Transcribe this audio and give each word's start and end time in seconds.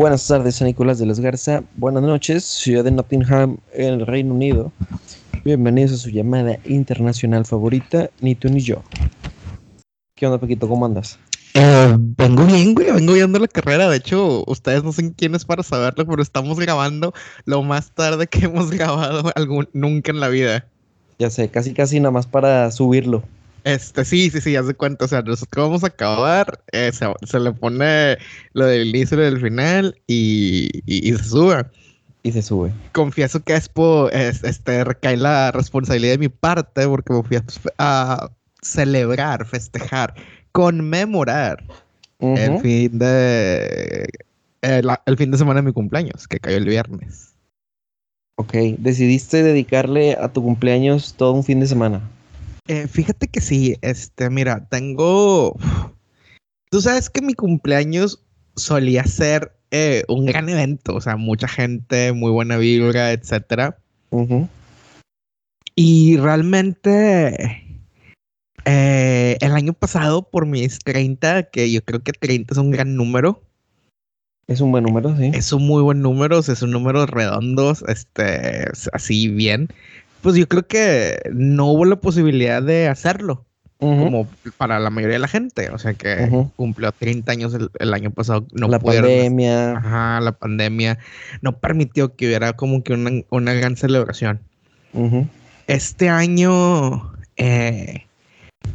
Buenas 0.00 0.26
tardes, 0.26 0.54
San 0.54 0.66
Nicolás 0.66 0.98
de 0.98 1.04
las 1.04 1.20
Garza. 1.20 1.62
Buenas 1.76 2.02
noches, 2.02 2.42
ciudad 2.42 2.84
de 2.84 2.90
Nottingham, 2.90 3.58
en 3.74 4.00
el 4.00 4.06
Reino 4.06 4.32
Unido. 4.32 4.72
Bienvenidos 5.44 5.92
a 5.92 5.96
su 5.98 6.08
llamada 6.08 6.58
internacional 6.64 7.44
favorita, 7.44 8.08
ni 8.22 8.34
tú 8.34 8.48
ni 8.48 8.60
yo. 8.60 8.82
¿Qué 10.14 10.24
onda, 10.24 10.38
Paquito? 10.38 10.66
¿Cómo 10.66 10.86
andas? 10.86 11.18
Eh, 11.52 11.94
vengo 11.98 12.46
bien, 12.46 12.74
güey, 12.74 12.90
vengo 12.90 13.12
viendo 13.12 13.38
la 13.38 13.46
carrera. 13.46 13.90
De 13.90 13.98
hecho, 13.98 14.42
ustedes 14.46 14.82
no 14.82 14.94
sé 14.94 15.12
quién 15.12 15.34
es 15.34 15.44
para 15.44 15.62
saberlo, 15.62 16.06
pero 16.06 16.22
estamos 16.22 16.58
grabando 16.58 17.12
lo 17.44 17.62
más 17.62 17.90
tarde 17.90 18.26
que 18.26 18.38
hemos 18.46 18.70
grabado 18.70 19.30
algún, 19.34 19.68
nunca 19.74 20.12
en 20.12 20.20
la 20.20 20.28
vida. 20.28 20.64
Ya 21.18 21.28
sé, 21.28 21.50
casi 21.50 21.74
casi 21.74 22.00
nada 22.00 22.10
más 22.10 22.26
para 22.26 22.70
subirlo. 22.70 23.22
Este, 23.64 24.04
sí, 24.04 24.30
sí, 24.30 24.40
sí, 24.40 24.52
ya 24.52 24.62
se 24.62 24.74
cuenta. 24.74 25.04
O 25.04 25.08
sea, 25.08 25.22
nosotros 25.22 25.66
vamos 25.66 25.84
a 25.84 25.88
acabar, 25.88 26.62
eh, 26.72 26.90
se, 26.92 27.40
le 27.40 27.52
pone 27.52 28.18
lo 28.52 28.66
del 28.66 28.88
inicio 28.88 29.18
y 29.18 29.22
del 29.22 29.40
final 29.40 30.00
y, 30.06 30.70
y, 30.86 31.12
se 31.12 31.24
sube. 31.24 31.64
Y 32.22 32.32
se 32.32 32.42
sube. 32.42 32.72
Confieso 32.92 33.42
que 33.42 33.54
es 33.54 33.68
por, 33.68 34.14
este, 34.14 34.84
recae 34.84 35.16
la 35.16 35.52
responsabilidad 35.52 36.12
de 36.12 36.18
mi 36.18 36.28
parte 36.28 36.86
porque 36.86 37.12
me 37.12 37.22
fui 37.22 37.38
a, 37.78 38.30
celebrar, 38.62 39.46
festejar, 39.46 40.14
conmemorar 40.52 41.64
el 42.18 42.58
fin 42.60 42.98
de 42.98 44.06
el, 44.60 45.16
fin 45.16 45.30
de 45.30 45.38
semana 45.38 45.60
de 45.60 45.66
mi 45.66 45.72
cumpleaños, 45.72 46.28
que 46.28 46.38
cayó 46.38 46.56
el 46.56 46.66
viernes. 46.66 47.34
Ok, 48.36 48.54
decidiste 48.78 49.42
dedicarle 49.42 50.16
a 50.20 50.32
tu 50.32 50.42
cumpleaños 50.42 51.14
todo 51.14 51.32
un 51.32 51.44
fin 51.44 51.60
de 51.60 51.66
semana. 51.66 52.02
Eh, 52.70 52.86
fíjate 52.86 53.26
que 53.26 53.40
sí, 53.40 53.74
este, 53.82 54.30
mira, 54.30 54.68
tengo. 54.68 55.58
Tú 56.70 56.80
sabes 56.80 57.10
que 57.10 57.20
mi 57.20 57.34
cumpleaños 57.34 58.24
solía 58.54 59.02
ser 59.02 59.50
eh, 59.72 60.04
un 60.06 60.24
gran 60.24 60.48
evento, 60.48 60.94
o 60.94 61.00
sea, 61.00 61.16
mucha 61.16 61.48
gente, 61.48 62.12
muy 62.12 62.30
buena 62.30 62.58
vibra, 62.58 63.10
etcétera. 63.10 63.76
Y 65.74 66.16
realmente. 66.18 67.66
Eh, 68.66 69.36
el 69.40 69.52
año 69.52 69.72
pasado, 69.72 70.30
por 70.30 70.46
mis 70.46 70.78
30, 70.78 71.50
que 71.50 71.72
yo 71.72 71.82
creo 71.82 72.04
que 72.04 72.12
30 72.12 72.54
es 72.54 72.58
un 72.58 72.70
gran 72.70 72.94
número. 72.94 73.42
Es 74.46 74.60
un 74.60 74.70
buen 74.70 74.84
número, 74.84 75.16
sí. 75.16 75.32
Es 75.34 75.52
un 75.52 75.66
muy 75.66 75.82
buen 75.82 76.02
número, 76.02 76.38
es 76.38 76.62
un 76.62 76.70
número 76.70 77.04
redondo, 77.06 77.72
este, 77.88 78.68
así 78.92 79.26
bien 79.26 79.70
pues 80.22 80.36
yo 80.36 80.48
creo 80.48 80.66
que 80.66 81.20
no 81.32 81.66
hubo 81.66 81.84
la 81.84 81.96
posibilidad 81.96 82.62
de 82.62 82.88
hacerlo. 82.88 83.46
Como 83.78 84.28
para 84.58 84.78
la 84.78 84.90
mayoría 84.90 85.14
de 85.14 85.20
la 85.20 85.28
gente. 85.28 85.70
O 85.70 85.78
sea 85.78 85.94
que 85.94 86.28
cumplió 86.56 86.92
30 86.92 87.32
años 87.32 87.56
el, 87.78 87.94
año 87.94 88.10
pasado. 88.10 88.46
No 88.52 88.68
la 88.68 88.78
pandemia. 88.78 89.78
Ajá, 89.78 90.20
la 90.20 90.32
pandemia. 90.32 90.98
No 91.40 91.58
permitió 91.58 92.14
que 92.14 92.26
hubiera 92.26 92.52
como 92.52 92.82
que 92.82 92.92
una, 93.30 93.54
gran 93.54 93.78
celebración. 93.78 94.40
Este 95.66 96.10
año, 96.10 97.10
eh, 97.38 98.04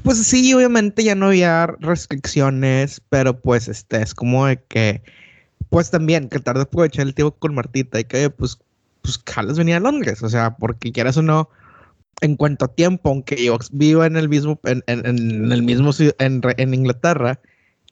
pues 0.01 0.25
sí, 0.25 0.51
obviamente 0.55 1.03
ya 1.03 1.13
no 1.13 1.27
había 1.27 1.67
restricciones, 1.79 2.99
pero 3.09 3.39
pues 3.39 3.67
este 3.67 4.01
es 4.01 4.15
como 4.15 4.47
de 4.47 4.57
que, 4.63 5.03
pues 5.69 5.91
también 5.91 6.29
tratar 6.29 6.55
de 6.55 6.63
aprovechar 6.63 7.05
el 7.05 7.13
tiempo 7.13 7.35
con 7.37 7.53
Martita 7.53 7.99
y 7.99 8.05
que 8.05 8.31
pues 8.31 8.57
pues 9.05 9.17
Carlos 9.19 9.57
venía 9.57 9.77
a 9.77 9.79
Londres, 9.79 10.23
o 10.23 10.29
sea, 10.29 10.55
porque 10.57 10.91
quieras 10.91 11.17
o 11.17 11.21
no, 11.21 11.49
en 12.21 12.35
cuanto 12.35 12.65
a 12.65 12.73
tiempo, 12.73 13.09
aunque 13.09 13.43
yo 13.43 13.57
vivo 13.71 14.03
en 14.03 14.17
el 14.17 14.29
mismo, 14.29 14.59
en, 14.63 14.83
el 14.87 15.61
mismo, 15.63 15.91
en, 16.17 16.73
Inglaterra, 16.73 17.39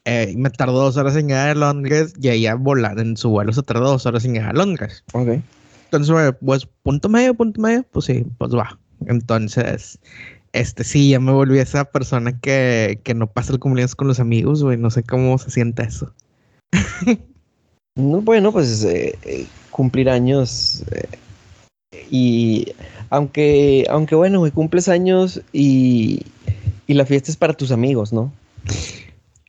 eh, 0.04 0.34
me 0.36 0.50
tardó 0.50 0.80
dos 0.80 0.96
horas 0.96 1.16
en 1.16 1.28
llegar 1.28 1.50
a 1.50 1.54
Londres 1.54 2.14
y 2.20 2.28
ella 2.28 2.56
volar 2.56 2.98
en 2.98 3.16
su 3.16 3.30
vuelo 3.30 3.52
se 3.52 3.62
tardó 3.62 3.90
dos 3.90 4.06
horas 4.06 4.24
en 4.24 4.34
llegar 4.34 4.50
a 4.50 4.58
Londres. 4.58 5.04
Ok. 5.12 5.38
Entonces, 5.84 6.34
pues, 6.44 6.66
punto 6.82 7.08
medio, 7.08 7.34
punto 7.34 7.60
medio, 7.60 7.84
pues 7.92 8.06
sí, 8.06 8.26
pues 8.38 8.52
va. 8.52 8.78
Entonces, 9.06 10.00
este 10.52 10.82
sí, 10.82 11.10
ya 11.10 11.20
me 11.20 11.32
volví 11.32 11.58
esa 11.58 11.84
persona 11.84 12.38
que, 12.40 13.00
que 13.04 13.14
no 13.14 13.30
pasa 13.30 13.52
el 13.52 13.60
cumpleaños 13.60 13.94
con 13.94 14.08
los 14.08 14.18
amigos, 14.18 14.62
güey, 14.64 14.76
no 14.76 14.90
sé 14.90 15.04
cómo 15.04 15.38
se 15.38 15.50
siente 15.50 15.84
eso. 15.84 16.12
no, 17.96 18.20
bueno, 18.22 18.50
pues 18.52 18.82
eh, 18.84 19.16
eh, 19.22 19.46
cumplir 19.74 20.08
años. 20.08 20.84
Eh, 20.92 21.08
y 22.08 22.72
aunque, 23.10 23.84
aunque 23.90 24.14
bueno, 24.14 24.38
güey, 24.38 24.52
cumples 24.52 24.88
años 24.88 25.42
y, 25.52 26.22
y 26.86 26.94
la 26.94 27.04
fiesta 27.04 27.32
es 27.32 27.36
para 27.36 27.54
tus 27.54 27.72
amigos, 27.72 28.12
¿no? 28.12 28.32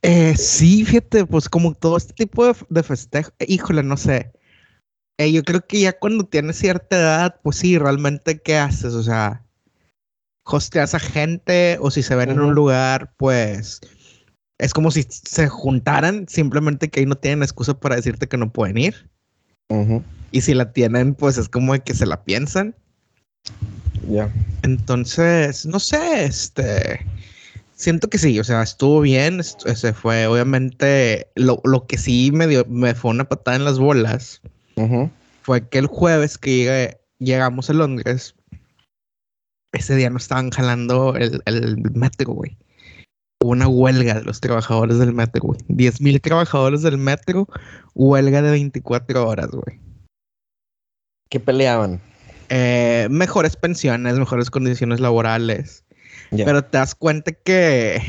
Eh, 0.02 0.36
sí, 0.36 0.84
fíjate, 0.84 1.26
pues 1.26 1.48
como 1.48 1.74
todo 1.74 1.96
este 1.96 2.12
tipo 2.12 2.44
de, 2.68 2.82
festejo, 2.82 3.30
híjole, 3.46 3.84
no 3.84 3.96
sé. 3.96 4.32
Eh, 5.18 5.32
yo 5.32 5.44
creo 5.44 5.64
que 5.64 5.80
ya 5.80 5.98
cuando 5.98 6.24
tienes 6.24 6.56
cierta 6.56 6.96
edad, 6.96 7.40
pues 7.42 7.56
sí, 7.56 7.78
realmente, 7.78 8.40
¿qué 8.40 8.56
haces? 8.56 8.94
O 8.94 9.02
sea, 9.04 9.44
hosteas 10.44 10.94
a 10.94 10.98
gente 10.98 11.78
o 11.80 11.90
si 11.90 12.02
se 12.02 12.16
ven 12.16 12.30
en 12.30 12.40
un 12.40 12.54
lugar, 12.54 13.12
pues 13.16 13.80
es 14.58 14.74
como 14.74 14.90
si 14.90 15.06
se 15.08 15.48
juntaran, 15.48 16.26
simplemente 16.28 16.90
que 16.90 17.00
ahí 17.00 17.06
no 17.06 17.16
tienen 17.16 17.42
excusa 17.42 17.78
para 17.78 17.96
decirte 17.96 18.28
que 18.28 18.36
no 18.36 18.50
pueden 18.50 18.78
ir. 18.78 19.08
Y 20.30 20.40
si 20.40 20.54
la 20.54 20.72
tienen, 20.72 21.14
pues 21.14 21.38
es 21.38 21.48
como 21.48 21.74
que 21.82 21.94
se 21.94 22.06
la 22.06 22.22
piensan. 22.22 22.74
Ya. 24.08 24.32
Entonces, 24.62 25.66
no 25.66 25.80
sé, 25.80 26.24
este. 26.24 27.06
Siento 27.74 28.08
que 28.08 28.18
sí, 28.18 28.38
o 28.38 28.44
sea, 28.44 28.62
estuvo 28.62 29.00
bien. 29.00 29.42
Se 29.42 29.92
fue, 29.92 30.26
obviamente. 30.26 31.28
Lo, 31.34 31.86
que 31.86 31.98
sí 31.98 32.30
me 32.32 32.46
dio, 32.46 32.64
me 32.66 32.94
fue 32.94 33.10
una 33.10 33.24
patada 33.24 33.56
en 33.56 33.64
las 33.64 33.78
bolas. 33.78 34.40
Fue 35.42 35.68
que 35.68 35.78
el 35.78 35.86
jueves 35.86 36.38
que 36.38 36.98
llegamos 37.18 37.70
a 37.70 37.72
Londres, 37.72 38.34
ese 39.72 39.96
día 39.96 40.10
no 40.10 40.18
estaban 40.18 40.50
jalando 40.50 41.14
el, 41.16 41.42
el 41.46 41.76
metro, 41.92 42.32
güey 42.32 42.56
una 43.44 43.68
huelga 43.68 44.14
de 44.14 44.24
los 44.24 44.40
trabajadores 44.40 44.98
del 44.98 45.12
metro, 45.12 45.42
güey. 45.42 45.60
10.000 45.68 46.20
trabajadores 46.20 46.82
del 46.82 46.98
metro, 46.98 47.46
huelga 47.94 48.42
de 48.42 48.50
24 48.50 49.26
horas, 49.26 49.48
güey. 49.48 49.80
¿Qué 51.28 51.40
peleaban? 51.40 52.00
Eh, 52.48 53.08
mejores 53.10 53.56
pensiones, 53.56 54.18
mejores 54.18 54.50
condiciones 54.50 55.00
laborales. 55.00 55.84
Pero 56.30 56.64
te 56.64 56.78
das 56.78 56.94
cuenta 56.94 57.32
que 57.32 58.02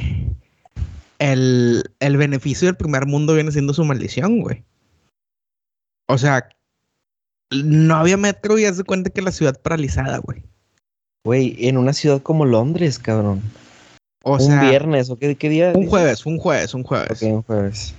el, 1.20 1.84
el 2.00 2.18
beneficio 2.18 2.68
del 2.68 2.76
primer 2.76 3.06
mundo 3.06 3.34
viene 3.34 3.52
siendo 3.52 3.74
su 3.74 3.84
maldición, 3.84 4.42
güey. 4.42 4.64
O 6.08 6.18
sea, 6.18 6.48
no 7.52 7.96
había 7.96 8.18
metro 8.18 8.58
y 8.58 8.66
haz 8.66 8.78
de 8.78 8.84
cuenta 8.84 9.10
que 9.10 9.22
la 9.22 9.32
ciudad 9.32 9.62
paralizada, 9.62 10.18
güey. 10.20 10.44
Güey, 11.26 11.56
en 11.68 11.78
una 11.78 11.94
ciudad 11.94 12.22
como 12.22 12.46
Londres, 12.46 12.98
cabrón 12.98 13.42
un 14.34 14.60
viernes, 14.60 15.10
¿o 15.10 15.18
qué, 15.18 15.36
día? 15.50 15.72
Un 15.76 15.88
jueves, 15.88 16.26
un 16.26 16.38
jueves, 16.38 16.74
un 16.74 16.84
jueves. 16.84 17.24
Ok, 17.24 17.30
un 17.30 17.44
jueves. 17.44 17.94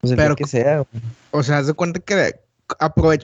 Pues 0.00 0.14
Pero 0.14 0.36
que 0.36 0.46
sea. 0.46 0.84
O 1.30 1.42
sea, 1.42 1.58
haz 1.58 1.66
de 1.66 1.74
cuenta 1.74 2.00
que 2.00 2.36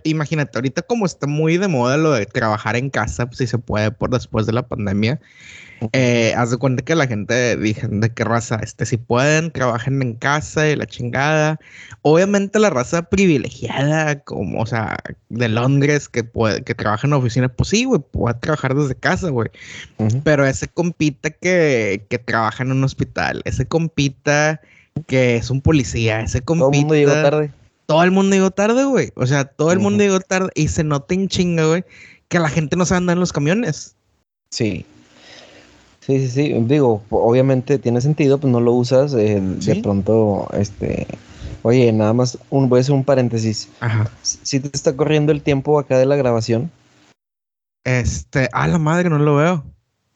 imagínate, 0.05 0.59
ahorita 0.59 0.83
como 0.83 1.07
está 1.07 1.27
muy 1.27 1.57
de 1.57 1.69
moda 1.69 1.97
lo 1.97 2.13
de 2.13 2.27
trabajar 2.27 2.77
en 2.77 2.91
casa, 2.91 3.27
pues, 3.27 3.39
si 3.39 3.47
se 3.47 3.59
puede 3.59 3.91
por 3.91 4.11
después 4.11 4.47
de 4.47 4.53
la 4.53 4.67
pandemia, 4.67 5.21
eh, 5.93 6.33
haz 6.37 6.51
de 6.51 6.59
cuenta 6.59 6.85
que 6.85 6.95
la 6.95 7.07
gente 7.07 7.57
dije, 7.57 7.89
de 7.89 8.11
qué 8.11 8.25
raza, 8.25 8.61
este, 8.63 8.87
si 8.87 8.99
pueden, 8.99 9.51
trabajen 9.51 10.01
en 10.01 10.15
casa 10.15 10.69
y 10.69 10.77
la 10.77 10.87
chingada. 10.87 11.59
Obviamente 12.03 12.59
la 12.59 12.71
raza 12.71 13.03
privilegiada, 13.03 14.21
como, 14.21 14.61
o 14.61 14.67
sea, 14.67 14.97
de 15.29 15.49
Londres, 15.49 16.09
que 16.09 16.23
puede, 16.23 16.63
que 16.63 16.75
trabaja 16.75 17.07
en 17.07 17.15
oficina, 17.15 17.49
pues 17.49 17.71
sí, 17.71 17.85
güey, 17.85 18.01
puede 18.01 18.35
trabajar 18.37 18.75
desde 18.75 18.95
casa, 18.95 19.31
güey. 19.31 19.49
Pero 20.25 20.47
ese 20.47 20.69
compita 20.69 21.31
que, 21.31 22.07
que 22.09 22.19
trabaja 22.19 22.63
en 22.63 22.73
un 22.73 22.85
hospital, 22.85 23.43
ese 23.45 23.67
compita 23.67 24.61
que 25.07 25.37
es 25.37 25.51
un 25.51 25.63
policía, 25.63 26.21
ese 26.21 26.43
compita... 26.43 26.67
Todo 26.67 26.73
el 26.73 26.81
mundo 26.81 26.95
llegó 26.95 27.13
tarde. 27.13 27.51
Todo 27.87 28.03
el 28.05 28.11
mundo 28.11 28.35
llegó 28.35 28.51
tarde, 28.51 28.85
güey. 28.85 29.13
O 29.17 29.27
sea, 29.27 29.45
todo 29.45 29.73
el 29.73 29.79
mundo 29.79 30.03
llegó 30.03 30.21
tarde 30.21 30.51
y 30.55 30.69
se 30.69 30.85
nota 30.85 31.15
en 31.15 31.29
chinga, 31.29 31.67
güey, 31.67 31.85
que 32.29 32.39
la 32.39 32.49
gente 32.49 32.77
no 32.77 32.87
se 32.87 32.95
anda 32.95 33.13
en 33.13 33.21
los 33.21 33.33
camiones. 33.33 33.95
Sí. 34.51 34.87
Sí, 36.01 36.19
sí, 36.19 36.29
sí. 36.29 36.55
Digo, 36.63 37.03
obviamente 37.11 37.79
tiene 37.79 38.01
sentido, 38.01 38.39
pues 38.39 38.53
no 38.53 38.61
lo 38.61 38.73
usas. 38.73 39.15
Eh, 39.15 39.41
de 39.41 39.77
pronto, 39.77 40.49
este. 40.53 41.07
Oye, 41.63 41.93
nada 41.93 42.13
más 42.13 42.39
un, 42.51 42.69
voy 42.69 42.79
a 42.79 42.81
hacer 42.81 42.95
un 42.95 43.05
paréntesis. 43.05 43.69
Ajá. 43.81 44.11
Si 44.23 44.59
te 44.59 44.69
está 44.73 44.97
corriendo 44.97 45.31
el 45.31 45.43
tiempo 45.43 45.79
acá 45.79 45.99
de 45.99 46.07
la 46.07 46.17
grabación. 46.17 46.71
Este, 47.85 48.49
a 48.53 48.67
la 48.67 48.79
madre, 48.79 49.11
no 49.11 49.19
lo 49.19 49.37
veo. 49.37 49.65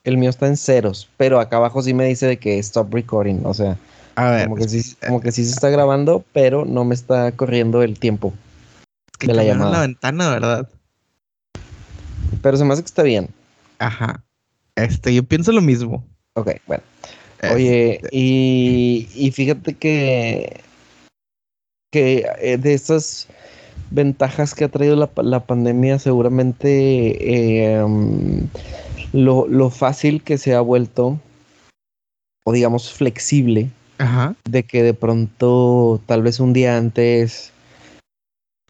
El 0.03 0.19
mío 0.19 0.31
está 0.31 0.47
en 0.47 0.57
ceros, 0.57 1.09
pero 1.17 1.41
acá 1.41 1.57
abajo 1.57 1.83
sí 1.83 1.93
me 1.95 2.05
dice 2.05 2.27
de 2.27 2.39
que 2.39 2.59
stop 2.59 2.93
recording. 2.93 3.41
O 3.45 3.55
sea, 3.55 3.77
a 4.17 4.31
ver, 4.31 4.49
como, 4.49 4.57
que 4.57 4.69
sí, 4.69 4.97
como 5.07 5.21
que 5.21 5.33
sí 5.33 5.45
se 5.45 5.53
está 5.53 5.71
grabando, 5.71 6.25
pero 6.33 6.65
no 6.65 6.85
me 6.85 6.95
está 6.95 7.33
corriendo 7.33 7.83
el 7.83 7.99
tiempo 7.99 8.33
de 9.21 9.35
la 9.35 9.45
llamada. 9.45 9.71
la 9.71 9.81
ventana, 9.81 10.31
¿verdad? 10.31 10.69
Pero 12.43 12.57
se 12.57 12.65
me 12.65 12.73
hace 12.73 12.83
que 12.83 12.87
está 12.87 13.03
bien. 13.03 13.29
Ajá. 13.79 14.25
Este, 14.75 15.15
yo 15.15 15.23
pienso 15.23 15.53
lo 15.53 15.61
mismo. 15.61 16.05
Ok, 16.35 16.51
bueno. 16.67 16.83
Oye, 17.53 17.97
este. 17.97 18.09
y, 18.13 19.09
y, 19.15 19.31
fíjate 19.31 19.75
que, 19.75 20.61
que 21.93 22.27
eh, 22.41 22.57
de 22.57 22.75
estas, 22.75 23.29
ventajas 23.91 24.55
que 24.55 24.65
ha 24.65 24.69
traído 24.69 24.97
la, 24.97 25.41
pandemia, 25.41 25.99
seguramente 25.99 27.75
em, 27.75 28.49
lo, 29.13 29.71
fácil 29.71 30.23
que 30.23 30.39
se 30.39 30.55
ha 30.55 30.61
vuelto, 30.61 31.19
o 32.45 32.53
digamos 32.53 32.93
flexible, 32.93 33.71
de 34.45 34.63
que 34.63 34.83
de 34.83 34.95
pronto, 34.95 36.01
tal 36.07 36.23
vez 36.23 36.41
un 36.41 36.53
día 36.53 36.77
antes, 36.77 37.53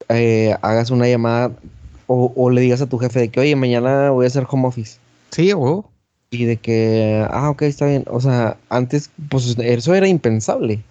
eh, 0.09 0.57
hagas 0.63 0.91
una 0.91 1.09
llamada 1.09 1.53
o, 2.07 2.51
le 2.51 2.61
digas 2.61 2.81
a 2.81 2.87
tu 2.87 2.99
jefe 2.99 3.21
de 3.21 3.29
que, 3.31 3.41
oye, 3.41 3.57
mañana 3.57 4.11
voy 4.11 4.27
a 4.27 4.29
hacer 4.29 4.47
home 4.49 4.69
office. 4.69 4.99
Sí, 5.31 5.53
o. 5.53 5.85
Y 6.31 6.45
de 6.45 6.57
que, 6.57 7.27
ah, 7.31 7.51
ok, 7.51 7.63
está 7.63 7.87
bien. 7.87 8.05
O 8.09 8.21
sea, 8.21 8.57
antes, 8.69 9.11
pues 9.29 9.57
eso 9.59 9.95
era 9.95 10.07
impensable. 10.07 10.83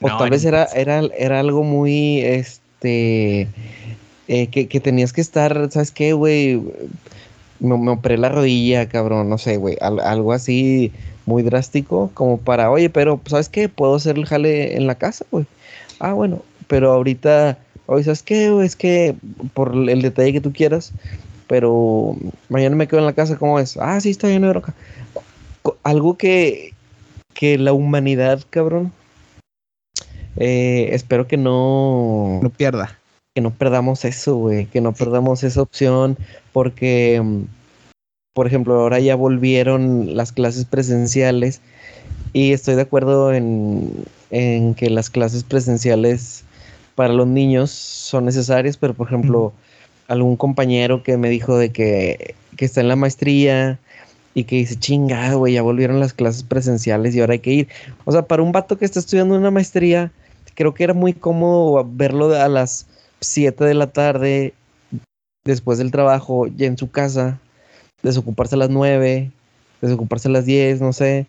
O 0.00 0.08
tal 0.16 0.30
vez 0.30 0.44
era, 0.44 0.64
era, 0.74 1.00
era 1.18 1.40
algo 1.40 1.62
muy, 1.62 2.20
este, 2.20 3.48
eh, 4.28 4.48
que, 4.48 4.80
tenías 4.80 5.12
que 5.12 5.20
estar, 5.20 5.70
¿sabes 5.70 5.90
qué, 5.90 6.12
güey? 6.12 6.60
Me, 7.60 7.76
me, 7.78 7.90
operé 7.92 8.18
la 8.18 8.28
rodilla, 8.28 8.88
cabrón, 8.88 9.28
no 9.28 9.38
sé, 9.38 9.56
güey. 9.56 9.76
algo 9.80 10.32
así 10.32 10.92
muy 11.26 11.42
drástico, 11.42 12.10
como 12.14 12.38
para, 12.38 12.70
oye, 12.70 12.90
pero, 12.90 13.20
¿sabes 13.26 13.48
qué? 13.48 13.68
Puedo 13.68 13.96
hacer 13.96 14.16
el 14.16 14.26
jale 14.26 14.76
en 14.76 14.86
la 14.86 14.94
casa, 14.94 15.24
güey. 15.30 15.46
Ah, 15.98 16.12
bueno, 16.12 16.42
pero 16.68 16.92
ahorita, 16.92 17.58
oye, 17.86 18.04
¿sabes 18.04 18.22
qué? 18.22 18.64
Es 18.64 18.76
que 18.76 19.16
por 19.54 19.74
el 19.74 20.02
detalle 20.02 20.32
que 20.32 20.40
tú 20.40 20.52
quieras, 20.52 20.92
pero 21.46 22.16
mañana 22.48 22.76
me 22.76 22.86
quedo 22.86 23.00
en 23.00 23.06
la 23.06 23.12
casa, 23.12 23.36
¿cómo 23.38 23.58
es? 23.58 23.76
Ah, 23.76 24.00
sí, 24.00 24.10
está 24.10 24.28
bien, 24.28 24.42
no 24.42 24.62
Algo 25.82 26.16
que, 26.16 26.74
que 27.34 27.58
la 27.58 27.72
humanidad, 27.72 28.40
cabrón, 28.50 28.92
eh, 30.36 30.90
espero 30.92 31.26
que 31.26 31.36
no... 31.36 32.40
No 32.42 32.50
pierda. 32.50 32.98
Que 33.36 33.42
no 33.42 33.50
perdamos 33.50 34.06
eso, 34.06 34.36
güey, 34.36 34.64
que 34.64 34.80
no 34.80 34.94
perdamos 34.94 35.44
esa 35.44 35.60
opción, 35.60 36.16
porque, 36.54 37.22
por 38.32 38.46
ejemplo, 38.46 38.80
ahora 38.80 38.98
ya 38.98 39.14
volvieron 39.14 40.16
las 40.16 40.32
clases 40.32 40.64
presenciales 40.64 41.60
y 42.32 42.54
estoy 42.54 42.76
de 42.76 42.82
acuerdo 42.82 43.34
en, 43.34 43.92
en 44.30 44.74
que 44.74 44.88
las 44.88 45.10
clases 45.10 45.44
presenciales 45.44 46.44
para 46.94 47.12
los 47.12 47.26
niños 47.26 47.70
son 47.70 48.24
necesarias, 48.24 48.78
pero 48.78 48.94
por 48.94 49.06
ejemplo 49.06 49.52
algún 50.08 50.36
compañero 50.36 51.02
que 51.02 51.16
me 51.16 51.28
dijo 51.28 51.56
de 51.58 51.70
que, 51.70 52.34
está 52.58 52.80
en 52.80 52.88
la 52.88 52.96
maestría 52.96 53.78
y 54.34 54.44
que 54.44 54.56
dice, 54.56 54.76
chinga, 54.76 55.34
güey, 55.34 55.54
ya 55.54 55.62
volvieron 55.62 56.00
las 56.00 56.14
clases 56.14 56.42
presenciales 56.42 57.14
y 57.14 57.20
ahora 57.20 57.34
hay 57.34 57.38
que 57.40 57.52
ir. 57.52 57.68
O 58.06 58.12
sea, 58.12 58.22
para 58.22 58.42
un 58.42 58.52
vato 58.52 58.78
que 58.78 58.86
está 58.86 58.98
estudiando 58.98 59.36
una 59.36 59.50
maestría, 59.50 60.10
creo 60.54 60.72
que 60.72 60.84
era 60.84 60.94
muy 60.94 61.12
cómodo 61.12 61.86
verlo 61.86 62.34
a 62.34 62.48
las 62.48 62.86
7 63.26 63.64
de 63.64 63.74
la 63.74 63.88
tarde, 63.88 64.54
después 65.44 65.78
del 65.78 65.90
trabajo, 65.90 66.46
ya 66.46 66.66
en 66.66 66.78
su 66.78 66.90
casa, 66.90 67.38
desocuparse 68.02 68.54
a 68.54 68.58
las 68.58 68.70
9, 68.70 69.30
desocuparse 69.80 70.28
a 70.28 70.32
las 70.32 70.46
10, 70.46 70.80
no 70.80 70.92
sé. 70.92 71.26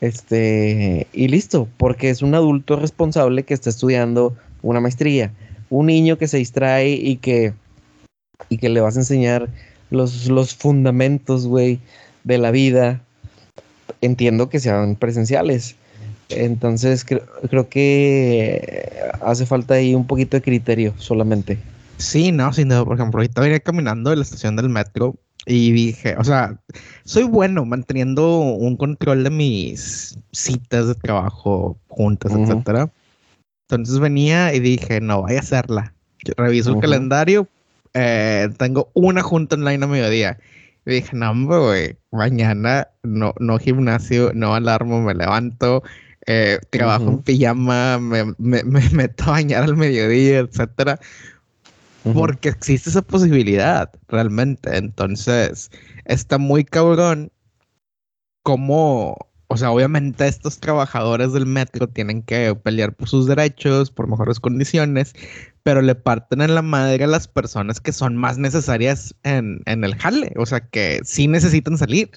Este, 0.00 1.06
y 1.12 1.28
listo, 1.28 1.68
porque 1.76 2.10
es 2.10 2.22
un 2.22 2.34
adulto 2.34 2.76
responsable 2.76 3.42
que 3.42 3.54
está 3.54 3.70
estudiando 3.70 4.36
una 4.62 4.80
maestría. 4.80 5.32
Un 5.68 5.86
niño 5.86 6.18
que 6.18 6.26
se 6.26 6.38
distrae 6.38 6.90
y 6.90 7.16
que 7.16 7.52
y 8.48 8.58
que 8.58 8.68
le 8.68 8.80
vas 8.80 8.96
a 8.96 9.00
enseñar 9.00 9.48
los, 9.90 10.28
los 10.28 10.54
fundamentos, 10.54 11.46
güey, 11.46 11.78
de 12.24 12.38
la 12.38 12.50
vida, 12.50 13.02
entiendo 14.00 14.48
que 14.48 14.60
sean 14.60 14.96
presenciales. 14.96 15.76
Entonces 16.30 17.04
creo, 17.04 17.68
que 17.68 18.92
hace 19.20 19.46
falta 19.46 19.74
ahí 19.74 19.94
un 19.94 20.06
poquito 20.06 20.36
de 20.36 20.42
criterio 20.42 20.94
solamente. 20.96 21.58
Sí, 21.96 22.32
no, 22.32 22.52
sin 22.52 22.68
duda. 22.68 22.84
Por 22.84 22.96
ejemplo, 22.96 23.18
ahorita 23.18 23.40
venía 23.40 23.60
caminando 23.60 24.10
de 24.10 24.16
la 24.16 24.22
estación 24.22 24.56
del 24.56 24.68
metro 24.68 25.16
y 25.46 25.72
dije, 25.72 26.16
o 26.18 26.24
sea, 26.24 26.58
soy 27.04 27.24
bueno 27.24 27.64
manteniendo 27.64 28.38
un 28.40 28.76
control 28.76 29.24
de 29.24 29.30
mis 29.30 30.18
citas 30.32 30.86
de 30.88 30.94
trabajo, 30.94 31.76
juntas, 31.88 32.32
etcétera. 32.32 32.90
Entonces 33.68 33.98
venía 33.98 34.54
y 34.54 34.60
dije, 34.60 35.00
no, 35.00 35.22
voy 35.22 35.36
a 35.36 35.40
hacerla. 35.40 35.94
reviso 36.36 36.74
el 36.74 36.80
calendario, 36.80 37.48
eh, 37.94 38.48
tengo 38.58 38.90
una 38.94 39.22
junta 39.22 39.56
online 39.56 39.84
a 39.84 39.88
mediodía. 39.88 40.38
Y 40.86 40.92
dije, 40.92 41.16
no, 41.16 41.32
güey, 41.46 41.96
mañana 42.10 42.88
no, 43.02 43.34
no 43.38 43.58
gimnasio, 43.58 44.32
no 44.34 44.54
alarmo, 44.54 45.02
me 45.02 45.14
levanto, 45.14 45.82
eh, 46.26 46.58
trabajo 46.70 47.08
en 47.08 47.18
pijama, 47.22 47.98
me, 48.00 48.34
meto 48.34 49.24
a 49.24 49.30
bañar 49.30 49.64
al 49.64 49.76
mediodía, 49.76 50.40
etcétera. 50.40 50.98
Porque 52.14 52.48
existe 52.48 52.88
esa 52.88 53.02
posibilidad, 53.02 53.90
realmente. 54.08 54.76
Entonces, 54.76 55.70
está 56.06 56.38
muy 56.38 56.64
cabrón 56.64 57.30
como, 58.42 59.16
o 59.48 59.56
sea, 59.58 59.70
obviamente 59.70 60.26
estos 60.26 60.60
trabajadores 60.60 61.32
del 61.34 61.44
metro 61.44 61.88
tienen 61.88 62.22
que 62.22 62.54
pelear 62.54 62.94
por 62.94 63.08
sus 63.08 63.26
derechos, 63.26 63.90
por 63.90 64.08
mejores 64.08 64.40
condiciones, 64.40 65.14
pero 65.62 65.82
le 65.82 65.94
parten 65.94 66.40
en 66.40 66.54
la 66.54 66.62
madre 66.62 67.04
a 67.04 67.06
las 67.06 67.28
personas 67.28 67.80
que 67.80 67.92
son 67.92 68.16
más 68.16 68.38
necesarias 68.38 69.14
en, 69.22 69.62
el 69.66 69.94
jale, 69.96 70.32
o 70.36 70.46
sea, 70.46 70.60
que 70.60 71.00
sí 71.04 71.28
necesitan 71.28 71.76
salir. 71.76 72.10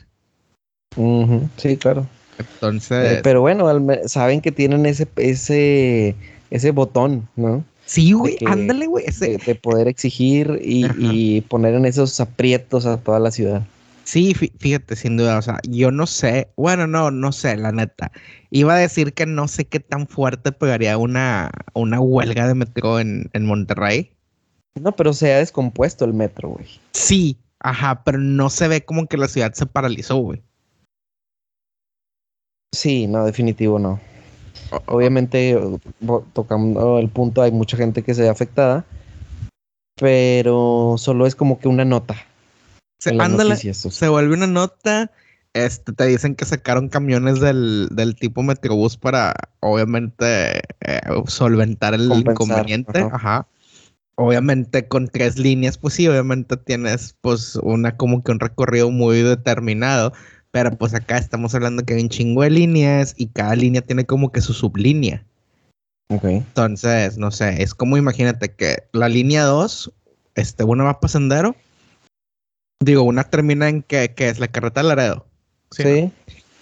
Sí, 1.57 1.75
claro. 1.75 2.07
Entonces. 2.37 3.13
Eh, 3.13 3.21
pero 3.23 3.41
bueno, 3.41 3.67
saben 4.05 4.41
que 4.41 4.51
tienen 4.51 4.85
ese, 4.85 5.07
ese, 5.17 6.15
ese 6.49 6.71
botón, 6.71 7.27
¿no? 7.35 7.63
Sí, 7.85 8.13
güey, 8.13 8.37
ándale, 8.45 8.87
güey. 8.87 9.05
De, 9.19 9.55
poder 9.55 9.87
exigir 9.87 10.59
y, 10.63 10.85
y, 10.97 11.41
poner 11.41 11.73
en 11.75 11.85
esos 11.85 12.19
aprietos 12.19 12.85
a 12.85 12.97
toda 12.97 13.19
la 13.19 13.29
ciudad. 13.29 13.63
Sí, 14.03 14.33
fíjate, 14.33 14.95
sin 14.95 15.17
duda, 15.17 15.37
o 15.37 15.41
sea, 15.41 15.59
yo 15.63 15.89
no 15.89 16.05
sé, 16.07 16.49
bueno, 16.57 16.87
no, 16.87 17.09
no 17.09 17.31
sé, 17.31 17.55
la 17.55 17.71
neta. 17.71 18.11
Iba 18.51 18.75
a 18.75 18.79
decir 18.79 19.13
que 19.13 19.25
no 19.25 19.47
sé 19.47 19.65
qué 19.65 19.79
tan 19.79 20.07
fuerte 20.07 20.51
pegaría 20.51 20.97
una, 20.97 21.49
una 21.73 21.99
huelga 22.01 22.47
de 22.47 22.55
metro 22.55 22.99
en, 22.99 23.29
Monterrey. 23.33 24.11
No, 24.75 24.91
pero 24.91 25.13
se 25.13 25.33
ha 25.33 25.37
descompuesto 25.37 26.03
el 26.03 26.13
metro, 26.13 26.49
güey. 26.49 26.67
Sí, 26.91 27.37
ajá, 27.59 28.03
pero 28.03 28.17
no 28.17 28.49
se 28.49 28.67
ve 28.67 28.83
como 28.83 29.07
que 29.07 29.17
la 29.17 29.27
ciudad 29.27 29.53
se 29.53 29.65
paralizó, 29.65 30.17
güey. 30.17 30.41
Sí, 32.73 33.07
no, 33.07 33.23
definitivo 33.23 33.77
no. 33.79 33.99
Obviamente, 34.87 35.57
tocando 36.33 36.97
el 36.97 37.07
punto, 37.09 37.43
hay 37.43 37.51
mucha 37.51 37.77
gente 37.77 38.01
que 38.01 38.15
se 38.15 38.23
ve 38.23 38.29
afectada, 38.29 38.83
pero 39.95 40.95
solo 40.97 41.27
es 41.27 41.35
como 41.35 41.59
que 41.59 41.67
una 41.67 41.85
nota. 41.85 42.15
Se, 42.99 43.15
ándale, 43.19 43.55
se 43.55 44.09
vuelve 44.09 44.33
una 44.33 44.47
nota. 44.47 45.11
Este, 45.53 45.93
te 45.93 46.07
dicen 46.07 46.33
que 46.33 46.45
sacaron 46.45 46.89
camiones 46.89 47.39
del, 47.39 48.15
tipo 48.19 48.41
Metrobús 48.41 48.97
para, 48.97 49.35
obviamente, 49.59 50.61
eh, 50.81 51.01
solventar 51.27 51.93
el 51.93 52.11
inconveniente. 52.11 53.07
Ajá. 53.11 53.47
Obviamente 54.15 54.87
con 54.87 55.07
tres 55.07 55.37
líneas, 55.37 55.77
pues 55.77 55.95
sí, 55.95 56.07
obviamente 56.07 56.57
tienes 56.57 57.15
pues 57.21 57.55
una 57.55 57.97
como 57.97 58.23
que 58.23 58.31
un 58.31 58.39
recorrido 58.39 58.91
muy 58.91 59.21
determinado, 59.23 60.13
pero 60.53 60.77
pues 60.77 60.93
acá 60.93 61.17
estamos 61.17 61.53
hablando 61.55 61.83
que 61.83 61.95
hay 61.95 62.03
un 62.03 62.09
chingo 62.09 62.43
de 62.43 62.51
líneas 62.51 63.15
y 63.17 63.27
cada 63.27 63.55
línea 63.55 63.81
tiene 63.81 64.05
como 64.05 64.31
que 64.31 64.39
su 64.39 64.53
sublínea. 64.53 65.25
Ok. 66.09 66.25
Entonces, 66.25 67.17
no 67.17 67.31
sé, 67.31 67.61
es 67.61 67.73
como 67.73 67.97
imagínate 67.97 68.53
que 68.53 68.83
la 68.93 69.09
línea 69.09 69.43
2, 69.43 69.91
este, 70.35 70.63
una 70.63 70.83
va 70.83 70.99
pasandero 70.99 71.55
Digo, 72.83 73.03
una 73.03 73.23
termina 73.23 73.69
en 73.69 73.81
que, 73.81 74.13
es 74.17 74.39
la 74.39 74.49
carreta 74.49 74.81
de 74.81 74.87
Laredo. 74.89 75.25
Sí. 75.71 76.11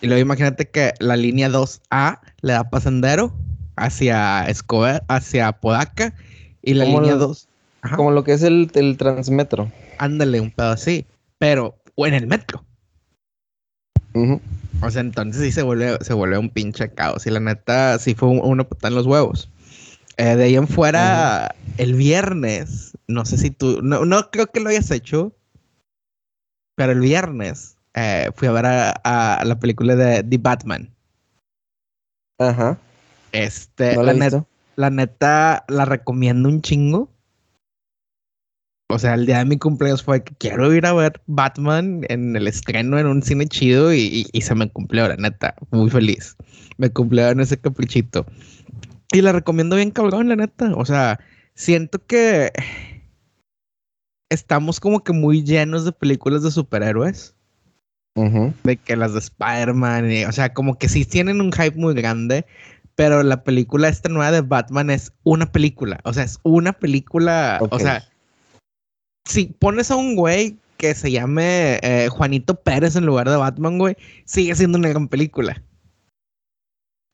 Y 0.02 0.08
luego 0.08 0.22
imagínate 0.22 0.70
que 0.70 0.94
la 1.00 1.16
línea 1.16 1.50
2A 1.50 2.20
le 2.42 2.54
da 2.54 2.70
pasandero 2.70 3.34
hacia 3.76 4.46
Escobar, 4.46 5.04
hacia 5.08 5.52
Podaca. 5.52 6.14
Y 6.62 6.76
la 6.76 6.86
línea 6.86 7.16
2. 7.16 7.48
Como 7.96 8.12
lo 8.12 8.24
que 8.24 8.34
es 8.34 8.44
el, 8.44 8.70
transmetro. 8.98 9.72
Ándale, 9.98 10.40
un 10.40 10.52
pedo 10.52 10.70
así. 10.70 11.08
Pero, 11.40 11.82
o 11.96 12.06
en 12.06 12.14
el 12.14 12.28
metro. 12.28 12.64
O 14.82 14.90
sea, 14.90 15.02
entonces 15.02 15.44
sí 15.44 15.52
se 15.52 15.62
vuelve, 15.62 15.98
se 16.02 16.14
vuelve 16.14 16.38
un 16.38 16.50
pinche 16.50 16.90
caos. 16.90 17.26
Y 17.28 17.30
la 17.30 17.40
neta, 17.40 18.00
sí 18.00 18.16
fue 18.16 18.30
uno 18.30 18.68
puta 18.68 18.88
en 18.88 18.96
los 18.96 19.06
huevos. 19.06 19.50
Eh, 20.18 20.36
de 20.36 20.44
ahí 20.44 20.56
en 20.56 20.68
fuera, 20.68 21.56
el 21.78 21.94
viernes, 21.94 22.98
no 23.08 23.26
sé 23.26 23.38
si 23.38 23.52
tú, 23.52 23.82
no, 23.82 24.06
no 24.06 24.30
creo 24.32 24.48
que 24.48 24.60
lo 24.60 24.70
hayas 24.70 24.92
hecho, 24.92 25.34
pero 26.76 26.92
el 26.92 27.00
viernes 27.00 27.78
eh, 27.94 28.30
fui 28.36 28.48
a 28.48 28.52
ver 28.52 28.66
a, 28.66 29.42
la 29.44 29.60
película 29.60 29.96
de 29.96 30.24
The 30.24 30.38
Batman. 30.38 30.90
Ajá. 32.40 32.78
Este, 33.32 33.96
la, 33.96 34.44
la 34.76 34.90
neta 34.90 35.64
la 35.68 35.86
recomiendo 35.86 36.50
un 36.50 36.62
chingo. 36.62 37.11
O 38.92 39.00
sea, 39.00 39.14
el 39.14 39.26
día 39.26 39.40
de 39.40 39.46
mi 39.46 39.58
cumpleaños 39.58 40.04
fue 40.04 40.24
que 40.24 40.34
quiero 40.36 40.74
ir 40.74 40.86
a 40.86 40.94
ver 40.94 41.22
Batman 41.28 42.02
en 42.10 42.36
el 42.36 42.48
estreno 42.48 43.00
en 43.00 43.08
un 43.08 43.22
cine 43.22 43.48
chido 43.48 43.94
y, 43.94 44.26
se 44.42 44.56
me 44.56 44.70
cumplió, 44.70 45.08
la 45.08 45.16
neta. 45.16 45.56
Muy 45.72 45.90
feliz. 45.90 46.36
Me 46.78 46.90
cumplió 46.90 47.30
en 47.30 47.40
ese 47.40 47.58
caprichito. 47.58 48.26
Y 49.12 49.22
la 49.22 49.32
recomiendo 49.32 49.76
bien 49.76 49.92
cabrón, 49.92 50.30
la 50.30 50.36
neta. 50.36 50.74
O 50.76 50.86
sea, 50.86 51.20
siento 51.56 52.06
que 52.06 52.52
estamos 54.30 54.80
como 54.80 55.04
que 55.04 55.14
muy 55.14 55.44
llenos 55.44 55.86
de 55.86 55.92
películas 55.92 56.44
de 56.44 56.52
superhéroes. 56.52 57.36
De 58.16 58.76
que 58.78 58.98
las 58.98 59.14
de 59.14 59.20
Spider-Man, 59.20 60.10
o 60.28 60.32
sea, 60.34 60.54
como 60.54 60.78
que 60.78 60.90
sí 60.90 61.06
tienen 61.06 61.40
un 61.40 61.54
hype 61.54 61.78
muy 61.78 61.94
grande, 61.94 62.46
pero 62.96 63.24
la 63.24 63.44
película 63.44 63.88
esta 63.88 64.10
nueva 64.10 64.32
de 64.32 64.42
Batman 64.42 64.90
es 64.90 65.14
una 65.24 65.52
película, 65.52 66.00
o 66.04 66.14
sea, 66.14 66.24
es 66.24 66.38
una 66.44 66.74
película, 66.74 67.60
o 67.72 67.80
sea, 67.80 68.04
si 69.26 69.46
pones 69.46 69.92
a 69.92 69.96
un 69.96 70.16
güey 70.16 70.58
que 70.78 70.96
se 70.96 71.12
llame 71.12 71.80
eh, 71.84 72.10
Juanito 72.10 72.56
Pérez 72.56 72.96
en 72.96 73.06
lugar 73.06 73.30
de 73.30 73.38
Batman, 73.38 73.78
güey, 73.78 73.96
sigue 74.26 74.56
siendo 74.56 74.78
una 74.78 74.90
gran 74.90 75.08
película. 75.08 75.62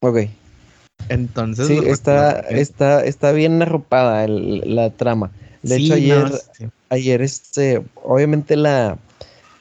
Ok. 0.02 0.20
Entonces. 1.10 1.68
Sí, 1.68 1.80
está, 1.86 2.40
está, 2.40 3.04
está 3.04 3.32
bien 3.32 3.62
arropada 3.62 4.26
la 4.28 4.90
trama. 4.92 5.32
De 5.64 5.78
hecho, 5.78 5.96
ayer, 5.96 6.32
ayer, 6.90 7.22
este, 7.22 7.84
obviamente 7.96 8.56
la, 8.56 8.98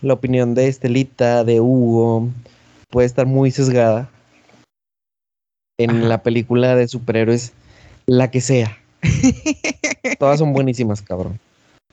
la 0.01 0.15
opinión 0.15 0.55
de 0.55 0.69
Estelita, 0.69 1.43
de 1.43 1.61
Hugo, 1.61 2.29
puede 2.91 3.07
estar 3.07 3.27
muy 3.27 3.51
sesgada 3.51 4.09
en 5.79 6.09
la 6.09 6.23
película 6.23 6.75
de 6.75 6.89
superhéroes, 6.89 7.53
la 8.07 8.31
que 8.31 8.41
sea. 8.41 8.79
Todas 10.19 10.39
son 10.39 10.53
buenísimas, 10.53 11.03
cabrón. 11.03 11.39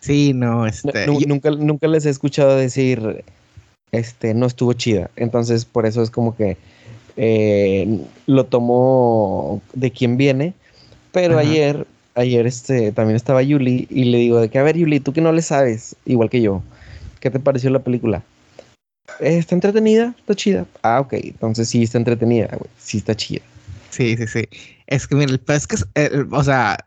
Sí, 0.03 0.33
no, 0.33 0.67
este. 0.67 1.07
nunca, 1.25 1.50
nunca 1.51 1.88
les 1.88 2.05
he 2.05 2.10
escuchado 2.10 2.57
decir, 2.57 3.24
este, 3.93 4.33
no 4.33 4.48
estuvo 4.48 4.74
chida. 4.74 5.10
Entonces, 5.15 5.63
por 5.63 5.86
eso 5.86 6.03
es 6.03 6.10
como 6.10 6.36
que 6.36 6.57
eh, 7.15 8.01
lo 8.27 8.45
tomó 8.45 9.62
de 9.74 9.91
quien 9.91 10.17
viene. 10.17 10.55
Pero 11.13 11.38
ayer, 11.38 11.88
ayer 12.15 12.45
este, 12.45 12.91
también 12.91 13.15
estaba 13.15 13.41
Yuli 13.43 13.88
y 13.89 14.03
le 14.03 14.17
digo 14.17 14.41
de 14.41 14.50
que, 14.50 14.60
a 14.60 14.63
ver, 14.63 14.75
Yuli, 14.75 15.00
tú 15.00 15.13
que 15.13 15.22
no 15.22 15.31
le 15.31 15.41
sabes, 15.41 15.95
igual 16.05 16.29
que 16.29 16.41
yo, 16.41 16.62
¿qué 17.22 17.31
te 17.31 17.39
pareció 17.39 17.69
la 17.69 17.79
película? 17.79 18.24
Eh, 19.22 19.38
¿Está 19.38 19.55
entretenida? 19.55 20.13
¿Está 20.17 20.36
chida? 20.36 20.65
Ah, 20.81 21.00
ok. 21.00 21.13
Entonces 21.13 21.69
sí 21.69 21.83
está 21.83 21.98
entretenida, 21.98 22.48
güey. 22.48 22.69
Sí 22.77 22.98
está 22.98 23.15
chida. 23.15 23.41
Sí, 23.89 24.17
sí, 24.17 24.27
sí. 24.27 24.43
Es 24.88 25.07
que, 25.07 25.15
mira, 25.15 25.31
el 25.31 25.41
es 25.48 25.65
que, 25.65 25.77
o 26.29 26.43
sea, 26.43 26.77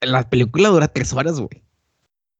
la 0.00 0.28
película 0.28 0.70
dura 0.70 0.88
tres 0.88 1.12
horas, 1.12 1.38
güey. 1.38 1.62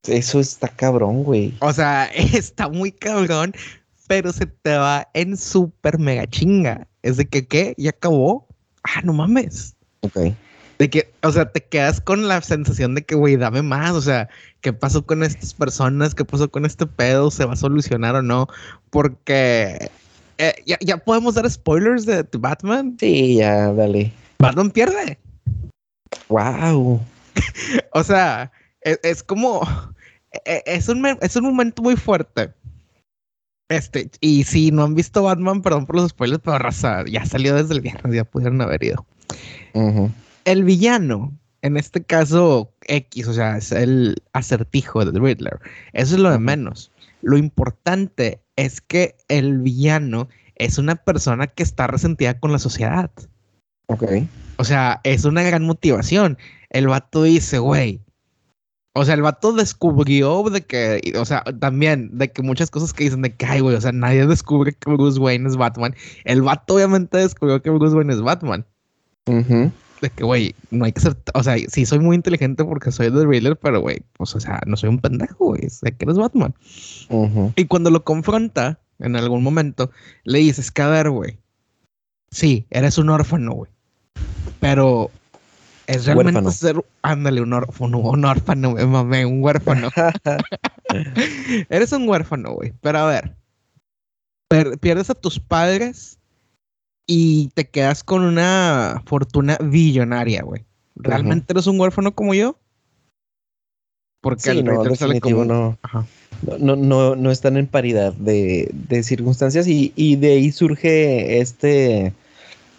Eso 0.09 0.41
está 0.41 0.69
cabrón, 0.69 1.25
güey. 1.25 1.55
O 1.61 1.73
sea, 1.73 2.05
está 2.15 2.69
muy 2.69 2.93
cabrón, 2.93 3.53
pero 4.07 4.33
se 4.33 4.47
te 4.47 4.77
va 4.77 5.09
en 5.15 5.37
súper 5.37 5.99
mega 5.99 6.27
chinga. 6.27 6.87
Es 7.03 7.17
de 7.17 7.27
que, 7.27 7.47
¿qué? 7.47 7.75
¿Ya 7.77 7.91
acabó? 7.91 8.47
Ah, 8.85 9.01
no 9.05 9.13
mames. 9.13 9.75
Ok. 10.01 10.35
De 10.79 10.91
que, 10.91 11.13
o 11.23 11.33
sea, 11.33 11.51
te 11.51 11.61
quedas 11.61 12.01
con 12.01 12.29
la 12.29 12.41
sensación 12.41 12.95
de 12.95 13.03
que, 13.03 13.17
güey, 13.17 13.37
dame 13.37 13.63
más. 13.63 13.93
O 13.93 14.01
sea, 14.01 14.29
¿qué 14.61 14.73
pasó 14.73 15.05
con 15.05 15.23
estas 15.23 15.53
personas? 15.55 16.15
¿Qué 16.15 16.25
pasó 16.25 16.51
con 16.51 16.65
este 16.65 16.87
pedo? 16.87 17.31
¿Se 17.31 17.45
va 17.45 17.55
a 17.55 17.57
solucionar 17.57 18.15
o 18.15 18.23
no? 18.23 18.47
Porque 18.91 19.91
eh, 20.39 20.55
¿ya, 20.67 20.79
¿ya, 20.81 20.97
podemos 20.99 21.35
dar 21.35 21.51
spoilers 21.51 22.07
de, 22.07 22.25
Batman. 22.39 22.97
Sí, 22.99 23.37
ya, 23.37 23.73
dale. 23.73 24.13
Batman 24.39 24.71
pierde. 24.71 25.19
Wow. 26.29 27.01
o 27.93 28.05
sea, 28.05 28.53
es, 28.83 29.23
como. 29.25 29.63
E, 30.33 30.41
e, 30.45 30.63
es 30.67 30.89
un, 30.89 31.05
es 31.21 31.37
un 31.37 31.45
momento 31.45 31.83
muy 31.83 31.97
fuerte. 31.97 32.53
Este, 33.69 34.11
y 34.21 34.45
si 34.45 34.71
no 34.71 34.85
han 34.85 34.95
visto 34.95 35.23
Batman, 35.23 35.61
perdón 35.61 35.87
por 35.87 35.97
los 35.97 36.11
spoilers, 36.11 36.41
pero 36.43 36.59
raza, 36.59 37.05
ya 37.05 37.27
salió 37.27 37.55
desde 37.55 37.75
el 37.75 37.83
viernes, 37.83 38.15
ya 38.15 38.25
pudieron 38.25 38.61
haber 38.63 38.83
ido. 38.83 39.05
El 40.45 40.65
villano, 40.65 41.39
en 41.61 41.77
este 41.77 42.03
caso 42.03 42.73
X, 42.87 43.29
o 43.29 43.35
sea, 43.35 43.59
es 43.59 43.71
el 43.73 44.17
acertijo 44.33 45.05
del 45.05 45.23
Riddler. 45.23 45.61
Eso 45.93 46.15
es 46.15 46.21
lo 46.21 46.31
de 46.31 46.39
menos. 46.39 46.91
Lo 47.21 47.37
importante 47.37 48.41
es 48.57 48.81
que 48.81 49.17
el 49.29 49.59
villano 49.59 50.29
es 50.55 50.79
una 50.79 50.97
persona 50.97 51.47
que 51.47 51.63
está 51.63 51.87
resentida 51.87 52.41
con 52.41 52.53
la 52.53 52.59
sociedad. 52.59 53.11
Ok. 53.87 54.05
O 54.57 54.65
sea, 54.65 55.01
es 55.05 55.25
una 55.25 55.43
gran 55.43 55.65
motivación. 55.65 56.39
El 56.71 56.89
vato 56.89 57.23
dice, 57.23 57.59
güey, 57.59 58.01
o 58.99 59.05
sea, 59.05 59.15
el 59.15 59.23
vato 59.23 59.53
descubrió 59.53 60.43
de 60.51 60.63
que, 60.63 61.13
o 61.17 61.25
sea, 61.25 61.45
también 61.61 62.19
de 62.19 62.33
que 62.33 62.43
muchas 62.43 62.69
cosas 62.69 62.93
que 62.93 63.05
dicen 63.05 63.23
de 63.23 63.33
que, 63.33 63.47
ay, 63.47 63.61
güey, 63.61 63.77
o 63.77 63.81
sea, 63.81 63.93
nadie 63.93 64.27
descubre 64.27 64.73
que 64.73 64.91
Bruce 64.91 65.21
Wayne 65.21 65.49
es 65.49 65.57
Batman. 65.57 65.95
El 66.25 66.43
vato 66.43 66.75
obviamente 66.75 67.19
descubrió 67.19 67.63
que 67.63 67.71
Bruce 67.71 67.95
Wayne 67.95 68.13
es 68.13 68.21
Batman. 68.21 68.67
De 69.27 70.11
que, 70.11 70.25
güey, 70.25 70.53
no 70.73 70.85
hay 70.85 70.93
que 70.93 71.01
ser, 71.01 71.17
o 71.35 71.43
sea, 71.45 71.57
sí 71.69 71.87
soy 71.87 72.01
muy 72.01 72.17
inteligente 72.17 72.65
porque 72.65 72.91
soy 72.91 73.13
The 73.13 73.25
Riddler, 73.25 73.57
pero, 73.57 73.81
güey, 73.81 74.03
pues, 74.15 74.35
o 74.35 74.41
sea, 74.41 74.61
no 74.67 74.77
soy 74.77 74.89
un 74.89 74.99
pendejo, 74.99 75.47
güey, 75.47 75.71
sé 75.71 75.93
que 75.93 76.05
eres 76.05 76.17
Batman. 76.17 76.55
Y 77.55 77.67
cuando 77.67 77.91
lo 77.91 78.03
confronta, 78.03 78.81
en 78.99 79.15
algún 79.15 79.45
momento, 79.45 79.93
le 80.25 80.41
dices 80.41 80.73
que, 80.73 80.83
a 80.83 80.89
ver, 80.89 81.11
güey, 81.11 81.39
sí, 82.33 82.67
eres 82.71 82.99
un 82.99 83.11
órfano, 83.11 83.53
güey, 83.53 83.71
pero 84.59 85.13
es 85.89 86.05
realmente 86.05 86.53
ser, 86.53 86.85
ándale, 87.01 87.41
un 87.41 87.55
órfano, 87.55 87.99
un 87.99 88.25
órfano, 88.27 88.73
me 88.73 88.85
mamé, 88.85 89.25
un 89.25 89.43
huérfano. 89.43 89.89
Eres 91.71 91.93
un 91.93 92.07
huérfano, 92.07 92.53
güey. 92.53 92.75
Pero 92.83 92.99
a 92.99 93.07
ver, 93.07 94.79
pierdes 94.81 95.09
a 95.09 95.15
tus 95.15 95.41
padres 95.41 96.19
y 97.07 97.49
te 97.55 97.71
quedas 97.71 98.05
con 98.05 98.23
una 98.23 99.03
fortuna 99.07 99.57
billonaria, 99.63 100.43
güey. 100.43 100.67
¿Realmente 100.95 101.55
eres 101.55 101.67
un 101.67 101.81
huérfano 101.81 102.15
como 102.15 102.35
yo? 102.35 102.59
Porque 104.21 104.43
sí, 104.43 104.63
no, 104.63 104.83
como... 105.23 105.45
no. 105.47 105.79
No, 106.59 106.77
no, 106.77 107.17
no, 107.17 107.31
están 107.31 107.57
en 107.57 107.67
paridad 107.67 108.13
de, 108.13 108.71
de 108.73 109.03
circunstancias 109.03 109.67
y, 109.67 109.93
y 109.97 110.17
de 110.17 110.33
ahí 110.35 110.53
surge 110.53 111.41
este 111.41 112.13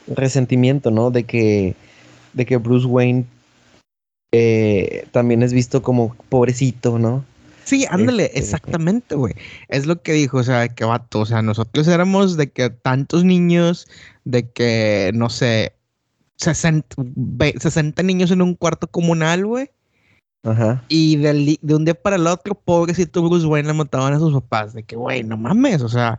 resentimiento, 0.06 0.92
¿no? 0.92 1.10
De 1.10 1.24
que 1.24 1.75
de 2.33 2.45
que 2.45 2.57
Bruce 2.57 2.86
Wayne 2.86 3.25
eh, 4.31 5.07
también 5.12 5.43
es 5.43 5.53
visto 5.53 5.81
como 5.81 6.15
pobrecito, 6.29 7.00
¿no? 7.00 7.25
Sí, 7.63 7.86
ándale, 7.89 8.25
este, 8.25 8.39
exactamente, 8.39 9.15
güey. 9.15 9.36
Es 9.67 9.86
lo 9.86 10.01
que 10.01 10.13
dijo, 10.13 10.38
o 10.38 10.43
sea, 10.43 10.67
que 10.69 10.86
vato, 10.86 11.19
o 11.19 11.25
sea, 11.25 11.43
nosotros 11.43 11.88
éramos 11.88 12.36
de 12.36 12.50
que 12.50 12.71
tantos 12.71 13.24
niños, 13.24 13.88
de 14.25 14.50
que, 14.50 15.12
no 15.13 15.29
sé, 15.29 15.74
60, 16.38 16.95
60 17.59 18.01
niños 18.01 18.31
en 18.31 18.41
un 18.41 18.55
cuarto 18.55 18.88
comunal, 18.88 19.45
güey. 19.45 19.69
Ajá. 20.43 20.83
Y 20.88 21.17
de, 21.17 21.59
un 21.75 21.86
día 21.86 21.93
para 21.93 22.15
el 22.15 22.25
otro, 22.25 22.55
pobrecito 22.55 23.21
Bruce 23.21 23.45
Wayne 23.45 23.67
le 23.67 23.74
mataban 23.74 24.13
a 24.13 24.19
sus 24.19 24.33
papás. 24.33 24.74
De 24.74 24.81
que, 24.81 24.95
güey, 24.95 25.24
no 25.24 25.38
mames, 25.38 25.83
o 25.83 25.89
sea, 25.89 26.17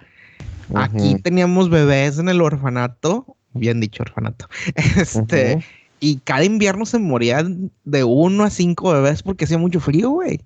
aquí 0.75 1.17
teníamos 1.23 1.69
bebés 1.69 2.19
en 2.19 2.29
el 2.29 2.43
orfanato, 2.43 3.37
bien 3.55 3.81
dicho 3.81 4.03
orfanato, 4.03 4.47
este, 4.97 5.65
y 6.01 6.17
cada 6.17 6.45
invierno 6.45 6.87
se 6.87 6.99
morían 6.99 7.71
de 7.85 8.05
uno 8.05 8.45
a 8.45 8.51
cinco 8.51 8.93
bebés 8.93 9.23
porque 9.23 9.45
hacía 9.45 9.59
mucho 9.59 9.81
frío, 9.81 10.11
güey. 10.11 10.41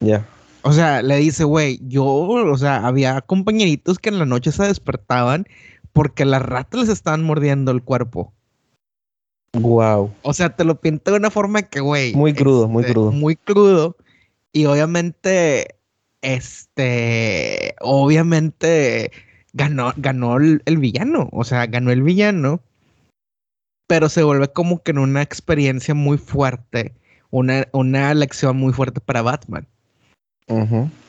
Ya. 0.00 0.26
O 0.62 0.72
sea, 0.72 1.00
le 1.02 1.16
dice, 1.16 1.44
güey, 1.44 1.80
yo, 1.88 2.04
o 2.04 2.58
sea, 2.58 2.86
había 2.86 3.22
compañeritos 3.22 3.98
que 3.98 4.10
en 4.10 4.18
la 4.18 4.26
noche 4.26 4.52
se 4.52 4.64
despertaban 4.64 5.46
porque 5.94 6.26
las 6.26 6.42
ratas 6.42 6.80
les 6.80 6.88
estaban 6.90 7.22
mordiendo 7.24 7.72
el 7.72 7.82
cuerpo. 7.82 8.32
Wow. 9.54 10.12
O 10.22 10.32
sea, 10.34 10.54
te 10.54 10.64
lo 10.64 10.80
pinto 10.80 11.10
de 11.10 11.16
una 11.16 11.30
forma 11.30 11.62
que, 11.62 11.80
güey. 11.80 12.14
Muy 12.14 12.34
crudo, 12.34 12.68
muy 12.68 12.82
este, 12.82 12.92
crudo. 12.92 13.12
Muy 13.12 13.36
crudo. 13.36 13.96
Y 14.52 14.66
obviamente, 14.66 15.76
este, 16.20 17.74
obviamente 17.80 19.10
ganó, 19.54 19.92
ganó 19.96 20.36
el 20.36 20.78
villano. 20.78 21.30
O 21.32 21.44
sea, 21.44 21.66
ganó 21.66 21.90
el 21.90 22.02
villano 22.02 22.60
pero 23.90 24.08
se 24.08 24.22
vuelve 24.22 24.46
como 24.46 24.84
que 24.84 24.92
en 24.92 24.98
una 24.98 25.20
experiencia 25.20 25.94
muy 25.94 26.16
fuerte, 26.16 26.94
una, 27.30 27.66
una 27.72 28.14
lección 28.14 28.56
muy 28.56 28.72
fuerte 28.72 29.00
para 29.00 29.20
Batman. 29.20 29.66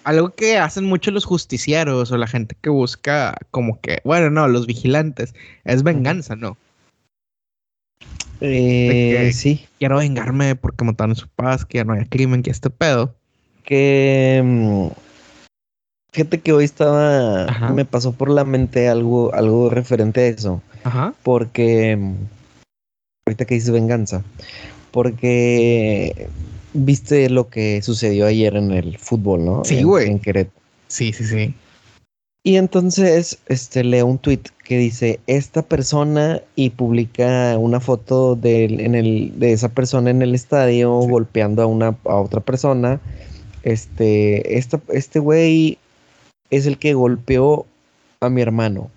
Algo 0.03 0.31
que 0.31 0.57
hacen 0.57 0.85
mucho 0.85 1.11
los 1.11 1.25
justicieros 1.25 2.11
o 2.11 2.17
la 2.17 2.25
gente 2.25 2.57
que 2.59 2.71
busca 2.71 3.37
como 3.51 3.79
que, 3.81 4.01
bueno, 4.03 4.31
no, 4.31 4.47
los 4.47 4.65
vigilantes, 4.65 5.35
es 5.63 5.83
venganza, 5.83 6.35
¿no? 6.35 6.57
Eh, 8.39 9.29
sí. 9.31 9.67
Quiero 9.77 9.97
vengarme 9.97 10.55
porque 10.55 10.83
mataron 10.83 11.11
a 11.11 11.15
su 11.15 11.27
paz, 11.27 11.65
que 11.65 11.77
ya 11.77 11.83
no 11.83 11.93
haya 11.93 12.05
crimen, 12.09 12.41
que 12.41 12.49
este 12.49 12.71
pedo. 12.71 13.13
Que... 13.63 14.41
Mm, 14.43 14.87
fíjate 16.11 16.39
que 16.39 16.51
hoy 16.51 16.63
estaba... 16.63 17.45
Me 17.75 17.85
pasó 17.85 18.11
por 18.11 18.31
la 18.31 18.43
mente 18.43 18.89
algo, 18.89 19.31
algo 19.35 19.69
referente 19.69 20.21
a 20.21 20.27
eso. 20.29 20.63
Ajá. 20.83 21.13
Porque 21.21 21.95
mm, 21.95 22.40
ahorita 23.31 23.45
que 23.45 23.55
dices 23.55 23.71
venganza, 23.71 24.23
porque 24.91 26.27
viste 26.73 27.29
lo 27.29 27.49
que 27.49 27.81
sucedió 27.81 28.25
ayer 28.25 28.55
en 28.55 28.71
el 28.71 28.97
fútbol, 28.97 29.45
¿no? 29.45 29.63
Sí, 29.63 29.83
güey. 29.83 30.09
En, 30.09 30.19
Querétaro. 30.19 30.55
Sí, 30.87 31.13
sí, 31.13 31.25
sí. 31.25 31.53
Y 32.43 32.55
entonces, 32.55 33.37
este, 33.47 33.83
leo 33.83 34.07
un 34.07 34.17
tweet 34.17 34.41
que 34.65 34.77
dice, 34.77 35.19
esta 35.27 35.61
persona 35.61 36.41
y 36.55 36.71
publica 36.71 37.57
una 37.57 37.79
foto 37.79 38.35
de, 38.35 38.65
en 38.65 38.95
el, 38.95 39.39
de 39.39 39.53
esa 39.53 39.69
persona 39.69 40.09
en 40.09 40.21
el 40.21 40.33
estadio 40.33 40.91
golpeando 40.91 41.61
a, 41.61 41.67
una, 41.67 41.95
a 42.05 42.15
otra 42.15 42.41
persona 42.41 42.99
Este, 43.63 44.57
este 44.57 45.19
güey 45.19 45.77
es 46.49 46.65
el 46.65 46.79
que 46.79 46.95
golpeó 46.95 47.65
a 48.19 48.29
mi 48.29 48.41
hermano. 48.41 48.89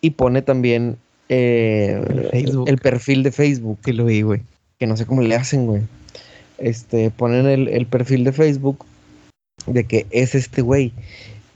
Y 0.00 0.10
pone 0.10 0.42
también 0.42 0.96
eh, 1.34 2.30
el, 2.66 2.78
perfil 2.78 3.22
de 3.22 3.32
Facebook. 3.32 3.78
Sí, 3.84 3.92
lo 3.92 4.04
vi, 4.04 4.22
güey. 4.22 4.42
Que 4.78 4.86
no 4.86 4.96
sé 4.96 5.06
cómo 5.06 5.22
le 5.22 5.34
hacen, 5.34 5.66
güey. 5.66 5.82
Este, 6.58 7.10
ponen 7.10 7.46
el, 7.46 7.68
el 7.68 7.86
perfil 7.86 8.24
de 8.24 8.32
Facebook 8.32 8.84
de 9.66 9.84
que 9.84 10.06
es 10.10 10.34
este 10.34 10.62
güey. 10.62 10.92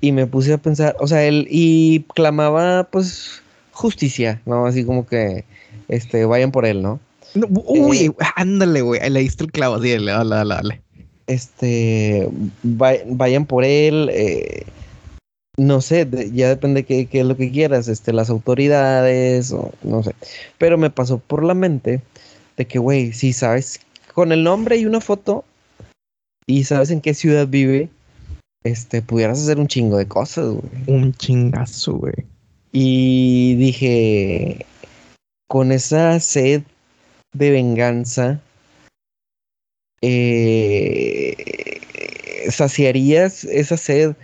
Y 0.00 0.12
me 0.12 0.26
puse 0.26 0.52
a 0.52 0.59
pensar, 0.59 0.97
o 1.00 1.06
sea, 1.06 1.25
él, 1.25 1.47
y 1.50 2.00
clamaba, 2.14 2.85
pues, 2.85 3.42
justicia, 3.73 4.40
¿no? 4.47 4.66
Así 4.66 4.85
como 4.85 5.06
que, 5.06 5.45
este, 5.88 6.25
vayan 6.25 6.52
por 6.52 6.66
él, 6.66 6.83
¿no? 6.83 7.00
uy, 7.35 8.06
eh, 8.06 8.12
ándale, 8.37 8.80
güey, 8.80 9.11
le 9.11 9.21
diste 9.21 9.45
el 9.45 9.52
clavo, 9.52 9.83
sí, 9.83 9.90
dale, 9.90 10.12
dale, 10.12 10.54
dale. 10.54 10.83
Este, 11.26 12.28
vayan 12.62 13.47
por 13.47 13.64
él, 13.64 14.09
eh, 14.12 14.64
no 15.57 15.81
sé, 15.81 16.07
ya 16.33 16.49
depende 16.49 16.85
qué, 16.85 17.07
qué 17.07 17.21
es 17.21 17.27
lo 17.27 17.37
que 17.37 17.51
quieras, 17.51 17.89
este, 17.89 18.13
las 18.13 18.31
autoridades, 18.31 19.53
o 19.53 19.73
no 19.83 20.03
sé. 20.03 20.15
Pero 20.59 20.77
me 20.79 20.91
pasó 20.91 21.19
por 21.19 21.43
la 21.43 21.55
mente 21.55 22.03
de 22.57 22.67
que, 22.67 22.79
güey, 22.79 23.13
si 23.13 23.33
sabes, 23.33 23.81
con 24.15 24.33
el 24.33 24.45
nombre 24.45 24.77
y 24.77 24.87
una 24.87 25.01
foto, 25.01 25.45
y 26.47 26.65
sabes 26.65 26.91
en 26.91 27.01
qué 27.01 27.15
ciudad 27.15 27.49
vive, 27.49 27.89
este, 28.65 29.03
pudieras 29.03 29.41
hacer 29.41 29.59
un 29.59 29.69
chingo 29.69 29.97
de 29.97 30.07
cosas, 30.07 30.47
güey. 30.47 30.71
Un 30.87 31.13
chingazo, 31.15 31.95
güey. 31.95 32.15
Y 32.73 33.55
dije, 33.57 34.67
con 35.49 35.73
esa 35.73 36.21
sed 36.21 36.63
de 37.33 37.51
venganza, 37.51 38.41
eh, 40.03 41.35
¿saciarías 42.51 43.45
esa 43.45 43.77
sed 43.77 44.15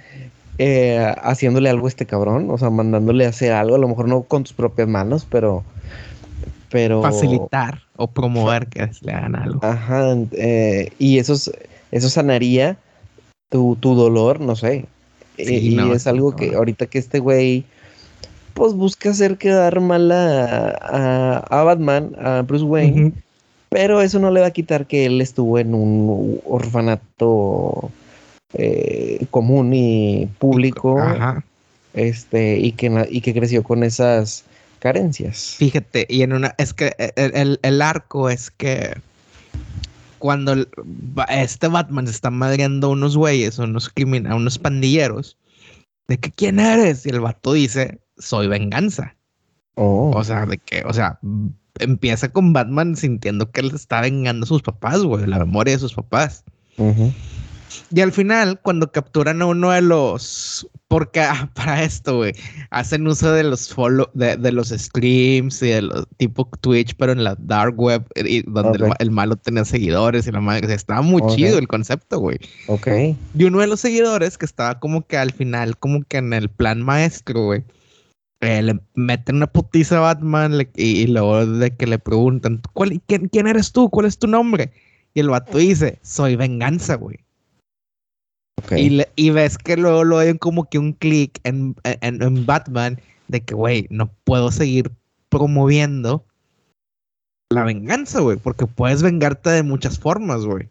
eh, 0.64 1.14
haciéndole 1.22 1.68
algo 1.68 1.86
a 1.86 1.88
este 1.88 2.06
cabrón? 2.06 2.48
O 2.50 2.56
sea, 2.56 2.70
mandándole 2.70 3.26
a 3.26 3.30
hacer 3.30 3.52
algo, 3.52 3.74
a 3.74 3.78
lo 3.78 3.88
mejor 3.88 4.06
no 4.06 4.22
con 4.22 4.44
tus 4.44 4.52
propias 4.52 4.86
manos, 4.86 5.26
pero... 5.28 5.64
pero 6.70 7.02
Facilitar 7.02 7.80
o 7.96 8.06
promover 8.06 8.68
que 8.68 8.88
le 9.00 9.12
hagan 9.12 9.34
algo. 9.34 9.58
Ajá, 9.64 10.16
eh, 10.32 10.90
y 11.00 11.18
eso, 11.18 11.34
eso 11.90 12.08
sanaría 12.08 12.76
tu, 13.48 13.76
dolor, 13.80 14.40
no 14.40 14.54
sé. 14.54 14.86
y 15.36 15.78
es 15.90 16.06
algo 16.06 16.36
que 16.36 16.54
ahorita 16.54 16.86
que 16.86 16.98
este 16.98 17.18
güey 17.18 17.64
pues 18.54 18.74
busca 18.74 19.10
hacer 19.10 19.38
quedar 19.38 19.80
mal 19.80 20.12
a, 20.12 21.38
a, 21.38 21.62
Batman, 21.64 22.14
a 22.20 22.42
Bruce 22.42 22.64
Wayne, 22.64 23.14
pero 23.68 24.00
eso 24.00 24.20
no 24.20 24.30
le 24.30 24.42
va 24.42 24.46
a 24.46 24.52
quitar 24.52 24.86
que 24.86 25.06
él 25.06 25.20
estuvo 25.20 25.58
en 25.58 25.74
un 25.74 26.40
orfanato 26.44 27.90
eh, 28.54 29.26
común 29.30 29.72
y 29.74 30.26
público, 30.38 30.98
este, 31.94 32.58
y 32.58 32.72
que, 32.72 33.06
y 33.10 33.20
que 33.20 33.34
creció 33.34 33.62
con 33.62 33.82
esas 33.84 34.44
carencias. 34.78 35.54
Fíjate, 35.58 36.06
y 36.08 36.22
en 36.22 36.32
una, 36.32 36.54
es 36.58 36.72
que 36.74 36.94
el, 37.16 37.58
el 37.62 37.82
arco 37.82 38.28
es 38.28 38.50
que 38.50 38.94
cuando 40.18 40.54
este 41.28 41.66
Batman 41.68 42.06
se 42.06 42.12
está 42.12 42.30
madreando 42.30 42.86
a 42.86 42.90
unos 42.90 43.16
güeyes, 43.16 43.58
a 43.58 43.64
unos 43.64 43.88
criminales, 43.88 44.36
unos 44.36 44.58
pandilleros, 44.58 45.36
de 46.06 46.18
que 46.18 46.30
quién 46.30 46.60
eres, 46.60 47.04
y 47.06 47.10
el 47.10 47.20
vato 47.20 47.52
dice, 47.52 47.98
soy 48.18 48.46
venganza. 48.46 49.16
Oh. 49.74 50.12
O 50.14 50.22
sea, 50.22 50.46
de 50.46 50.58
que, 50.58 50.84
o 50.84 50.92
sea, 50.92 51.18
empieza 51.78 52.28
con 52.28 52.52
Batman 52.52 52.94
sintiendo 52.94 53.50
que 53.50 53.62
él 53.62 53.72
está 53.74 54.00
vengando 54.00 54.44
a 54.44 54.46
sus 54.46 54.62
papás, 54.62 55.02
güey, 55.02 55.26
la 55.26 55.38
memoria 55.38 55.74
de 55.74 55.80
sus 55.80 55.94
papás. 55.94 56.44
Y 57.94 58.00
al 58.00 58.12
final, 58.12 58.60
cuando 58.60 58.90
capturan 58.90 59.42
a 59.42 59.46
uno 59.46 59.70
de 59.70 59.82
los. 59.82 60.68
Porque 60.88 61.20
ah, 61.20 61.50
para 61.54 61.82
esto, 61.82 62.18
güey, 62.18 62.32
hacen 62.70 63.06
uso 63.06 63.32
de 63.32 63.44
los 63.44 63.72
follow, 63.72 64.08
de, 64.14 64.52
los 64.52 64.68
streams 64.68 65.62
y 65.62 65.68
de 65.68 65.82
los 65.82 66.06
tipo 66.18 66.48
Twitch, 66.60 66.94
pero 66.96 67.12
en 67.12 67.24
la 67.24 67.34
dark 67.38 67.78
web, 67.78 68.04
y 68.14 68.42
donde 68.42 68.92
el, 68.98 69.10
malo 69.10 69.36
tenía 69.36 69.64
seguidores 69.64 70.26
y 70.26 70.32
la 70.32 70.40
madre. 70.40 70.72
estaba 70.74 71.00
muy 71.00 71.22
chido 71.34 71.58
el 71.58 71.68
concepto, 71.68 72.18
güey. 72.18 72.38
Ok. 72.66 72.88
Y 73.34 73.44
uno 73.44 73.60
de 73.60 73.66
los 73.68 73.80
seguidores 73.80 74.36
que 74.36 74.44
estaba 74.44 74.78
como 74.80 75.06
que 75.06 75.16
al 75.16 75.32
final, 75.32 75.78
como 75.78 76.02
que 76.02 76.18
en 76.18 76.32
el 76.32 76.48
plan 76.50 76.82
maestro, 76.82 77.44
güey. 77.44 77.64
Eh, 78.42 78.60
le 78.60 78.80
meten 78.94 79.36
una 79.36 79.46
putiza 79.46 79.98
a 79.98 80.00
Batman 80.00 80.66
y, 80.74 81.06
luego 81.06 81.46
de 81.46 81.76
que 81.76 81.86
le 81.86 82.00
preguntan, 82.00 82.60
¿cuál, 82.72 83.00
quién, 83.06 83.28
quién 83.28 83.46
eres 83.46 83.70
tú? 83.70 83.88
¿Cuál 83.88 84.06
es 84.06 84.18
tu 84.18 84.26
nombre? 84.26 84.72
Y 85.14 85.20
el 85.20 85.28
vato 85.28 85.58
dice, 85.58 86.00
soy 86.02 86.36
venganza, 86.36 86.96
güey. 86.96 87.18
Y, 89.16 89.30
ves 89.30 89.58
que 89.58 89.76
luego 89.76 90.04
lo 90.04 90.18
hay 90.18 90.36
como 90.38 90.68
que 90.68 90.78
un 90.78 90.92
clic 90.92 91.40
en, 91.44 91.74
en, 91.84 92.46
Batman 92.46 93.00
de 93.28 93.40
que, 93.42 93.54
güey, 93.54 93.86
no 93.90 94.10
puedo 94.24 94.50
seguir 94.50 94.90
promoviendo 95.28 96.24
la 97.50 97.64
venganza, 97.64 98.20
güey, 98.20 98.38
porque 98.38 98.66
puedes 98.66 99.02
vengarte 99.02 99.50
de 99.50 99.62
muchas 99.62 99.98
formas, 99.98 100.44
güey. 100.44 100.68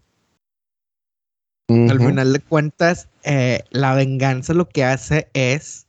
Al 1.70 2.00
final 2.00 2.34
de 2.34 2.40
cuentas, 2.40 3.08
eh, 3.24 3.62
la 3.70 3.96
venganza 3.96 4.54
lo 4.54 4.68
que 4.68 4.84
hace 4.84 5.30
es 5.34 5.88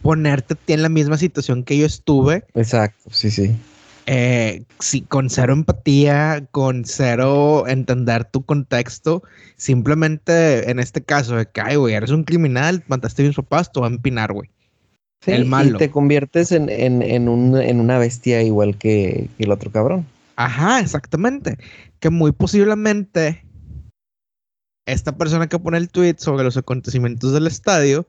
ponerte 0.00 0.54
en 0.68 0.82
la 0.82 0.88
misma 0.88 1.18
situación 1.18 1.64
que 1.64 1.76
yo 1.76 1.86
estuve. 1.86 2.44
Exacto, 2.54 3.10
sí, 3.10 3.32
sí. 3.32 3.56
Eh, 4.08 4.64
con 5.08 5.30
cero 5.30 5.52
empatía, 5.52 6.46
con 6.52 6.84
cero 6.84 7.64
entender 7.66 8.24
tu 8.24 8.44
contexto, 8.44 9.24
simplemente 9.56 10.70
en 10.70 10.78
este 10.78 11.02
caso 11.02 11.34
de 11.36 11.46
que, 11.46 11.60
ay, 11.60 11.74
güey, 11.74 11.94
eres 11.94 12.10
un 12.10 12.22
criminal, 12.22 12.84
mataste 12.86 13.24
a 13.24 13.26
mis 13.26 13.34
papás, 13.34 13.72
te 13.72 13.80
va 13.80 13.86
a 13.86 13.90
empinar, 13.90 14.32
güey. 14.32 14.48
el 15.26 15.44
malo. 15.44 15.74
Y 15.74 15.78
te 15.78 15.90
conviertes 15.90 16.52
en, 16.52 16.70
en, 16.70 17.28
una 17.28 17.98
bestia 17.98 18.42
igual 18.42 18.76
que, 18.76 19.28
que 19.36 19.44
el 19.44 19.50
otro 19.50 19.72
cabrón. 19.72 20.06
Ajá, 20.36 20.78
exactamente. 20.78 21.58
Que 21.98 22.10
muy 22.10 22.30
posiblemente 22.30 23.44
esta 24.86 25.16
persona 25.16 25.48
que 25.48 25.58
pone 25.58 25.78
el 25.78 25.88
tweet 25.88 26.16
sobre 26.18 26.44
los 26.44 26.56
acontecimientos 26.56 27.32
del 27.32 27.48
estadio 27.48 28.06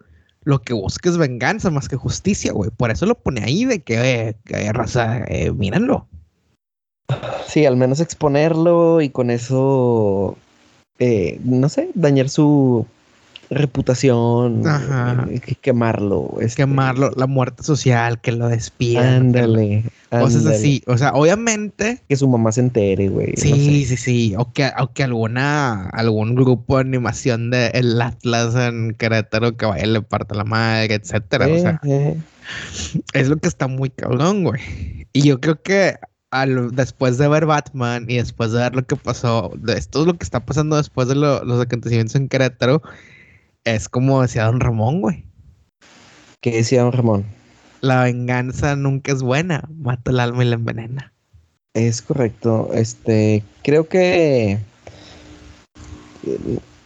lo 0.48 0.62
que 0.62 0.74
busca 0.74 1.10
es 1.10 1.18
venganza 1.18 1.70
más 1.70 1.90
que 1.90 1.98
justicia, 1.98 2.54
güey. 2.54 2.70
Por 2.70 2.90
eso 2.90 3.06
lo 3.06 3.16
pone 3.16 3.44
ahí 3.44 3.66
de 3.66 3.82
que, 3.82 4.34
eh, 4.46 4.72
raza, 4.72 5.26
eh, 5.28 5.52
mírenlo. 5.52 6.08
Sí, 7.46 7.66
al 7.66 7.76
menos 7.76 8.00
exponerlo 8.00 9.02
y 9.02 9.10
con 9.10 9.30
eso, 9.30 10.38
eh, 11.00 11.42
no 11.44 11.68
sé, 11.68 11.90
dañar 11.96 12.30
su, 12.30 12.86
reputación, 13.50 14.64
eh, 15.30 15.40
quemarlo. 15.62 16.38
Este. 16.40 16.64
Quemarlo, 16.64 17.12
la 17.16 17.28
muerte 17.28 17.64
social, 17.64 18.20
que 18.22 18.32
lo 18.32 18.48
despidan. 18.48 19.06
Ándale. 19.06 19.86
Cosas 20.10 20.46
así. 20.46 20.84
O 20.88 20.98
sea, 20.98 21.12
obviamente. 21.14 22.02
Que 22.08 22.16
su 22.16 22.28
mamá 22.28 22.52
se 22.52 22.62
entere, 22.62 23.10
güey. 23.10 23.34
Sí, 23.36 23.86
sí, 23.86 23.98
sí. 23.98 24.36
O 24.38 24.52
que, 24.52 24.64
alguna, 25.04 25.90
algún 25.90 26.36
grupo 26.36 26.76
de 26.76 26.82
animación 26.82 27.50
de 27.52 27.68
el 27.70 28.02
Atlas 28.02 28.56
en 28.56 28.94
Querétaro 28.94 29.56
que 29.58 29.66
vaya 29.66 29.86
le 29.86 30.02
parta 30.02 30.36
la 30.36 30.44
madre, 30.44 30.96
etcétera. 30.96 31.48
o 31.48 31.60
sea, 31.60 31.82
es 33.14 33.28
lo 33.28 33.38
que 33.38 33.48
está 33.48 33.68
muy 33.68 33.90
cabrón, 33.90 34.44
güey. 34.44 34.62
Y 35.14 35.24
yo 35.24 35.40
creo 35.40 35.62
que 35.62 35.96
después 36.72 37.18
de 37.18 37.28
ver 37.28 37.46
Batman 37.46 38.06
y 38.08 38.18
después 38.18 38.52
de 38.52 38.60
ver 38.60 38.76
lo 38.76 38.86
que 38.86 38.96
pasó, 38.96 39.52
de 39.58 39.78
esto 39.78 40.02
es 40.02 40.08
lo 40.08 40.18
que 40.18 40.24
está 40.24 40.46
pasando 40.46 40.76
después 40.76 41.08
de 41.08 41.16
los 41.16 41.62
acontecimientos 41.62 42.16
en 42.16 42.28
Querétaro, 42.28 42.82
es 43.76 43.90
como 43.90 44.22
decía 44.22 44.46
Don 44.46 44.60
Ramón, 44.60 45.02
güey. 45.02 45.26
¿Qué 46.42 46.52
decía 46.52 46.84
Don 46.84 46.94
Ramón? 46.94 47.26
La 47.82 48.04
venganza 48.04 48.76
nunca 48.76 49.12
es 49.12 49.22
buena, 49.22 49.68
mata 49.76 50.12
el 50.12 50.20
alma 50.20 50.44
y 50.44 50.48
la 50.48 50.56
envenena. 50.56 51.14
Es 51.74 52.02
correcto. 52.02 52.70
Este, 52.74 53.44
creo 53.64 53.88
que 53.88 54.58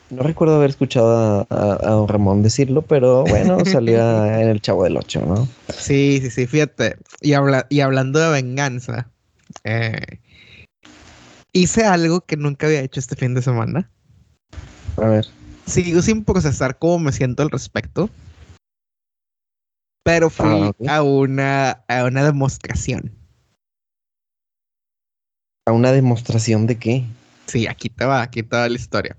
no 0.10 0.24
recuerdo 0.24 0.56
haber 0.56 0.72
escuchado 0.72 1.48
a, 1.50 1.90
Don 1.92 2.08
Ramón 2.08 2.42
decirlo, 2.42 2.82
pero 2.82 3.24
bueno, 3.26 3.60
salía 3.66 4.42
en 4.42 4.50
el 4.50 4.62
Chavo 4.62 4.84
del 4.84 4.98
Ocho, 4.98 5.22
¿no? 5.26 5.48
Sí, 5.70 6.20
sí, 6.22 6.32
sí, 6.32 6.48
fíjate. 6.48 6.98
Y, 7.22 7.34
habla, 7.34 7.68
y 7.70 7.82
hablando 7.82 8.20
de 8.20 8.32
venganza, 8.32 9.08
eh, 9.64 10.20
hice 11.54 11.86
algo 11.86 12.22
que 12.22 12.38
nunca 12.38 12.66
había 12.66 12.82
hecho 12.82 13.00
este 13.00 13.16
fin 13.16 13.36
de 13.36 13.44
semana. 13.44 13.90
A 14.98 15.06
ver 15.06 15.41
sigo 15.66 16.02
sin 16.02 16.24
procesar 16.24 16.78
cómo 16.78 17.00
me 17.00 17.12
siento 17.12 17.44
al 17.44 17.50
respecto. 17.50 18.10
Pero 20.04 20.30
fui 20.30 20.74
ah, 20.88 20.98
a, 20.98 21.04
una, 21.04 21.72
a 21.88 22.06
una 22.06 22.24
demostración. 22.24 23.12
¿A 25.68 25.72
una 25.72 25.92
demostración 25.92 26.66
de 26.66 26.78
qué? 26.78 27.06
Sí, 27.46 27.68
aquí 27.68 27.90
te 27.90 28.06
va, 28.06 28.22
aquí 28.22 28.42
te 28.42 28.56
va 28.56 28.68
la 28.68 28.76
historia. 28.76 29.16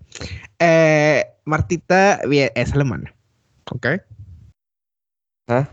Eh, 0.58 1.24
Martita 1.44 2.20
es 2.54 2.72
alemana, 2.72 3.14
¿ok? 3.70 3.86
¿Ah? 5.48 5.68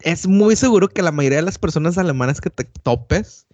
Es 0.00 0.26
muy 0.26 0.54
seguro 0.54 0.88
que 0.88 1.02
la 1.02 1.12
mayoría 1.12 1.38
de 1.38 1.44
las 1.44 1.58
personas 1.58 1.98
alemanas 1.98 2.40
que 2.40 2.50
te 2.50 2.64
topes 2.64 3.47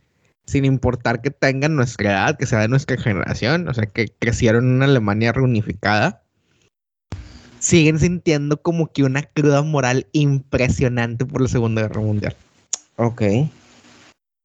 sin 0.46 0.64
importar 0.64 1.22
que 1.22 1.30
tengan 1.30 1.76
nuestra 1.76 2.10
edad, 2.10 2.38
que 2.38 2.46
sea 2.46 2.60
de 2.60 2.68
nuestra 2.68 2.96
generación, 2.96 3.68
o 3.68 3.74
sea, 3.74 3.86
que 3.86 4.08
crecieron 4.18 4.64
en 4.64 4.74
una 4.76 4.84
Alemania 4.84 5.32
reunificada, 5.32 6.22
siguen 7.58 7.98
sintiendo 7.98 8.60
como 8.60 8.92
que 8.92 9.04
una 9.04 9.22
cruda 9.22 9.62
moral 9.62 10.06
impresionante 10.12 11.24
por 11.24 11.40
la 11.40 11.48
Segunda 11.48 11.82
Guerra 11.82 12.00
Mundial. 12.00 12.36
Ok. 12.96 13.22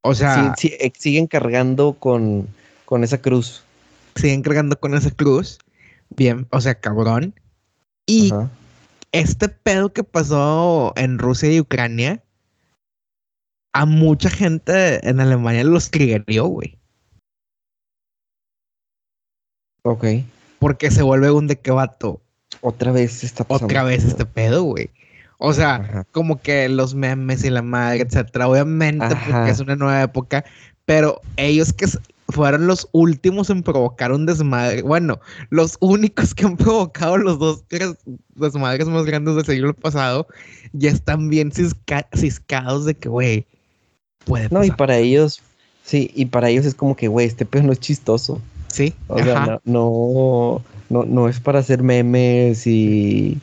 O 0.01 0.15
sea, 0.15 0.55
eh, 0.63 0.91
siguen 0.97 1.27
cargando 1.27 1.93
con, 1.93 2.47
con 2.85 3.03
esa 3.03 3.21
cruz. 3.21 3.63
Siguen 4.15 4.41
cargando 4.41 4.79
con 4.79 4.93
esa 4.93 5.11
cruz. 5.11 5.59
Bien, 6.09 6.47
o 6.51 6.61
sea, 6.61 6.75
cabrón. 6.75 7.33
Y 8.05 8.33
este 9.11 9.49
pedo 9.49 9.91
que 9.91 10.03
pasó 10.03 10.93
en 10.95 11.19
Rusia 11.19 11.51
y 11.51 11.59
Ucrania, 11.59 12.23
a 13.73 13.85
mucha 13.85 14.29
gente 14.29 15.07
en 15.07 15.19
Alemania 15.19 15.63
los 15.63 15.89
crió, 15.89 16.45
güey. 16.45 16.77
Ok. 19.83 20.05
Porque 20.59 20.91
se 20.91 21.03
vuelve 21.03 21.31
un 21.31 21.47
de 21.47 21.57
que 21.57 21.71
vato. 21.71 22.21
Otra 22.61 22.91
vez 22.91 23.23
está 23.23 23.43
pasando. 23.43 23.65
Otra 23.67 23.83
vez 23.83 24.03
este 24.03 24.25
pedo, 24.25 24.63
güey. 24.63 24.89
O 25.37 25.53
sea, 25.53 26.05
como 26.11 26.41
que 26.41 26.67
los 26.67 26.95
memes 26.95 27.45
y 27.45 27.49
la 27.49 27.61
madre, 27.61 28.01
etcétera. 28.01 28.49
Obviamente, 28.49 29.07
porque 29.07 29.51
es 29.51 29.59
una 29.59 29.75
nueva 29.75 30.01
época. 30.01 30.43
Pero 30.85 31.21
ellos 31.37 31.71
que 31.71 31.87
fueron 32.27 32.67
los 32.67 32.89
últimos 32.91 33.49
en 33.49 33.63
provocar 33.63 34.11
un 34.11 34.25
desmadre. 34.25 34.81
Bueno, 34.81 35.19
los 35.49 35.77
únicos 35.79 36.35
que 36.35 36.45
han 36.45 36.57
provocado 36.57 37.17
los 37.17 37.39
dos 37.39 37.63
desmadres 38.35 38.87
más 38.87 39.05
grandes 39.05 39.35
del 39.35 39.45
siglo 39.45 39.73
pasado, 39.73 40.27
ya 40.73 40.91
están 40.91 41.29
bien 41.29 41.51
ciscados 41.51 42.85
de 42.85 42.95
que, 42.95 43.07
güey, 43.09 43.47
puede 44.29 44.47
No, 44.51 44.63
y 44.63 44.71
para 44.71 44.97
ellos, 44.97 45.41
sí, 45.83 46.11
y 46.15 46.27
para 46.27 46.49
ellos 46.49 46.65
es 46.65 46.75
como 46.75 46.95
que, 46.95 47.07
güey, 47.07 47.27
este 47.27 47.45
pedo 47.45 47.63
no 47.63 47.73
es 47.73 47.79
chistoso. 47.79 48.41
Sí. 48.71 48.93
O 49.07 49.17
sea, 49.17 49.59
no 49.65 50.61
no, 50.89 51.05
no 51.05 51.29
es 51.29 51.39
para 51.39 51.59
hacer 51.59 51.83
memes 51.83 52.65
y, 52.65 53.37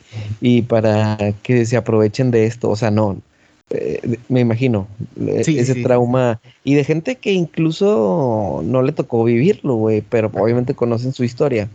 para 0.67 1.17
que 1.43 1.65
se 1.65 1.77
aprovechen 1.77 2.31
de 2.31 2.45
esto. 2.45 2.69
O 2.69 2.75
sea, 2.75 2.91
no. 2.91 3.21
Eh, 3.69 4.17
me 4.29 4.39
imagino 4.39 4.87
ese 5.27 5.83
trauma 5.83 6.39
y 6.63 6.75
de 6.75 6.85
gente 6.85 7.17
que 7.17 7.33
incluso 7.33 8.61
no 8.63 8.81
le 8.81 8.93
tocó 8.93 9.25
vivirlo, 9.25 9.75
güey, 9.75 9.99
pero 9.99 10.31
obviamente 10.33 10.73
conocen 10.73 11.11
su 11.11 11.25
historia. 11.25 11.67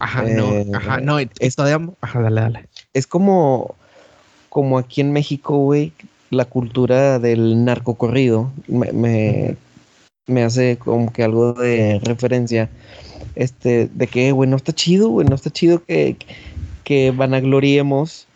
Ajá, 0.00 0.24
no, 0.24 0.52
eh, 0.52 0.66
ajá, 0.74 1.00
no, 1.00 1.20
esto 1.20 1.62
de 1.62 1.78
ajá, 2.00 2.20
dale, 2.20 2.40
dale. 2.40 2.68
Es 2.94 3.06
como, 3.06 3.76
como 4.48 4.76
aquí 4.76 5.02
en 5.02 5.12
México, 5.12 5.56
güey, 5.58 5.92
la 6.30 6.44
cultura 6.44 7.18
del 7.18 7.64
narcocorrido 7.64 8.50
me, 8.68 8.92
me, 8.92 9.56
me 10.26 10.42
hace 10.42 10.76
como 10.76 11.12
que 11.12 11.24
algo 11.24 11.52
de 11.52 12.00
referencia 12.02 12.70
este, 13.34 13.88
de 13.92 14.06
que, 14.06 14.32
güey, 14.32 14.48
no 14.48 14.56
está 14.56 14.72
chido, 14.72 15.08
güey, 15.08 15.26
no 15.26 15.34
está 15.34 15.50
chido 15.50 15.82
que, 15.84 16.16
que 16.84 17.10
vanagloriemos 17.10 18.26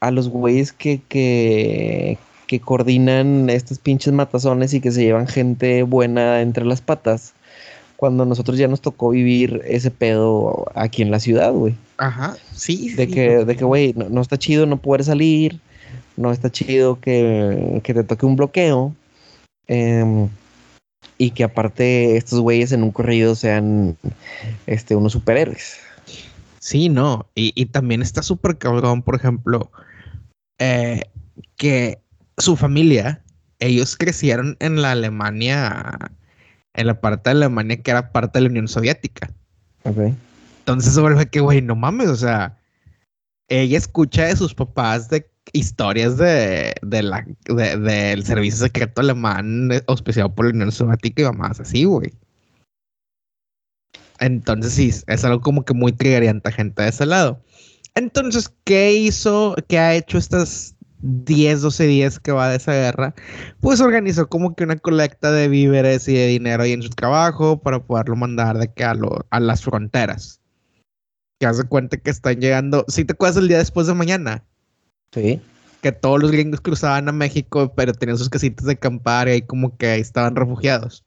a 0.00 0.10
los 0.10 0.28
güeyes 0.28 0.72
que, 0.72 1.00
que, 1.08 2.18
que 2.46 2.60
coordinan 2.60 3.50
estos 3.50 3.78
pinches 3.78 4.12
matazones 4.12 4.74
y 4.74 4.80
que 4.80 4.90
se 4.90 5.02
llevan 5.04 5.26
gente 5.26 5.82
buena 5.82 6.40
entre 6.40 6.64
las 6.64 6.80
patas. 6.80 7.34
Cuando 7.96 8.24
nosotros 8.24 8.56
ya 8.56 8.66
nos 8.66 8.80
tocó 8.80 9.10
vivir 9.10 9.60
ese 9.66 9.90
pedo 9.90 10.66
aquí 10.74 11.02
en 11.02 11.10
la 11.10 11.20
ciudad, 11.20 11.52
güey. 11.52 11.74
Ajá, 11.98 12.34
sí. 12.54 12.94
De 12.94 13.08
que, 13.08 13.44
de 13.44 13.56
que, 13.56 13.64
güey, 13.64 13.92
no, 13.94 14.22
está 14.22 14.38
chido 14.38 14.64
no 14.64 14.78
poder 14.78 15.04
salir, 15.04 15.60
no 16.16 16.32
está 16.32 16.50
chido 16.50 17.00
que, 17.00 17.80
que 17.82 17.94
te 17.94 18.04
toque 18.04 18.26
un 18.26 18.36
bloqueo. 18.36 18.94
Eh, 19.68 20.28
y 21.18 21.32
que 21.32 21.44
aparte 21.44 22.16
estos 22.16 22.40
güeyes 22.40 22.72
en 22.72 22.82
un 22.82 22.92
corrido 22.92 23.34
sean 23.34 23.96
este, 24.66 24.96
unos 24.96 25.12
superhéroes. 25.12 25.78
Sí, 26.60 26.88
no, 26.88 27.26
y, 27.34 27.66
también 27.66 28.00
está 28.00 28.22
súper 28.22 28.56
cabrón, 28.56 29.02
por 29.02 29.16
ejemplo, 29.16 29.70
eh, 30.58 31.02
que 31.56 32.00
su 32.38 32.56
familia, 32.56 33.22
ellos 33.58 33.96
crecieron 33.96 34.56
en 34.60 34.80
la 34.80 34.92
Alemania, 34.92 36.10
en 36.72 36.86
la 36.86 37.00
parte 37.00 37.28
de 37.28 37.36
Alemania 37.36 37.82
que 37.82 37.90
era 37.90 38.12
parte 38.12 38.38
de 38.38 38.44
la 38.44 38.50
Unión 38.50 38.68
Soviética. 38.68 39.30
Ok. 39.84 40.14
Entonces 40.60 40.94
se 40.94 41.00
vuelve 41.02 41.28
que, 41.28 41.40
güey, 41.40 41.60
no 41.60 41.76
mames, 41.76 42.08
o 42.08 42.16
sea, 42.16 42.58
ella 43.48 43.76
escucha 43.76 44.24
de 44.24 44.36
sus 44.36 44.54
papás 44.54 45.10
de 45.10 45.30
historias 45.52 46.16
de, 46.16 46.74
la, 46.82 47.26
del 47.46 48.24
servicio 48.24 48.66
secreto 48.66 49.00
alemán 49.00 49.70
auspiciado 49.86 50.34
por 50.34 50.46
la 50.46 50.52
Unión 50.52 50.72
Soviética 50.72 51.22
y 51.22 51.36
más 51.36 51.60
así, 51.60 51.84
güey. 51.84 52.12
Entonces 54.20 54.74
sí, 54.74 54.92
es 55.06 55.24
algo 55.24 55.40
como 55.40 55.64
que 55.64 55.74
muy 55.74 55.92
triggeriante 55.92 56.52
gente 56.52 56.82
de 56.82 56.90
ese 56.90 57.06
lado. 57.06 57.42
Entonces, 57.94 58.54
¿qué 58.64 58.92
hizo, 58.92 59.56
qué 59.66 59.78
ha 59.78 59.94
hecho 59.94 60.18
estas 60.18 60.76
10, 61.00 61.62
12 61.62 61.86
días 61.86 62.20
que 62.20 62.30
va 62.30 62.50
de 62.50 62.56
esa 62.56 62.72
guerra? 62.72 63.14
Pues 63.60 63.80
organizó 63.80 64.28
como 64.28 64.54
que 64.54 64.64
una 64.64 64.76
colecta 64.76 65.32
de 65.32 65.48
víveres 65.48 66.06
y 66.06 66.14
de 66.14 66.26
dinero 66.26 66.62
ahí 66.62 66.72
en 66.72 66.82
su 66.82 66.90
trabajo 66.90 67.60
para 67.60 67.82
poderlo 67.82 68.14
mandar 68.14 68.58
de 68.58 68.72
que 68.72 68.84
a, 68.84 68.94
a 69.30 69.40
las 69.40 69.62
fronteras. 69.62 70.40
Que 71.40 71.46
hace 71.46 71.64
cuenta 71.64 71.96
que 71.96 72.10
están 72.10 72.40
llegando, 72.40 72.84
si 72.88 73.04
te 73.06 73.14
acuerdas 73.14 73.38
el 73.38 73.48
día 73.48 73.58
después 73.58 73.86
de 73.86 73.94
mañana, 73.94 74.44
Sí. 75.12 75.40
Que 75.82 75.92
todos 75.92 76.20
los 76.20 76.30
gringos 76.30 76.60
cruzaban 76.60 77.08
a 77.08 77.12
México, 77.12 77.72
pero 77.74 77.92
tenían 77.92 78.18
sus 78.18 78.28
casitas 78.28 78.66
de 78.66 78.72
acampar 78.72 79.28
y 79.28 79.32
ahí 79.32 79.42
como 79.42 79.76
que 79.76 79.86
ahí 79.88 80.00
estaban 80.00 80.36
refugiados. 80.36 81.04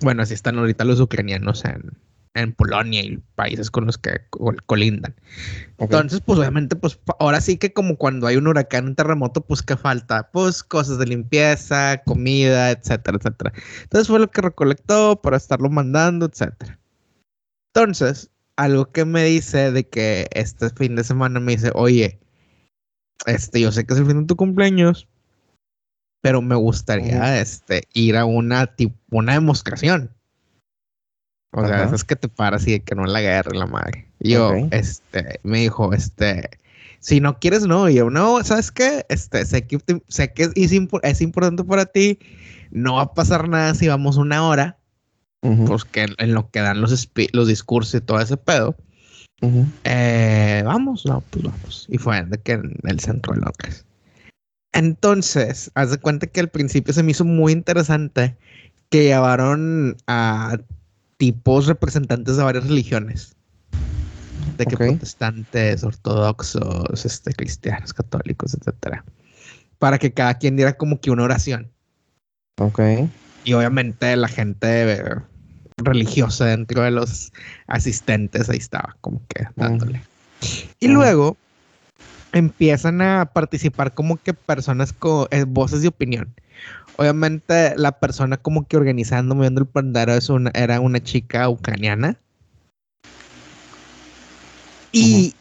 Bueno, 0.00 0.22
así 0.22 0.34
están 0.34 0.58
ahorita 0.58 0.84
los 0.84 1.00
ucranianos 1.00 1.64
en, 1.64 1.96
en 2.34 2.52
Polonia 2.52 3.02
y 3.02 3.18
países 3.34 3.70
con 3.70 3.86
los 3.86 3.98
que 3.98 4.20
colindan. 4.66 5.14
Entonces, 5.78 6.20
pues 6.20 6.38
obviamente, 6.38 6.76
pues 6.76 6.98
ahora 7.18 7.40
sí 7.40 7.56
que 7.56 7.72
como 7.72 7.96
cuando 7.96 8.26
hay 8.26 8.36
un 8.36 8.46
huracán, 8.46 8.86
un 8.86 8.94
terremoto, 8.94 9.40
pues 9.40 9.62
¿qué 9.62 9.76
falta? 9.76 10.30
Pues 10.32 10.62
cosas 10.62 10.98
de 10.98 11.06
limpieza, 11.06 12.02
comida, 12.04 12.70
etcétera, 12.70 13.18
etcétera. 13.18 13.52
Entonces 13.82 14.08
fue 14.08 14.20
lo 14.20 14.30
que 14.30 14.42
recolectó 14.42 15.20
para 15.20 15.36
estarlo 15.36 15.70
mandando, 15.70 16.26
etcétera. 16.26 16.78
Entonces, 17.74 18.30
algo 18.56 18.90
que 18.90 19.04
me 19.04 19.24
dice 19.24 19.72
de 19.72 19.88
que 19.88 20.26
este 20.32 20.70
fin 20.70 20.96
de 20.96 21.04
semana 21.04 21.40
me 21.40 21.52
dice, 21.52 21.70
oye, 21.74 22.18
este, 23.26 23.60
yo 23.60 23.72
sé 23.72 23.84
que 23.84 23.94
es 23.94 24.00
el 24.00 24.06
fin 24.06 24.20
de 24.20 24.26
tu 24.26 24.36
cumpleaños, 24.36 25.08
pero 26.20 26.42
me 26.42 26.54
gustaría 26.54 27.40
este, 27.40 27.82
ir 27.92 28.16
a 28.16 28.24
una, 28.24 28.74
una 29.10 29.32
demostración. 29.34 30.10
O 31.52 31.66
sea, 31.66 31.84
es 31.84 32.04
que 32.04 32.16
te 32.16 32.28
paras 32.28 32.66
y 32.66 32.72
de 32.72 32.80
que 32.80 32.94
no 32.94 33.06
la 33.06 33.20
guerra 33.20 33.52
la 33.54 33.66
madre. 33.66 34.06
yo, 34.20 34.52
este, 34.70 35.40
me 35.42 35.60
dijo, 35.60 35.94
este, 35.94 36.50
si 37.00 37.20
no 37.20 37.38
quieres, 37.38 37.66
no. 37.66 37.88
Y 37.88 37.94
yo, 37.94 38.10
no, 38.10 38.42
¿sabes 38.44 38.70
qué? 38.70 39.06
Este, 39.08 39.44
sé 39.46 39.66
que, 39.66 39.78
sé 40.08 40.32
que 40.32 40.44
es, 40.44 40.52
es, 40.54 41.20
importante 41.22 41.64
para 41.64 41.86
ti. 41.86 42.18
No 42.70 42.96
va 42.96 43.02
a 43.02 43.14
pasar 43.14 43.48
nada 43.48 43.74
si 43.74 43.88
vamos 43.88 44.16
una 44.16 44.46
hora. 44.46 44.78
Pues 45.40 45.84
que 45.84 46.06
en 46.18 46.34
lo 46.34 46.50
que 46.50 46.60
dan 46.60 46.80
los, 46.80 47.08
los 47.32 47.48
discursos 47.48 47.94
y 47.94 48.00
todo 48.04 48.20
ese 48.20 48.36
pedo. 48.36 48.76
Eh, 49.40 50.62
vamos, 50.64 51.06
no, 51.06 51.22
pues 51.30 51.44
vamos. 51.44 51.86
Y 51.88 51.98
fue 51.98 52.24
de 52.24 52.38
que 52.38 52.52
en 52.52 52.74
el 52.84 53.00
centro 53.00 53.34
de 53.34 53.40
Londres. 53.40 53.84
Entonces, 54.72 55.70
haz 55.74 55.90
de 55.90 55.98
cuenta 55.98 56.26
que 56.26 56.40
al 56.40 56.48
principio 56.48 56.92
se 56.92 57.02
me 57.02 57.12
hizo 57.12 57.24
muy 57.24 57.52
interesante 57.52 58.36
que 58.90 59.04
llevaron 59.04 59.96
a 60.06 60.58
tipos 61.16 61.66
representantes 61.66 62.36
de 62.36 62.42
varias 62.42 62.66
religiones. 62.66 63.34
De 64.56 64.66
que 64.66 64.76
protestantes, 64.76 65.84
ortodoxos, 65.84 67.04
este, 67.04 67.32
cristianos, 67.32 67.92
católicos, 67.92 68.54
etcétera. 68.54 69.04
Para 69.78 69.98
que 69.98 70.12
cada 70.12 70.34
quien 70.34 70.56
diera 70.56 70.76
como 70.76 71.00
que 71.00 71.10
una 71.10 71.24
oración. 71.24 71.70
Ok. 72.58 72.80
Y 73.44 73.52
obviamente 73.52 74.16
la 74.16 74.28
gente 74.28 74.84
religiosa 75.78 76.46
dentro 76.46 76.82
de 76.82 76.90
los 76.90 77.32
asistentes, 77.66 78.48
ahí 78.48 78.58
estaba, 78.58 78.96
como 79.00 79.20
que 79.28 79.46
dándole. 79.56 80.02
Y 80.80 80.88
luego 80.88 81.36
empiezan 82.32 83.00
a 83.00 83.26
participar 83.32 83.94
como 83.94 84.16
que 84.16 84.34
personas 84.34 84.92
con 84.92 85.26
eh, 85.30 85.44
voces 85.44 85.82
de 85.82 85.88
opinión. 85.88 86.34
Obviamente 86.96 87.74
la 87.76 87.92
persona 87.92 88.36
como 88.36 88.66
que 88.66 88.76
organizando, 88.76 89.34
moviendo 89.34 89.60
el 89.60 89.66
pandero 89.66 90.14
es 90.14 90.28
una, 90.28 90.50
era 90.54 90.80
una 90.80 91.00
chica 91.00 91.48
ucraniana. 91.48 92.16
Y 94.90 95.34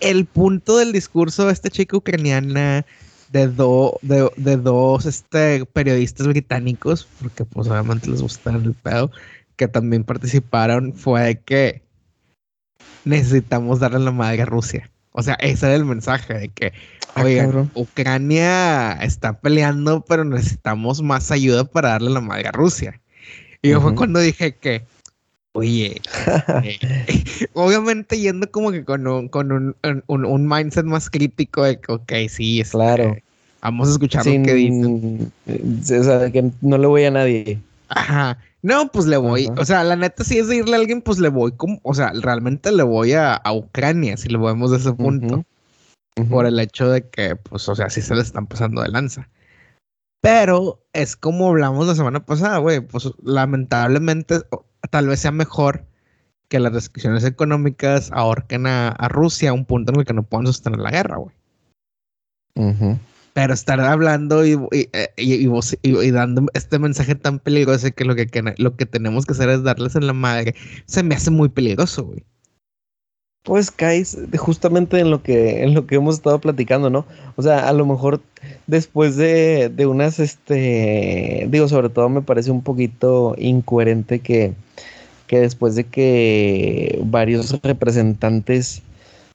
el 0.00 0.24
punto 0.24 0.78
del 0.78 0.92
discurso 0.92 1.46
de 1.46 1.52
esta 1.52 1.70
chica 1.70 1.96
ucraniana 1.96 2.84
de, 3.30 3.48
de, 4.36 4.56
dos 4.56 5.06
este, 5.06 5.64
periodistas 5.66 6.26
británicos, 6.26 7.06
porque 7.20 7.44
pues 7.44 7.68
obviamente 7.68 8.10
les 8.10 8.22
gusta 8.22 8.50
el 8.50 8.74
pedo, 8.74 9.10
que 9.56 9.68
también 9.68 10.04
participaron 10.04 10.94
fue 10.94 11.40
que 11.44 11.82
necesitamos 13.04 13.80
darle 13.80 14.00
la 14.00 14.12
madre 14.12 14.42
a 14.42 14.46
Rusia. 14.46 14.90
O 15.12 15.22
sea, 15.22 15.34
ese 15.34 15.66
era 15.66 15.76
el 15.76 15.84
mensaje 15.84 16.34
de 16.34 16.48
que, 16.50 16.72
ah, 17.14 17.22
oye, 17.22 17.48
Ucrania 17.74 18.92
está 19.00 19.40
peleando, 19.40 20.04
pero 20.06 20.24
necesitamos 20.24 21.02
más 21.02 21.30
ayuda 21.30 21.64
para 21.64 21.90
darle 21.90 22.10
la 22.10 22.20
madre 22.20 22.48
a 22.48 22.52
Rusia. 22.52 23.00
Y 23.62 23.70
yo 23.70 23.80
fue 23.80 23.94
cuando 23.94 24.20
dije 24.20 24.54
que, 24.54 24.84
oye, 25.56 26.00
eh, 26.62 26.78
obviamente 27.54 28.18
yendo 28.18 28.50
como 28.50 28.70
que 28.70 28.84
con 28.84 29.06
un, 29.06 29.28
con 29.28 29.50
un, 29.52 29.74
un, 30.06 30.48
mindset 30.48 30.84
más 30.84 31.08
crítico 31.08 31.64
de 31.64 31.80
que, 31.80 31.92
ok, 31.92 32.12
sí, 32.28 32.60
es 32.60 32.70
claro. 32.70 33.16
vamos 33.62 33.88
a 33.88 33.92
escuchar 33.92 34.26
lo 34.26 34.42
que 34.44 34.54
dicen. 34.54 35.32
O 35.46 35.82
sea, 35.82 36.30
que 36.30 36.50
no 36.60 36.78
le 36.78 36.86
voy 36.86 37.04
a 37.04 37.10
nadie. 37.10 37.58
Ajá. 37.88 38.38
No, 38.62 38.90
pues 38.90 39.06
le 39.06 39.16
voy. 39.16 39.48
O 39.56 39.64
sea, 39.64 39.84
la 39.84 39.96
neta, 39.96 40.24
si 40.24 40.38
es 40.38 40.48
de 40.48 40.56
irle 40.56 40.76
a 40.76 40.80
alguien, 40.80 41.00
pues 41.00 41.18
le 41.18 41.28
voy 41.28 41.52
como. 41.52 41.78
O 41.82 41.94
sea, 41.94 42.12
realmente 42.20 42.72
le 42.72 42.82
voy 42.82 43.12
a, 43.12 43.40
Ucrania, 43.52 44.16
si 44.16 44.28
lo 44.28 44.42
vemos 44.42 44.72
de 44.72 44.78
ese 44.78 44.92
punto. 44.92 45.44
Por 46.30 46.46
el 46.46 46.58
hecho 46.58 46.88
de 46.88 47.08
que, 47.08 47.36
pues, 47.36 47.68
o 47.68 47.76
sea, 47.76 47.90
sí 47.90 48.02
se 48.02 48.14
le 48.14 48.22
están 48.22 48.46
pasando 48.46 48.82
de 48.82 48.88
lanza. 48.88 49.28
Pero 50.20 50.82
es 50.92 51.14
como 51.14 51.50
hablamos 51.50 51.86
la 51.86 51.94
semana 51.94 52.26
pasada, 52.26 52.58
güey. 52.58 52.80
Pues 52.80 53.08
lamentablemente, 53.22 54.40
tal 54.90 55.08
vez 55.08 55.20
sea 55.20 55.32
mejor 55.32 55.86
que 56.48 56.60
las 56.60 56.72
restricciones 56.72 57.24
económicas 57.24 58.10
ahorquen 58.12 58.66
a, 58.66 58.88
a 58.88 59.08
Rusia 59.08 59.50
a 59.50 59.52
un 59.52 59.64
punto 59.64 59.92
en 59.92 60.00
el 60.00 60.06
que 60.06 60.14
no 60.14 60.22
puedan 60.22 60.46
sostener 60.46 60.78
la 60.78 60.90
guerra, 60.90 61.16
güey. 61.16 61.34
Pero 63.34 63.52
estar 63.52 63.78
hablando 63.80 64.46
y, 64.46 64.58
y, 65.16 66.10
dando 66.10 66.46
este 66.54 66.78
mensaje 66.78 67.14
tan 67.14 67.38
peligroso 67.38 67.92
que 67.92 68.04
lo 68.04 68.14
que, 68.14 68.54
lo 68.56 68.76
que 68.76 68.86
tenemos 68.86 69.26
que 69.26 69.32
hacer 69.32 69.50
es 69.50 69.62
darles 69.62 69.94
en 69.94 70.06
la 70.06 70.14
madre, 70.14 70.54
se 70.86 71.02
me 71.02 71.14
hace 71.14 71.30
muy 71.30 71.50
peligroso, 71.50 72.04
güey. 72.04 72.24
Pues 73.46 73.70
caes 73.70 74.18
justamente 74.36 74.98
en 74.98 75.10
lo 75.10 75.22
que 75.22 75.62
en 75.62 75.72
lo 75.72 75.86
que 75.86 75.94
hemos 75.94 76.16
estado 76.16 76.40
platicando, 76.40 76.90
¿no? 76.90 77.06
O 77.36 77.42
sea, 77.42 77.68
a 77.68 77.72
lo 77.72 77.86
mejor 77.86 78.20
después 78.66 79.16
de, 79.16 79.68
de 79.68 79.86
unas, 79.86 80.18
este, 80.18 81.46
digo, 81.48 81.68
sobre 81.68 81.88
todo 81.88 82.08
me 82.08 82.22
parece 82.22 82.50
un 82.50 82.62
poquito 82.62 83.36
incoherente 83.38 84.18
que, 84.18 84.52
que 85.28 85.38
después 85.38 85.76
de 85.76 85.84
que 85.84 87.00
varios 87.04 87.60
representantes 87.62 88.82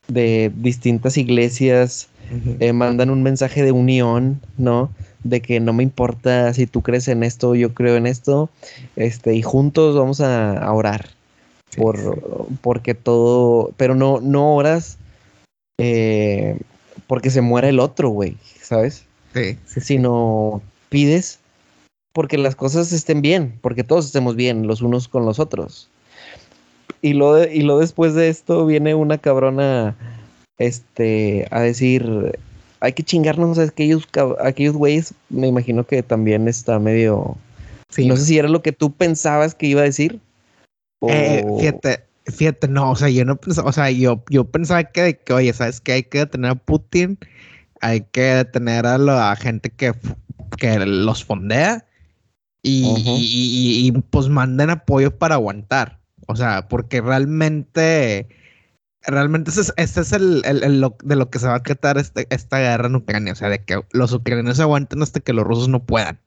de 0.09 0.51
distintas 0.57 1.17
iglesias 1.17 2.09
eh, 2.59 2.73
mandan 2.73 3.09
un 3.09 3.23
mensaje 3.23 3.63
de 3.63 3.71
unión, 3.71 4.41
¿no? 4.57 4.89
De 5.23 5.41
que 5.41 5.61
no 5.61 5.73
me 5.73 5.83
importa 5.83 6.53
si 6.53 6.67
tú 6.67 6.81
crees 6.81 7.07
en 7.07 7.23
esto, 7.23 7.55
yo 7.55 7.73
creo 7.73 7.95
en 7.95 8.07
esto, 8.07 8.49
este, 8.97 9.35
y 9.35 9.41
juntos 9.41 9.95
vamos 9.95 10.21
a, 10.21 10.69
orar 10.73 11.09
por, 11.77 12.57
porque 12.61 12.93
todo, 12.93 13.71
pero 13.77 13.95
no, 13.95 14.19
no 14.21 14.55
oras 14.55 14.97
eh, 15.77 16.57
porque 17.07 17.29
se 17.29 17.41
muera 17.41 17.69
el 17.69 17.79
otro, 17.79 18.09
güey, 18.09 18.37
¿sabes? 18.61 19.05
Sí, 19.33 19.57
Sino 19.65 20.61
pides 20.89 21.39
porque 22.13 22.37
las 22.37 22.55
cosas 22.55 22.91
estén 22.91 23.21
bien, 23.21 23.57
porque 23.61 23.83
todos 23.83 24.05
estemos 24.05 24.35
bien 24.35 24.67
los 24.67 24.81
unos 24.81 25.07
con 25.07 25.25
los 25.25 25.39
otros. 25.39 25.89
Y 27.01 27.13
lo, 27.13 27.43
y 27.43 27.61
lo 27.61 27.79
después 27.79 28.13
de 28.13 28.29
esto 28.29 28.65
viene 28.65 28.93
una 28.93 29.17
cabrona 29.17 29.95
este, 30.57 31.47
a 31.49 31.61
decir, 31.61 32.37
hay 32.79 32.93
que 32.93 33.03
chingarnos 33.03 33.57
a 33.57 33.63
aquellos, 33.63 34.07
aquellos 34.43 34.75
güeyes, 34.75 35.13
me 35.29 35.47
imagino 35.47 35.85
que 35.85 36.03
también 36.03 36.47
está 36.47 36.79
medio... 36.79 37.35
No 37.97 38.15
sé 38.15 38.25
si 38.25 38.37
era 38.37 38.47
lo 38.47 38.61
que 38.61 38.71
tú 38.71 38.91
pensabas 38.91 39.53
que 39.53 39.67
iba 39.67 39.81
a 39.81 39.85
decir. 39.85 40.19
Eh, 41.07 41.45
fíjate, 41.59 42.05
fíjate, 42.25 42.67
no, 42.67 42.91
o 42.91 42.95
sea, 42.95 43.09
yo 43.09 43.25
no 43.25 43.35
pensaba, 43.35 43.69
o 43.69 43.73
sea, 43.73 43.89
yo, 43.89 44.23
yo 44.29 44.45
pensaba 44.45 44.83
que, 44.83 45.17
que, 45.17 45.33
oye, 45.33 45.53
¿sabes 45.53 45.81
que 45.81 45.93
Hay 45.93 46.03
que 46.03 46.19
detener 46.19 46.51
a 46.51 46.55
Putin, 46.55 47.17
hay 47.81 48.01
que 48.01 48.21
detener 48.21 48.85
a 48.85 48.97
la 48.97 49.35
gente 49.35 49.69
que, 49.69 49.93
que 50.57 50.85
los 50.85 51.25
fondea 51.25 51.85
y, 52.61 52.85
y, 53.87 53.91
pues 54.11 54.29
manden 54.29 54.69
apoyo 54.69 55.17
para 55.17 55.35
aguantar. 55.35 55.99
O 56.27 56.35
sea, 56.35 56.67
porque 56.67 57.01
realmente 57.01 58.27
realmente 59.03 59.49
este 59.49 60.01
es, 60.01 60.11
el, 60.11 60.41
de 60.41 61.15
lo 61.15 61.29
que 61.31 61.39
se 61.39 61.47
va 61.47 61.55
a 61.55 61.63
tratar 61.63 61.97
este, 61.97 62.27
esta 62.29 62.59
guerra 62.59 62.85
en 62.85 62.95
Ucrania, 62.95 63.33
o 63.33 63.35
sea, 63.35 63.49
de 63.49 63.63
que 63.63 63.81
los 63.91 64.13
ucranianos 64.13 64.59
aguanten 64.59 65.01
hasta 65.01 65.19
que 65.19 65.33
los 65.33 65.45
rusos 65.45 65.69
no 65.69 65.83
puedan. 65.83 66.19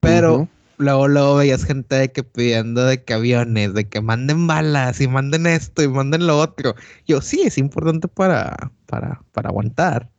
Pero 0.00 0.48
luego, 0.78 1.08
luego 1.08 1.36
veías 1.36 1.64
gente 1.64 1.96
de 1.96 2.12
que 2.12 2.22
pidiendo 2.22 2.84
de 2.84 3.02
que 3.02 3.14
aviones, 3.14 3.74
de 3.74 3.88
que 3.88 4.00
manden 4.00 4.46
balas 4.46 5.00
y 5.00 5.08
manden 5.08 5.46
esto 5.46 5.82
y 5.82 5.88
manden 5.88 6.26
lo 6.26 6.38
otro. 6.38 6.74
Yo 7.06 7.20
sí, 7.20 7.42
es 7.42 7.58
importante 7.58 8.08
para, 8.08 8.72
para, 8.86 9.22
para 9.32 9.50
aguantar. 9.50 10.10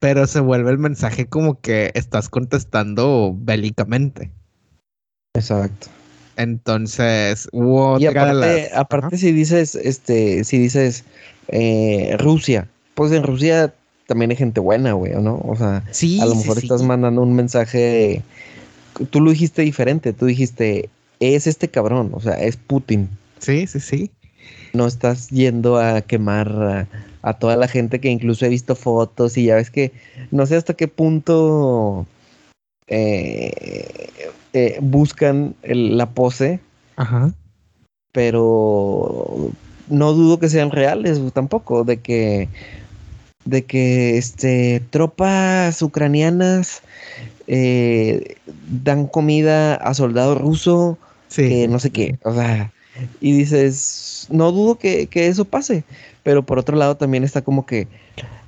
Pero 0.00 0.26
se 0.26 0.40
vuelve 0.40 0.70
el 0.70 0.78
mensaje 0.78 1.26
como 1.26 1.60
que 1.60 1.92
estás 1.94 2.28
contestando 2.28 3.34
bélicamente. 3.36 4.32
Exacto. 5.34 5.88
Entonces, 6.36 7.48
hubo 7.52 7.98
y 7.98 8.06
aparte, 8.06 8.70
aparte 8.74 9.18
si 9.18 9.32
dices, 9.32 9.74
este, 9.74 10.44
si 10.44 10.58
dices 10.58 11.04
eh, 11.48 12.16
Rusia, 12.18 12.68
pues 12.94 13.12
en 13.12 13.22
Rusia 13.22 13.74
también 14.06 14.30
hay 14.30 14.36
gente 14.36 14.60
buena, 14.60 14.92
güey, 14.92 15.12
¿no? 15.20 15.40
O 15.44 15.56
sea, 15.56 15.76
a 15.76 16.26
lo 16.26 16.34
mejor 16.34 16.58
estás 16.58 16.82
mandando 16.82 17.22
un 17.22 17.34
mensaje. 17.34 18.22
Tú 19.10 19.20
lo 19.20 19.30
dijiste 19.30 19.62
diferente, 19.62 20.12
tú 20.12 20.26
dijiste, 20.26 20.88
es 21.20 21.46
este 21.46 21.68
cabrón, 21.68 22.10
o 22.12 22.20
sea, 22.20 22.34
es 22.34 22.56
Putin. 22.56 23.08
Sí, 23.38 23.66
sí, 23.66 23.80
sí. 23.80 24.10
No 24.72 24.86
estás 24.86 25.28
yendo 25.28 25.78
a 25.78 26.00
quemar 26.02 26.88
a 27.22 27.34
toda 27.34 27.56
la 27.56 27.68
gente 27.68 28.00
que 28.00 28.08
incluso 28.08 28.44
he 28.44 28.48
visto 28.48 28.74
fotos 28.74 29.36
y 29.36 29.44
ya 29.44 29.54
ves 29.54 29.70
que 29.70 29.92
no 30.30 30.46
sé 30.46 30.56
hasta 30.56 30.74
qué 30.74 30.88
punto 30.88 32.06
eh, 32.88 34.08
eh, 34.52 34.78
buscan 34.80 35.54
la 35.62 36.10
pose. 36.10 36.60
Ajá. 36.96 37.32
Pero 38.12 39.50
no 39.88 40.12
dudo 40.12 40.38
que 40.38 40.48
sean 40.48 40.70
reales 40.70 41.20
tampoco, 41.32 41.84
de 41.84 41.98
que 41.98 42.48
de 43.44 43.64
que 43.64 44.18
este 44.18 44.82
tropas 44.90 45.82
ucranianas 45.82 46.82
eh, 47.46 48.36
dan 48.68 49.06
comida 49.06 49.74
a 49.74 49.94
soldado 49.94 50.34
ruso, 50.34 50.98
que 51.34 51.66
no 51.68 51.78
sé 51.78 51.90
qué, 51.90 52.18
o 52.24 52.34
sea, 52.34 52.72
y 53.20 53.32
dices, 53.32 54.26
no 54.30 54.52
dudo 54.52 54.78
que, 54.78 55.06
que, 55.06 55.28
eso 55.28 55.44
pase, 55.44 55.84
pero 56.22 56.44
por 56.44 56.58
otro 56.58 56.76
lado 56.76 56.96
también 56.96 57.24
está 57.24 57.42
como 57.42 57.64
que 57.64 57.88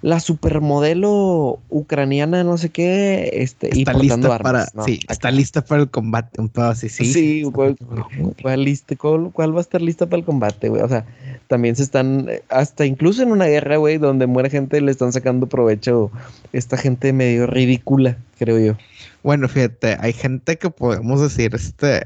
la 0.04 0.20
supermodelo 0.20 1.60
ucraniana, 1.70 2.44
no 2.44 2.58
sé 2.58 2.68
qué, 2.68 3.30
este, 3.32 3.68
está 3.68 3.94
y 3.94 4.02
lista 4.02 4.38
para, 4.38 4.66
sí, 4.84 5.00
está 5.08 5.30
lista 5.30 5.64
para 5.64 5.80
el 5.80 5.88
combate, 5.88 6.42
un 6.42 6.50
poco 6.50 6.66
así, 6.66 6.90
sí. 6.90 7.06
Sí, 7.06 7.42
¿cuál, 7.50 7.74
va 8.44 9.58
a 9.58 9.60
estar 9.62 9.80
lista 9.80 10.04
para 10.04 10.18
el 10.18 10.26
combate, 10.26 10.68
güey? 10.68 10.82
O 10.82 10.88
sea, 10.90 11.06
también 11.48 11.74
se 11.74 11.84
están, 11.84 12.28
hasta 12.50 12.84
incluso 12.84 13.22
en 13.22 13.32
una 13.32 13.46
guerra, 13.46 13.78
güey, 13.78 13.96
donde 13.96 14.26
muere 14.26 14.50
gente, 14.50 14.78
le 14.82 14.90
están 14.90 15.10
sacando 15.10 15.46
provecho 15.46 16.10
esta 16.52 16.76
gente 16.76 17.14
medio 17.14 17.46
ridícula, 17.46 18.18
creo 18.38 18.58
yo. 18.58 18.76
Bueno, 19.22 19.48
fíjate, 19.48 19.96
hay 20.00 20.12
gente 20.12 20.58
que 20.58 20.68
podemos 20.68 21.22
decir, 21.22 21.54
este, 21.54 22.02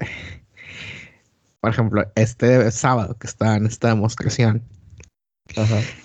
por 1.59 1.71
ejemplo, 1.71 2.07
este 2.15 2.71
sábado 2.71 3.17
que 3.19 3.27
está 3.27 3.57
en 3.57 3.67
esta 3.67 3.89
demostración, 3.89 4.63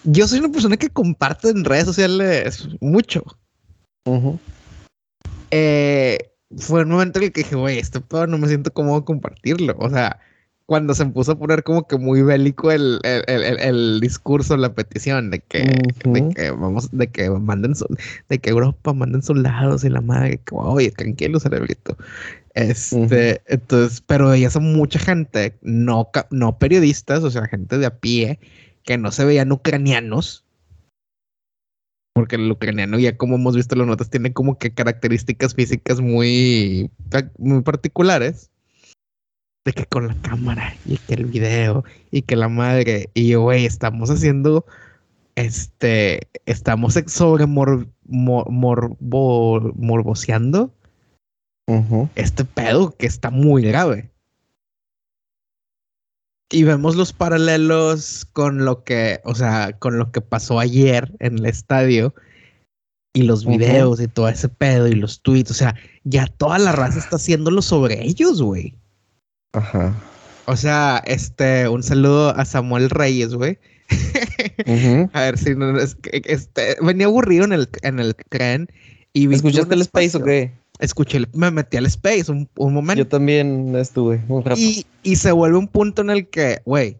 yo 0.03 0.27
soy 0.27 0.39
una 0.39 0.49
persona 0.49 0.77
que 0.77 0.89
comparte 0.89 1.49
en 1.49 1.65
redes 1.65 1.85
sociales 1.85 2.67
mucho. 2.79 3.23
Eh, 5.51 6.17
fue 6.57 6.83
un 6.83 6.89
momento 6.89 7.19
en 7.19 7.25
el 7.25 7.31
que 7.31 7.41
dije, 7.41 7.55
güey, 7.55 7.79
este 7.79 8.01
pedo 8.01 8.27
no 8.27 8.37
me 8.37 8.47
siento 8.47 8.73
cómodo 8.73 9.05
compartirlo. 9.05 9.75
O 9.79 9.89
sea, 9.89 10.19
cuando 10.65 10.93
se 10.93 11.05
puso 11.05 11.33
a 11.33 11.37
poner 11.37 11.63
como 11.63 11.87
que 11.87 11.97
muy 11.97 12.21
bélico 12.21 12.71
el, 12.71 12.99
el, 13.03 13.99
discurso, 13.99 14.55
la 14.55 14.73
petición 14.73 15.29
de 15.29 15.39
que, 15.39 15.59
de 16.05 16.33
que 16.33 16.51
vamos, 16.51 16.89
de 16.91 17.07
que 17.07 17.29
manden, 17.29 17.73
de 18.29 18.39
que 18.39 18.49
Europa 18.49 18.93
manden 18.93 19.21
soldados 19.21 19.83
y 19.83 19.89
la 19.89 20.01
madre, 20.01 20.39
que, 20.43 20.55
oye, 20.55 20.91
tranquilo, 20.91 21.39
cerebrito. 21.39 21.97
Este, 22.53 23.41
entonces, 23.47 24.01
pero 24.01 24.35
ya 24.35 24.49
son 24.49 24.73
mucha 24.73 24.99
gente, 24.99 25.55
no, 25.63 26.09
no 26.29 26.57
periodistas, 26.57 27.23
o 27.23 27.31
sea, 27.31 27.47
gente 27.47 27.77
de 27.77 27.87
a 27.87 27.97
pie, 27.97 28.39
que 28.83 28.97
no 28.97 29.11
se 29.11 29.25
veían 29.25 29.51
ucranianos. 29.51 30.45
Porque 32.13 32.35
el 32.35 32.51
ucraniano, 32.51 32.99
ya 32.99 33.17
como 33.17 33.35
hemos 33.35 33.55
visto 33.55 33.75
las 33.75 33.87
notas, 33.87 34.09
tiene 34.09 34.33
como 34.33 34.57
que 34.59 34.73
características 34.73 35.55
físicas 35.55 35.99
muy, 35.99 36.91
muy 37.37 37.61
particulares. 37.63 38.51
De 39.65 39.73
que 39.73 39.85
con 39.85 40.07
la 40.07 40.15
cámara 40.21 40.75
y 40.85 40.97
que 40.97 41.13
el 41.15 41.25
video 41.25 41.83
y 42.11 42.23
que 42.23 42.35
la 42.35 42.49
madre. 42.49 43.09
Y 43.13 43.29
yo, 43.29 43.41
güey, 43.41 43.65
estamos 43.65 44.09
haciendo. 44.11 44.65
Este. 45.35 46.27
Estamos 46.45 46.99
sobre 47.07 47.47
mor, 47.47 47.87
morboseando. 48.99 50.71
Este 52.15 52.45
pedo 52.45 52.95
que 52.95 53.07
está 53.07 53.31
muy 53.31 53.63
grave 53.63 54.12
Y 56.53 56.63
vemos 56.63 56.95
los 56.95 57.13
paralelos 57.13 58.27
con 58.31 58.63
lo 58.63 58.83
que, 58.83 59.21
o 59.23 59.33
sea, 59.33 59.73
con 59.79 59.97
lo 59.97 60.11
que 60.11 60.21
pasó 60.21 60.59
ayer 60.59 61.11
en 61.19 61.39
el 61.39 61.47
estadio 61.47 62.13
y 63.11 63.23
los 63.23 63.43
videos 63.43 63.99
y 63.99 64.07
todo 64.07 64.29
ese 64.29 64.49
pedo 64.49 64.87
y 64.87 64.93
los 64.93 65.23
tweets. 65.23 65.49
O 65.49 65.55
sea, 65.55 65.73
ya 66.03 66.27
toda 66.27 66.59
la 66.59 66.71
raza 66.71 66.99
está 66.99 67.15
haciéndolo 67.15 67.63
sobre 67.63 68.05
ellos, 68.05 68.39
güey. 68.39 68.75
Ajá. 69.53 69.95
O 70.45 70.55
sea, 70.55 71.01
este, 71.07 71.67
un 71.67 71.81
saludo 71.81 72.37
a 72.37 72.45
Samuel 72.45 72.91
Reyes, 72.91 73.33
güey. 73.33 73.57
A 75.13 75.21
ver 75.21 75.37
si 75.39 75.55
no 75.55 75.79
es 75.79 75.97
este, 76.11 76.77
venía 76.81 77.07
aburrido 77.07 77.45
en 77.45 77.53
el, 77.53 77.69
en 77.81 77.99
el 77.99 78.15
tren 78.29 78.67
y 79.11 79.31
¿Escuchaste 79.33 79.73
el 79.73 79.81
Space 79.81 80.17
o 80.17 80.23
qué? 80.23 80.51
Escuché, 80.79 81.25
me 81.33 81.51
metí 81.51 81.77
al 81.77 81.85
Space 81.85 82.31
un, 82.31 82.49
momento. 82.57 83.03
Yo 83.03 83.07
también 83.07 83.75
estuve 83.75 84.23
un 84.27 84.43
rato. 84.43 84.59
Y, 84.59 84.85
y 85.03 85.15
se 85.15 85.31
vuelve 85.31 85.57
un 85.57 85.67
punto 85.67 86.01
en 86.01 86.09
el 86.09 86.27
que, 86.27 86.61
güey, 86.65 86.97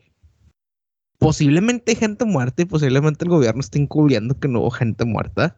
posiblemente 1.17 1.91
hay 1.91 1.95
gente 1.95 2.25
muerta 2.25 2.61
y 2.61 2.65
posiblemente 2.65 3.25
el 3.25 3.31
gobierno 3.31 3.61
esté 3.61 3.79
encubriendo 3.79 4.39
que 4.39 4.47
no 4.47 4.61
hubo 4.61 4.71
gente 4.71 5.05
muerta. 5.05 5.57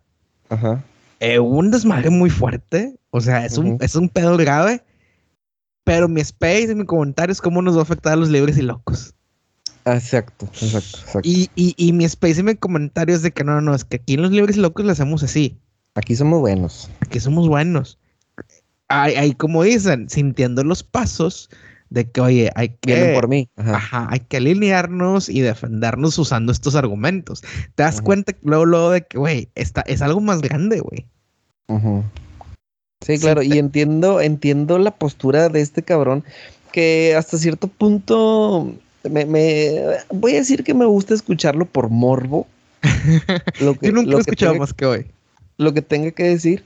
Ajá. 0.49 0.83
Eh, 1.19 1.39
hubo 1.39 1.57
un 1.57 1.71
desmadre 1.71 2.09
muy 2.09 2.29
fuerte. 2.29 2.95
O 3.09 3.19
sea, 3.19 3.45
es, 3.45 3.57
un, 3.57 3.77
es 3.81 3.95
un 3.95 4.09
pedo 4.09 4.37
grave. 4.37 4.83
Pero 5.83 6.07
mi 6.07 6.21
space 6.21 6.71
y 6.71 6.75
mi 6.75 6.85
comentario 6.85 7.31
es 7.31 7.41
cómo 7.41 7.61
nos 7.61 7.75
va 7.75 7.79
a 7.79 7.83
afectar 7.83 8.13
a 8.13 8.15
los 8.15 8.29
libres 8.29 8.57
y 8.57 8.63
locos. 8.63 9.13
Exacto, 9.85 10.45
exacto, 10.47 10.97
exacto. 10.97 11.21
Y, 11.23 11.49
y, 11.55 11.75
y 11.77 11.93
mi 11.93 12.05
space 12.05 12.39
y 12.39 12.43
mi 12.43 12.55
comentario 12.55 13.15
es 13.15 13.21
de 13.21 13.31
que 13.31 13.43
no, 13.43 13.61
no, 13.61 13.75
es 13.75 13.85
que 13.85 13.97
aquí 13.97 14.15
en 14.15 14.23
los 14.23 14.31
libres 14.31 14.57
y 14.57 14.61
locos 14.61 14.83
lo 14.83 14.91
hacemos 14.91 15.21
así. 15.21 15.59
Aquí 15.93 16.15
somos 16.15 16.39
buenos. 16.39 16.89
Aquí 17.01 17.19
somos 17.19 17.47
buenos. 17.47 17.99
Ahí, 18.87 19.33
como 19.33 19.63
dicen, 19.63 20.09
sintiendo 20.09 20.63
los 20.63 20.83
pasos 20.83 21.49
de 21.89 22.09
que, 22.09 22.21
oye, 22.21 22.51
hay 22.55 22.69
que. 22.81 23.13
por 23.13 23.27
mí. 23.27 23.49
Ajá. 23.55 24.07
hay 24.09 24.19
que 24.19 24.37
alinearnos 24.37 25.29
y 25.29 25.41
defendernos 25.41 26.17
usando 26.17 26.51
estos 26.51 26.75
argumentos. 26.75 27.41
Te 27.75 27.83
das 27.83 28.01
cuenta 28.01 28.33
luego, 28.41 28.65
luego 28.65 28.91
de 28.91 29.01
que, 29.01 29.17
güey, 29.17 29.49
es 29.55 30.01
algo 30.01 30.21
más 30.21 30.41
grande, 30.41 30.79
güey. 30.79 31.05
Ajá. 31.67 32.03
Sí, 33.05 33.19
claro, 33.19 33.43
y 33.43 33.59
entiendo, 33.59 34.19
entiendo 34.19 34.79
la 34.79 34.91
postura 34.91 35.49
de 35.49 35.61
este 35.61 35.83
cabrón 35.83 36.23
que 36.71 37.15
hasta 37.15 37.37
cierto 37.37 37.67
punto 37.67 38.73
me, 39.09 39.25
voy 40.09 40.33
a 40.33 40.37
decir 40.37 40.63
que 40.63 40.73
me 40.73 40.85
gusta 40.85 41.13
escucharlo 41.13 41.65
por 41.65 41.89
morbo. 41.89 42.47
Lo 43.61 43.75
que, 43.75 43.87
Yo 43.87 43.93
nunca 43.93 44.11
lo 44.11 44.17
he 44.17 44.21
escuchado 44.21 44.55
más 44.55 44.73
que 44.73 44.85
hoy. 44.85 45.05
Lo 45.57 45.73
que 45.73 45.81
tenga 45.81 46.11
que 46.11 46.23
decir. 46.23 46.63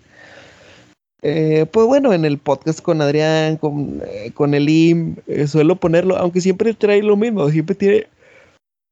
Eh, 1.22 1.66
pues 1.72 1.86
bueno, 1.86 2.14
en 2.14 2.24
el 2.24 2.38
podcast 2.38 2.80
con 2.82 3.02
Adrián, 3.02 3.58
con, 3.58 4.02
eh, 4.06 4.32
con 4.34 4.54
Elim, 4.54 5.18
eh, 5.28 5.48
suelo 5.48 5.76
ponerlo, 5.76 6.18
aunque 6.18 6.40
siempre 6.40 6.74
trae 6.74 7.04
lo 7.04 7.18
mismo, 7.18 7.50
siempre 7.50 7.76
tiene, 7.76 8.08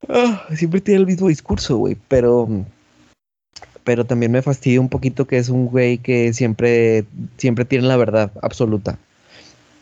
ah, 0.09 0.45
siempre 0.55 0.81
tiene 0.81 0.99
el 1.01 1.07
mismo 1.07 1.29
discurso, 1.29 1.77
güey, 1.77 1.97
pero 2.07 2.49
pero 3.87 4.05
también 4.05 4.33
me 4.33 4.41
fastidia 4.41 4.81
un 4.81 4.89
poquito 4.89 5.25
que 5.27 5.37
es 5.37 5.47
un 5.47 5.67
güey 5.67 5.97
que 5.99 6.33
siempre, 6.33 7.05
siempre 7.37 7.63
tiene 7.63 7.87
la 7.87 7.95
verdad 7.95 8.33
absoluta. 8.41 8.99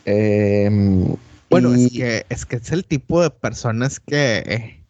Em, 0.06 1.16
bueno, 1.50 1.74
es, 1.74 1.92
que, 1.92 2.26
es 2.30 2.46
que 2.46 2.58
es 2.58 2.72
el 2.72 2.86
tipo 2.86 3.24
de 3.24 3.32
personas 3.32 4.00
que... 4.00 4.84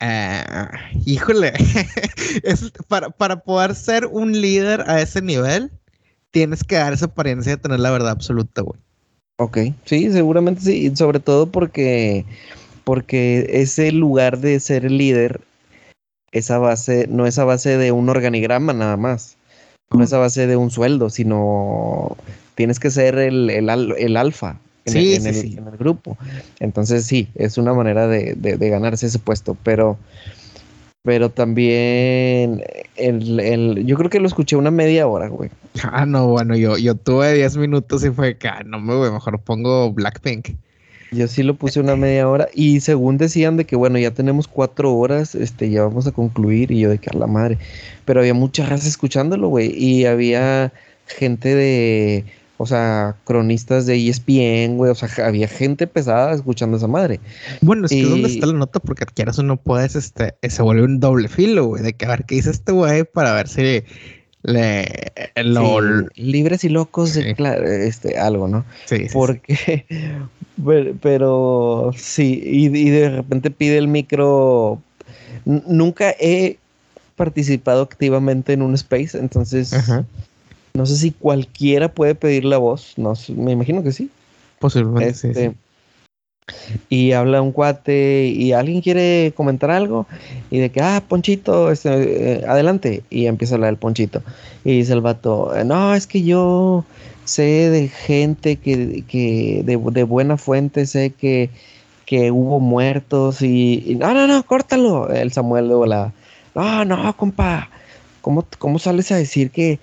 Eh, 0.00 0.66
híjole, 1.04 1.52
es, 2.42 2.72
para, 2.88 3.10
para 3.10 3.40
poder 3.40 3.74
ser 3.74 4.06
un 4.06 4.40
líder 4.40 4.82
a 4.88 5.02
ese 5.02 5.20
nivel, 5.20 5.70
tienes 6.30 6.64
que 6.64 6.76
dar 6.76 6.92
esa 6.92 7.06
apariencia 7.06 7.56
de 7.56 7.62
tener 7.62 7.80
la 7.80 7.90
verdad 7.90 8.10
absoluta, 8.10 8.62
güey. 8.62 8.80
Ok, 9.40 9.58
sí, 9.84 10.10
seguramente 10.10 10.62
sí, 10.62 10.96
sobre 10.96 11.20
todo 11.20 11.46
porque, 11.46 12.24
porque 12.84 13.46
ese 13.52 13.92
lugar 13.92 14.38
de 14.38 14.58
ser 14.58 14.84
el 14.84 14.98
líder 14.98 15.40
esa 16.32 16.58
base, 16.58 17.06
no 17.08 17.26
es 17.26 17.38
a 17.38 17.44
base 17.44 17.78
de 17.78 17.92
un 17.92 18.08
organigrama 18.08 18.72
nada 18.72 18.96
más, 18.96 19.36
no 19.90 20.02
es 20.02 20.12
a 20.12 20.18
base 20.18 20.46
de 20.46 20.56
un 20.56 20.70
sueldo, 20.70 21.08
sino 21.08 22.16
tienes 22.54 22.80
que 22.80 22.90
ser 22.90 23.16
el, 23.18 23.48
el, 23.48 23.68
alfa 24.16 24.58
en, 24.84 24.96
el, 24.96 25.76
grupo. 25.78 26.18
Entonces 26.60 27.06
sí, 27.06 27.28
es 27.34 27.56
una 27.56 27.72
manera 27.72 28.06
de, 28.08 28.34
ganarse 28.58 29.06
ese 29.06 29.18
puesto, 29.18 29.56
pero, 29.62 29.96
pero 31.08 31.30
también 31.30 32.62
el, 32.96 33.86
yo 33.86 33.96
creo 33.96 34.10
que 34.10 34.20
lo 34.20 34.26
escuché 34.26 34.56
una 34.56 34.70
media 34.70 35.06
hora, 35.06 35.28
güey. 35.28 35.48
Ah, 35.82 36.04
no, 36.04 36.26
bueno, 36.26 36.54
yo, 36.54 36.76
yo 36.76 36.96
tuve 36.96 37.32
10 37.32 37.56
minutos 37.56 38.04
y 38.04 38.10
fue 38.10 38.36
que, 38.36 38.46
ah, 38.46 38.62
no 38.66 38.78
me 38.78 38.94
voy, 38.94 39.10
mejor 39.10 39.40
pongo 39.40 39.90
Blackpink. 39.90 40.50
Yo 41.10 41.26
sí 41.26 41.42
lo 41.42 41.54
puse 41.54 41.80
una 41.80 41.96
media 41.96 42.28
hora 42.28 42.48
y 42.52 42.80
según 42.80 43.16
decían 43.16 43.56
de 43.56 43.64
que 43.64 43.74
bueno, 43.74 43.98
ya 43.98 44.10
tenemos 44.10 44.48
cuatro 44.48 44.94
horas, 44.94 45.34
este, 45.34 45.70
ya 45.70 45.82
vamos 45.82 46.06
a 46.06 46.12
concluir 46.12 46.70
y 46.72 46.80
yo 46.80 46.90
de 46.90 46.98
que 46.98 47.08
a 47.08 47.16
la 47.16 47.26
madre. 47.26 47.56
Pero 48.04 48.20
había 48.20 48.34
mucha 48.34 48.66
raza 48.66 48.86
escuchándolo, 48.86 49.48
güey, 49.48 49.72
y 49.74 50.04
había 50.04 50.74
gente 51.06 51.54
de, 51.54 52.26
o 52.58 52.66
sea, 52.66 53.16
cronistas 53.24 53.86
de 53.86 54.08
ESPN, 54.08 54.76
güey, 54.76 54.90
o 54.90 54.94
sea, 54.94 55.08
había 55.24 55.46
gente 55.46 55.86
pesada 55.86 56.34
escuchando 56.34 56.76
esa 56.76 56.88
madre. 56.88 57.20
Bueno, 57.60 57.86
es 57.86 57.92
que 57.92 58.02
¿dónde 58.02 58.28
está 58.28 58.46
la 58.46 58.52
nota? 58.52 58.80
Porque 58.80 59.06
quieras 59.06 59.38
o 59.38 59.44
no 59.44 59.56
puedes, 59.56 59.94
este, 59.94 60.34
se 60.42 60.62
vuelve 60.62 60.82
un 60.82 60.98
doble 60.98 61.28
filo, 61.28 61.66
güey, 61.66 61.84
de 61.84 61.92
que 61.92 62.04
a 62.04 62.08
ver 62.08 62.24
qué 62.24 62.34
dice 62.34 62.50
este 62.50 62.72
güey 62.72 63.04
para 63.04 63.32
ver 63.32 63.46
si 63.48 63.84
le, 64.42 65.12
libres 66.16 66.64
y 66.64 66.68
locos 66.68 67.14
de 67.14 67.86
este 67.86 68.18
algo, 68.18 68.48
¿no? 68.48 68.64
Sí, 68.86 69.06
Porque 69.12 69.86
pero, 71.00 71.92
sí, 71.96 72.42
y, 72.44 72.90
de 72.90 73.10
repente 73.10 73.52
pide 73.52 73.78
el 73.78 73.86
micro. 73.86 74.82
nunca 75.44 76.10
he 76.18 76.58
participado 77.14 77.82
activamente 77.82 78.52
en 78.52 78.62
un 78.62 78.74
space, 78.74 79.16
entonces 79.16 79.72
no 80.78 80.86
sé 80.86 80.96
si 80.96 81.10
cualquiera 81.10 81.92
puede 81.92 82.14
pedir 82.14 82.44
la 82.44 82.56
voz. 82.56 82.94
No, 82.96 83.14
me 83.36 83.50
imagino 83.50 83.82
que 83.82 83.90
sí. 83.90 84.10
Posiblemente. 84.60 85.10
Este, 85.10 85.54
y 86.88 87.12
habla 87.12 87.42
un 87.42 87.50
cuate 87.50 88.26
y 88.28 88.52
alguien 88.52 88.80
quiere 88.80 89.32
comentar 89.36 89.72
algo 89.72 90.06
y 90.50 90.58
de 90.58 90.70
que, 90.70 90.80
ah, 90.80 91.02
Ponchito, 91.06 91.72
este, 91.72 92.38
eh, 92.38 92.44
adelante. 92.46 93.02
Y 93.10 93.26
empieza 93.26 93.54
a 93.54 93.56
hablar 93.56 93.70
el 93.70 93.76
Ponchito. 93.76 94.22
Y 94.64 94.78
dice 94.78 94.92
el 94.92 95.00
vato, 95.00 95.52
no, 95.66 95.96
es 95.96 96.06
que 96.06 96.22
yo 96.22 96.84
sé 97.24 97.70
de 97.70 97.88
gente 97.88 98.56
que, 98.56 99.02
que 99.08 99.62
de, 99.64 100.04
buena 100.04 100.36
fuente, 100.36 100.86
sé 100.86 101.10
que, 101.10 101.50
que 102.06 102.30
hubo 102.30 102.60
muertos 102.60 103.42
y, 103.42 103.96
no, 103.98 104.14
no, 104.14 104.28
no, 104.28 104.44
córtalo. 104.44 105.10
El 105.10 105.32
Samuel 105.32 105.66
luego 105.66 105.86
la, 105.86 106.12
no, 106.54 106.84
no, 106.84 107.16
compa, 107.16 107.68
¿cómo, 108.20 108.46
cómo 108.60 108.78
sales 108.78 109.10
a 109.10 109.16
decir 109.16 109.50
que, 109.50 109.80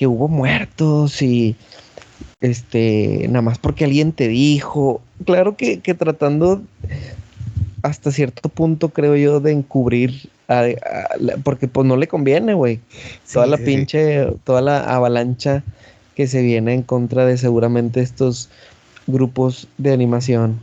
que 0.00 0.06
hubo 0.06 0.28
muertos 0.28 1.20
y 1.20 1.56
este, 2.40 3.26
nada 3.28 3.42
más 3.42 3.58
porque 3.58 3.84
alguien 3.84 4.12
te 4.12 4.28
dijo? 4.28 5.02
Claro 5.26 5.58
que, 5.58 5.80
que 5.80 5.92
tratando 5.92 6.62
hasta 7.82 8.10
cierto 8.10 8.48
punto, 8.48 8.88
creo 8.88 9.14
yo, 9.14 9.40
de 9.40 9.52
encubrir, 9.52 10.30
porque 11.44 11.68
pues 11.68 11.86
no 11.86 11.98
le 11.98 12.08
conviene, 12.08 12.54
güey. 12.54 12.80
toda 13.30 13.46
la 13.46 13.58
pinche, 13.58 14.26
toda 14.44 14.62
la 14.62 14.80
avalancha 14.84 15.62
que 16.14 16.26
se 16.26 16.40
viene 16.40 16.72
en 16.72 16.82
contra 16.82 17.26
de 17.26 17.36
seguramente 17.36 18.00
estos 18.00 18.48
grupos 19.06 19.68
de 19.76 19.92
animación. 19.92 20.58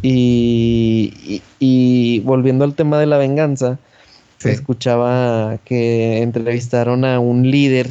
Y, 0.00 1.42
y, 1.58 2.20
volviendo 2.20 2.64
al 2.64 2.74
tema 2.74 2.98
de 2.98 3.04
la 3.04 3.18
venganza, 3.18 3.78
se 4.38 4.52
escuchaba 4.52 5.58
que 5.66 6.22
entrevistaron 6.22 7.04
a 7.04 7.20
un 7.20 7.50
líder 7.50 7.90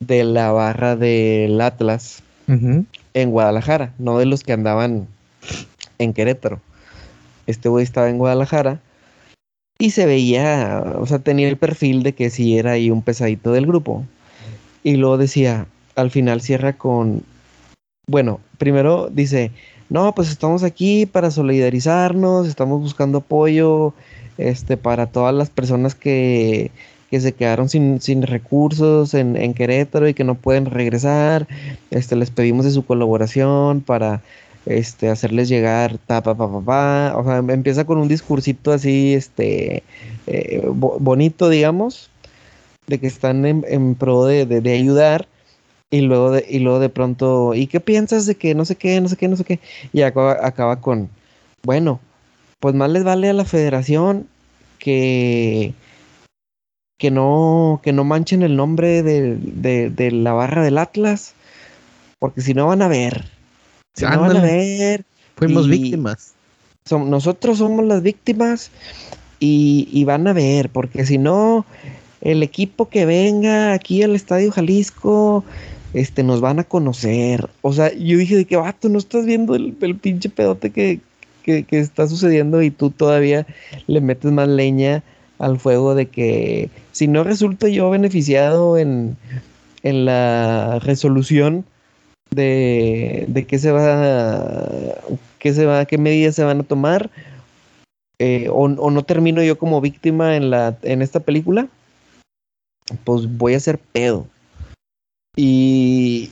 de 0.00 0.24
la 0.24 0.52
barra 0.52 0.96
del 0.96 1.60
Atlas 1.60 2.22
en 2.46 3.30
Guadalajara, 3.30 3.92
no 3.98 4.18
de 4.18 4.26
los 4.26 4.42
que 4.42 4.52
andaban 4.52 5.06
en 5.98 6.12
Querétaro. 6.12 6.60
Este 7.46 7.68
güey 7.68 7.84
estaba 7.84 8.08
en 8.08 8.18
Guadalajara 8.18 8.80
y 9.78 9.90
se 9.90 10.06
veía, 10.06 10.84
o 10.98 11.06
sea, 11.06 11.20
tenía 11.20 11.48
el 11.48 11.56
perfil 11.56 12.02
de 12.02 12.12
que 12.12 12.30
si 12.30 12.58
era 12.58 12.72
ahí 12.72 12.90
un 12.90 13.02
pesadito 13.02 13.52
del 13.52 13.66
grupo. 13.66 14.04
Y 14.82 14.96
luego 14.96 15.18
decía, 15.18 15.66
al 15.96 16.10
final 16.10 16.40
cierra 16.40 16.74
con, 16.74 17.22
bueno, 18.06 18.40
primero 18.58 19.08
dice, 19.10 19.52
no, 19.88 20.14
pues 20.14 20.30
estamos 20.30 20.62
aquí 20.62 21.06
para 21.06 21.30
solidarizarnos, 21.30 22.46
estamos 22.46 22.80
buscando 22.80 23.18
apoyo 23.18 23.94
este, 24.38 24.76
para 24.76 25.06
todas 25.06 25.34
las 25.34 25.50
personas 25.50 25.94
que, 25.94 26.70
que 27.10 27.20
se 27.20 27.32
quedaron 27.32 27.68
sin, 27.68 28.00
sin 28.00 28.22
recursos 28.22 29.14
en, 29.14 29.36
en, 29.36 29.52
Querétaro 29.52 30.08
y 30.08 30.14
que 30.14 30.24
no 30.24 30.36
pueden 30.36 30.66
regresar. 30.66 31.48
Este, 31.90 32.14
les 32.16 32.30
pedimos 32.30 32.64
de 32.64 32.70
su 32.70 32.84
colaboración 32.86 33.80
para 33.80 34.22
este, 34.66 35.08
hacerles 35.08 35.48
llegar 35.48 35.98
ta, 35.98 36.22
pa, 36.22 36.36
pa, 36.36 37.14
O 37.16 37.24
sea, 37.24 37.38
empieza 37.38 37.84
con 37.84 37.98
un 37.98 38.08
discursito 38.08 38.72
así, 38.72 39.14
este, 39.14 39.82
eh, 40.26 40.62
bonito, 40.64 41.48
digamos, 41.48 42.10
de 42.86 42.98
que 43.00 43.06
están 43.06 43.44
en, 43.46 43.94
pro 43.96 44.26
de, 44.26 44.46
de, 44.46 44.72
ayudar 44.72 45.26
y 45.90 46.02
luego 46.02 46.30
de, 46.32 46.46
y 46.48 46.60
luego 46.60 46.78
de 46.78 46.88
pronto, 46.88 47.54
¿y 47.54 47.66
qué 47.66 47.80
piensas 47.80 48.26
de 48.26 48.36
que 48.36 48.54
no 48.54 48.64
sé 48.64 48.76
qué, 48.76 49.00
no 49.00 49.08
sé 49.08 49.16
qué, 49.16 49.28
no 49.28 49.36
sé 49.36 49.44
qué? 49.44 49.60
Y 49.92 50.02
acaba, 50.02 50.38
acaba 50.46 50.80
con, 50.80 51.10
Bueno, 51.64 52.00
pues 52.60 52.74
más 52.74 52.90
les 52.90 53.04
vale 53.04 53.30
a 53.30 53.32
la 53.32 53.44
federación 53.44 54.28
que, 54.78 55.74
que, 57.00 57.10
no, 57.10 57.80
que 57.82 57.94
no 57.94 58.04
manchen 58.04 58.42
el 58.42 58.56
nombre 58.56 59.02
de, 59.02 60.10
la 60.12 60.34
barra 60.34 60.62
del 60.62 60.76
Atlas, 60.76 61.32
porque 62.18 62.42
si 62.42 62.52
no 62.52 62.66
van 62.66 62.82
a 62.82 62.88
ver. 62.88 63.24
Si 63.94 64.04
no 64.04 64.20
van 64.20 64.36
a 64.36 64.42
ver. 64.42 65.04
Fuimos 65.34 65.66
víctimas. 65.66 66.34
nosotros 66.90 67.56
somos 67.56 67.86
las 67.86 68.02
víctimas 68.02 68.70
y, 69.38 69.88
y 69.90 70.04
van 70.04 70.28
a 70.28 70.34
ver, 70.34 70.68
porque 70.68 71.06
si 71.06 71.16
no, 71.16 71.64
el 72.20 72.42
equipo 72.42 72.90
que 72.90 73.06
venga 73.06 73.72
aquí 73.72 74.02
al 74.02 74.14
Estadio 74.14 74.52
Jalisco 74.52 75.42
este, 75.94 76.22
nos 76.22 76.42
van 76.42 76.58
a 76.58 76.64
conocer. 76.64 77.48
O 77.62 77.72
sea, 77.72 77.94
yo 77.94 78.18
dije 78.18 78.36
de 78.36 78.44
que, 78.44 78.56
vato, 78.56 78.90
no 78.90 78.98
estás 78.98 79.24
viendo 79.24 79.54
el, 79.54 79.74
pinche 79.74 80.28
pedote 80.28 80.70
que, 80.70 81.00
está 81.46 82.06
sucediendo 82.06 82.60
y 82.60 82.70
tú 82.70 82.90
todavía 82.90 83.46
le 83.86 84.02
metes 84.02 84.30
más 84.30 84.46
leña 84.46 85.02
al 85.40 85.58
fuego 85.58 85.96
de 85.96 86.06
que 86.06 86.70
si 86.92 87.08
no 87.08 87.24
resulto 87.24 87.66
yo 87.66 87.90
beneficiado 87.90 88.78
en, 88.78 89.16
en 89.82 90.04
la 90.04 90.78
resolución 90.78 91.64
de, 92.30 93.24
de 93.26 93.46
qué 93.46 93.58
se 93.58 93.72
va, 93.72 94.94
qué 95.40 95.52
se 95.52 95.66
va, 95.66 95.84
qué 95.86 95.98
medidas 95.98 96.36
se 96.36 96.44
van 96.44 96.60
a 96.60 96.64
tomar, 96.64 97.10
eh, 98.20 98.48
o, 98.50 98.64
o, 98.64 98.90
no 98.90 99.02
termino 99.02 99.42
yo 99.42 99.58
como 99.58 99.80
víctima 99.80 100.36
en 100.36 100.50
la, 100.50 100.76
en 100.82 101.02
esta 101.02 101.20
película, 101.20 101.66
pues 103.04 103.36
voy 103.36 103.54
a 103.54 103.60
ser 103.60 103.78
pedo. 103.78 104.26
Y, 105.36 106.30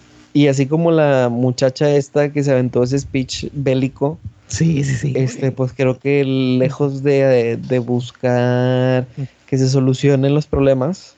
así 0.48 0.66
como 0.66 0.90
la 0.92 1.28
muchacha 1.30 1.90
esta 1.90 2.32
que 2.32 2.42
se 2.42 2.52
aventó 2.52 2.82
ese 2.82 2.98
speech 2.98 3.46
bélico. 3.52 4.18
Sí, 4.48 4.82
sí, 4.82 4.94
sí. 4.94 5.12
Este, 5.14 5.52
pues 5.52 5.72
creo 5.72 5.98
que 5.98 6.24
lejos 6.24 7.02
de, 7.02 7.82
buscar 7.84 9.06
que 9.46 9.58
se 9.58 9.68
solucionen 9.68 10.34
los 10.34 10.46
problemas. 10.46 11.14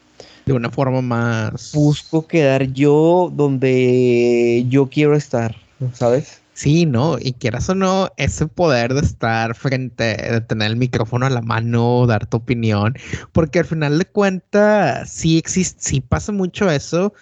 De 0.46 0.52
una 0.52 0.70
forma 0.70 1.00
más. 1.00 1.72
Busco 1.72 2.26
quedar 2.26 2.72
yo 2.72 3.32
donde 3.34 4.66
yo 4.68 4.88
quiero 4.88 5.14
estar, 5.14 5.54
¿sabes? 5.92 6.40
Sí, 6.52 6.84
¿no? 6.84 7.16
Y 7.18 7.32
quieras 7.32 7.70
o 7.70 7.74
no, 7.74 8.10
ese 8.16 8.46
poder 8.46 8.92
de 8.92 9.00
estar 9.00 9.54
frente, 9.54 10.16
de 10.16 10.40
tener 10.42 10.70
el 10.70 10.76
micrófono 10.76 11.24
a 11.24 11.30
la 11.30 11.40
mano, 11.40 12.06
dar 12.06 12.26
tu 12.26 12.38
opinión, 12.38 12.94
porque 13.32 13.60
al 13.60 13.64
final 13.64 13.98
de 13.98 14.04
cuentas 14.04 15.08
sí 15.08 15.38
existe, 15.38 15.80
sí 15.82 16.00
pasa 16.00 16.32
mucho 16.32 16.70
eso 16.70 17.14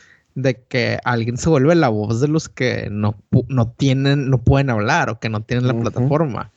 de 0.43 0.63
que 0.63 0.99
alguien 1.05 1.37
se 1.37 1.49
vuelve 1.49 1.75
la 1.75 1.89
voz 1.89 2.21
de 2.21 2.29
los 2.29 2.49
que 2.49 2.89
no, 2.91 3.17
no 3.49 3.73
tienen, 3.73 4.31
no 4.31 4.39
pueden 4.39 4.71
hablar 4.71 5.11
o 5.11 5.19
que 5.19 5.29
no 5.29 5.43
tienen 5.43 5.67
la 5.67 5.75
plataforma. 5.75 6.53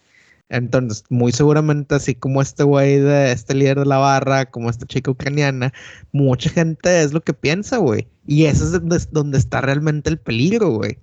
Entonces, 0.50 1.04
muy 1.10 1.32
seguramente, 1.32 1.96
así 1.96 2.14
como 2.14 2.42
este 2.42 2.64
güey 2.64 3.00
de 3.00 3.32
este 3.32 3.56
líder 3.56 3.80
de 3.80 3.86
la 3.86 3.98
barra, 3.98 4.46
como 4.46 4.70
esta 4.70 4.86
chica 4.86 5.10
ucraniana, 5.10 5.74
mucha 6.12 6.50
gente 6.50 7.02
es 7.02 7.14
lo 7.14 7.22
que 7.22 7.34
piensa, 7.34 7.78
güey. 7.78 8.08
Y 8.28 8.46
eso 8.46 8.66
es 8.66 9.12
donde, 9.12 9.38
está 9.38 9.62
realmente 9.62 10.10
el 10.10 10.20
peligro, 10.20 10.70
güey. 10.72 11.00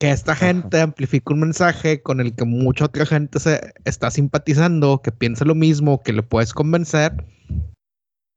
Que 0.00 0.10
esta 0.10 0.34
gente 0.36 0.80
amplifica 0.80 1.34
un 1.34 1.40
mensaje 1.40 2.00
con 2.00 2.20
el 2.20 2.34
que 2.34 2.44
mucha 2.44 2.86
otra 2.86 3.06
gente 3.06 3.40
se 3.40 3.74
está 3.84 4.10
simpatizando, 4.10 5.02
que 5.02 5.12
piensa 5.12 5.44
lo 5.44 5.54
mismo, 5.54 6.02
que 6.02 6.12
le 6.12 6.22
puedes 6.22 6.54
convencer. 6.54 7.24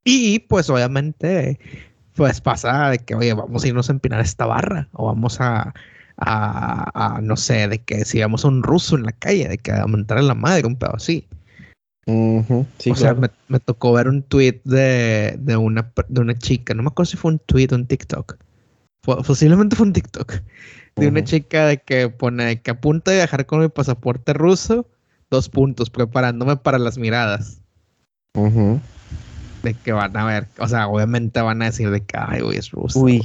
Y 0.04 0.40
pues 0.40 0.70
obviamente 0.70 1.60
pues 2.18 2.42
pasa 2.42 2.90
de 2.90 3.00
que, 3.00 3.16
oye, 3.16 3.34
vamos 3.34 3.64
a 3.64 3.68
irnos 3.68 3.90
a 3.90 3.94
empinar 3.94 4.20
esta 4.20 4.48
barra 4.48 4.90
o 4.92 5.06
vamos 5.06 5.40
a, 5.40 5.74
a, 6.18 7.20
no 7.22 7.38
sé, 7.38 7.68
de 7.68 7.78
que 7.78 8.06
si 8.06 8.20
vamos 8.20 8.44
a 8.44 8.48
un 8.48 8.64
ruso 8.64 8.96
en 8.96 9.04
la 9.04 9.12
calle, 9.12 9.48
de 9.48 9.58
que 9.60 9.72
a 9.72 9.84
aumentar 9.84 10.18
en 10.18 10.28
la 10.28 10.34
madre, 10.34 10.66
un 10.66 10.76
pedo 10.76 10.96
así. 10.96 11.28
o 12.92 12.96
sea, 12.96 13.14
me, 13.14 13.60
tocó 13.60 13.94
ver 13.94 14.08
un 14.08 14.24
tweet 14.24 14.62
de, 14.64 15.38
de, 15.40 15.58
una, 15.58 15.94
de 16.08 16.22
una 16.22 16.38
chica, 16.38 16.74
no 16.74 16.82
me 16.82 16.88
acuerdo 16.88 17.12
si 17.12 17.18
fue 17.18 17.32
un 17.32 17.40
tweet 17.40 17.68
o 17.72 17.76
un 17.76 17.86
TikTok. 17.86 18.38
posiblemente 19.02 19.76
fue 19.76 19.86
un 19.86 19.94
TikTok. 19.94 20.42
De 20.96 21.08
una 21.10 21.24
chica 21.24 21.68
de 21.68 21.78
que 21.78 22.10
pone 22.10 22.60
que 22.64 22.72
a 22.72 22.82
punto 22.82 23.12
de 23.12 23.18
viajar 23.18 23.46
con 23.46 23.60
mi 23.60 23.70
pasaporte 23.70 24.34
ruso, 24.34 24.90
dos 25.30 25.50
puntos, 25.50 25.92
preparándome 25.92 26.58
para 26.58 26.80
las 26.80 26.98
miradas 26.98 27.62
de 29.68 29.74
que 29.74 29.92
van 29.92 30.16
a 30.16 30.26
ver, 30.26 30.48
o 30.58 30.68
sea, 30.68 30.88
obviamente 30.88 31.42
van 31.42 31.62
a 31.62 31.66
decir 31.66 31.90
de 31.92 32.02
que, 32.02 32.18
ay, 32.18 32.42
güey, 32.42 32.58
es 32.58 32.72
ruso. 32.72 33.00
Uy. 33.00 33.22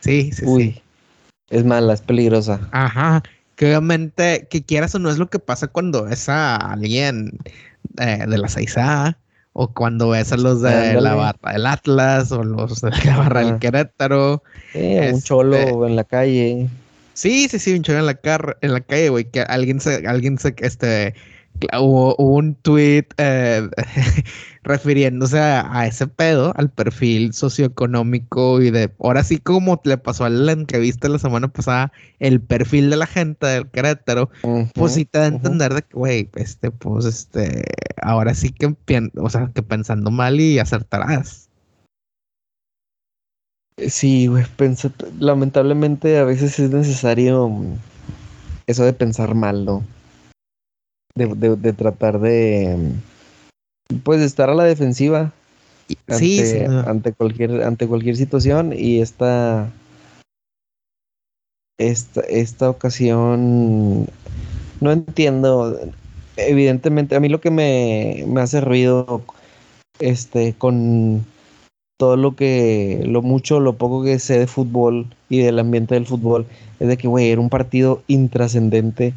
Sí, 0.00 0.32
sí, 0.32 0.44
sí. 0.46 0.82
Es 1.50 1.64
mala, 1.64 1.94
es 1.94 2.00
peligrosa. 2.00 2.60
Ajá. 2.72 3.22
Que 3.56 3.66
obviamente, 3.66 4.48
que 4.50 4.62
quieras 4.62 4.94
o 4.94 4.98
no 4.98 5.10
es 5.10 5.18
lo 5.18 5.30
que 5.30 5.38
pasa 5.38 5.68
cuando 5.68 6.04
ves 6.04 6.28
a 6.28 6.56
alguien 6.56 7.38
eh, 7.98 8.24
de 8.26 8.38
la 8.38 8.48
Saizá, 8.48 9.18
o 9.52 9.72
cuando 9.72 10.10
ves 10.10 10.32
a 10.32 10.36
los 10.36 10.62
de 10.62 11.00
la 11.00 11.14
barra 11.14 11.52
del 11.52 11.66
Atlas, 11.66 12.32
o 12.32 12.42
los 12.42 12.80
de 12.80 12.90
la 13.04 13.16
barra 13.16 13.44
del 13.44 13.58
Querétaro. 13.60 14.42
un 14.74 15.22
cholo 15.22 15.56
este 15.56 15.70
en 15.70 15.96
la 15.96 16.04
calle. 16.04 16.68
Sí, 17.12 17.48
sí, 17.48 17.60
sí, 17.60 17.74
un 17.74 17.82
cholo 17.82 18.00
en 18.00 18.06
la, 18.06 18.18
en 18.60 18.72
la 18.72 18.80
calle, 18.80 19.08
güey, 19.10 19.24
que 19.24 19.42
alguien 19.42 19.80
se, 19.80 20.06
alguien 20.08 20.38
se, 20.38 20.56
este, 20.58 21.14
hubo, 21.78 22.16
un 22.16 22.56
tweet 22.56 23.06
eh, 23.18 23.68
refiriéndose 24.64 25.38
a, 25.38 25.86
ese 25.86 26.06
pedo, 26.06 26.52
al 26.56 26.70
perfil 26.70 27.32
socioeconómico 27.32 28.60
y 28.60 28.70
de, 28.70 28.90
ahora 28.98 29.22
sí 29.22 29.38
como 29.38 29.80
le 29.84 29.98
pasó 29.98 30.24
a 30.24 30.30
la 30.30 30.52
entrevista 30.52 31.08
la 31.08 31.18
semana 31.18 31.48
pasada, 31.48 31.92
el 32.18 32.40
perfil 32.40 32.90
de 32.90 32.96
la 32.96 33.06
gente 33.06 33.46
del 33.46 33.70
Querétaro, 33.70 34.30
pues 34.74 34.94
sí 34.94 35.04
te 35.04 35.18
da 35.18 35.24
a 35.26 35.28
entender 35.28 35.74
de 35.74 35.82
que, 35.82 35.94
güey, 35.94 36.30
este, 36.34 36.70
pues, 36.70 37.04
este, 37.04 37.64
ahora 38.02 38.34
sí 38.34 38.50
que, 38.50 38.74
o 39.16 39.30
sea, 39.30 39.50
que 39.54 39.62
pensando 39.62 40.10
mal 40.10 40.40
y 40.40 40.58
acertarás. 40.58 41.48
Sí, 43.76 44.28
güey, 44.28 44.44
lamentablemente 45.18 46.18
a 46.18 46.24
veces 46.24 46.58
es 46.58 46.70
necesario 46.70 47.50
eso 48.66 48.84
de 48.84 48.92
pensar 48.92 49.34
mal, 49.34 49.64
¿no? 49.64 49.84
de, 51.14 51.72
tratar 51.72 52.20
de 52.20 52.76
pues 54.02 54.20
estar 54.20 54.50
a 54.50 54.54
la 54.54 54.64
defensiva 54.64 55.32
ante, 56.08 56.66
ante 56.66 57.12
cualquier 57.12 57.62
ante 57.62 57.86
cualquier 57.86 58.16
situación 58.16 58.72
y 58.72 59.00
esta 59.00 59.70
esta 61.78 62.20
esta 62.22 62.70
ocasión 62.70 64.06
no 64.80 64.92
entiendo. 64.92 65.78
Evidentemente 66.36 67.14
a 67.14 67.20
mí 67.20 67.28
lo 67.28 67.40
que 67.40 67.50
me, 67.50 68.24
me 68.26 68.40
hace 68.40 68.60
ruido 68.60 69.22
este 70.00 70.54
con 70.54 71.24
todo 71.96 72.16
lo 72.16 72.34
que 72.34 73.02
lo 73.04 73.22
mucho 73.22 73.60
lo 73.60 73.74
poco 73.74 74.02
que 74.02 74.18
sé 74.18 74.40
de 74.40 74.46
fútbol 74.48 75.06
y 75.28 75.38
del 75.38 75.60
ambiente 75.60 75.94
del 75.94 76.06
fútbol 76.06 76.46
es 76.80 76.88
de 76.88 76.96
que 76.96 77.06
güey 77.06 77.30
era 77.30 77.40
un 77.40 77.50
partido 77.50 78.02
intrascendente 78.08 79.14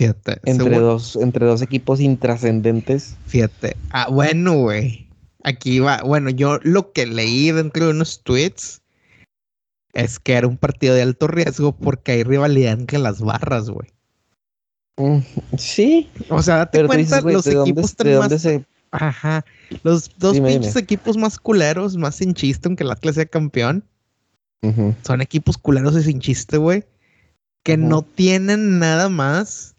Fíjate. 0.00 0.40
Entre, 0.44 0.78
dos, 0.78 1.14
entre 1.16 1.44
dos 1.44 1.60
equipos 1.60 2.00
intrascendentes. 2.00 3.18
Fíjate. 3.26 3.76
Ah, 3.90 4.08
bueno, 4.08 4.54
güey. 4.54 5.06
Aquí 5.44 5.78
va. 5.78 6.00
Bueno, 6.02 6.30
yo 6.30 6.58
lo 6.62 6.92
que 6.92 7.04
leí 7.04 7.50
dentro 7.52 7.84
de 7.84 7.90
unos 7.90 8.22
tweets 8.22 8.80
es 9.92 10.18
que 10.18 10.32
era 10.32 10.46
un 10.46 10.56
partido 10.56 10.94
de 10.94 11.02
alto 11.02 11.26
riesgo 11.26 11.72
porque 11.72 12.12
hay 12.12 12.22
rivalidad 12.22 12.72
entre 12.72 12.98
las 12.98 13.20
barras, 13.20 13.68
güey. 13.68 13.90
Mm, 14.96 15.18
sí. 15.58 16.08
O 16.30 16.42
sea, 16.42 16.56
date 16.56 16.86
cuenta 16.86 17.20
los 17.20 17.46
equipos 17.46 17.94
más... 18.00 18.46
Ajá. 18.92 19.44
Los 19.82 20.16
dos 20.16 20.40
pinches 20.40 20.76
equipos 20.76 21.18
más 21.18 21.38
culeros, 21.38 21.98
más 21.98 22.14
sin 22.14 22.32
chiste, 22.32 22.68
aunque 22.68 22.84
el 22.84 22.90
Atlas 22.90 23.16
sea 23.16 23.26
campeón. 23.26 23.84
Son 25.02 25.20
equipos 25.20 25.58
culeros 25.58 25.94
y 25.94 26.04
sin 26.04 26.20
chiste, 26.20 26.56
güey. 26.56 26.84
Que 27.62 27.76
no 27.76 28.00
tienen 28.00 28.78
nada 28.78 29.10
más 29.10 29.76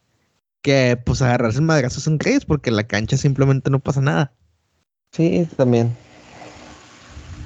que 0.62 0.98
pues 1.04 1.22
agarrarse 1.22 1.62
madrazos 1.62 2.08
en 2.08 2.18
calles 2.18 2.46
porque 2.46 2.72
la 2.72 2.84
cancha 2.84 3.18
simplemente 3.18 3.70
no 3.70 3.80
pasa 3.80 4.02
nada. 4.02 4.32
Sí, 5.12 5.48
también. 5.58 5.96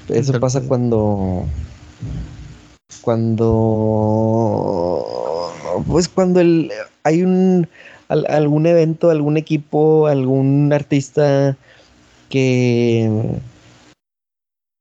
Eso 0.09 0.39
pasa 0.39 0.61
cuando 0.61 1.45
cuando 3.01 3.43
pues 5.87 6.07
cuando 6.07 6.39
el, 6.39 6.71
hay 7.03 7.23
un 7.23 7.67
algún 8.07 8.67
evento, 8.67 9.09
algún 9.09 9.37
equipo, 9.37 10.05
algún 10.07 10.71
artista 10.73 11.57
que 12.29 13.09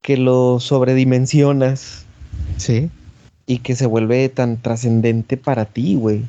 que 0.02 0.16
lo 0.18 0.60
sobredimensionas. 0.60 2.04
Sí. 2.58 2.90
Y 3.46 3.58
que 3.58 3.74
se 3.74 3.86
vuelve 3.86 4.28
tan 4.28 4.60
trascendente 4.60 5.36
para 5.36 5.64
ti, 5.64 5.94
güey 5.94 6.24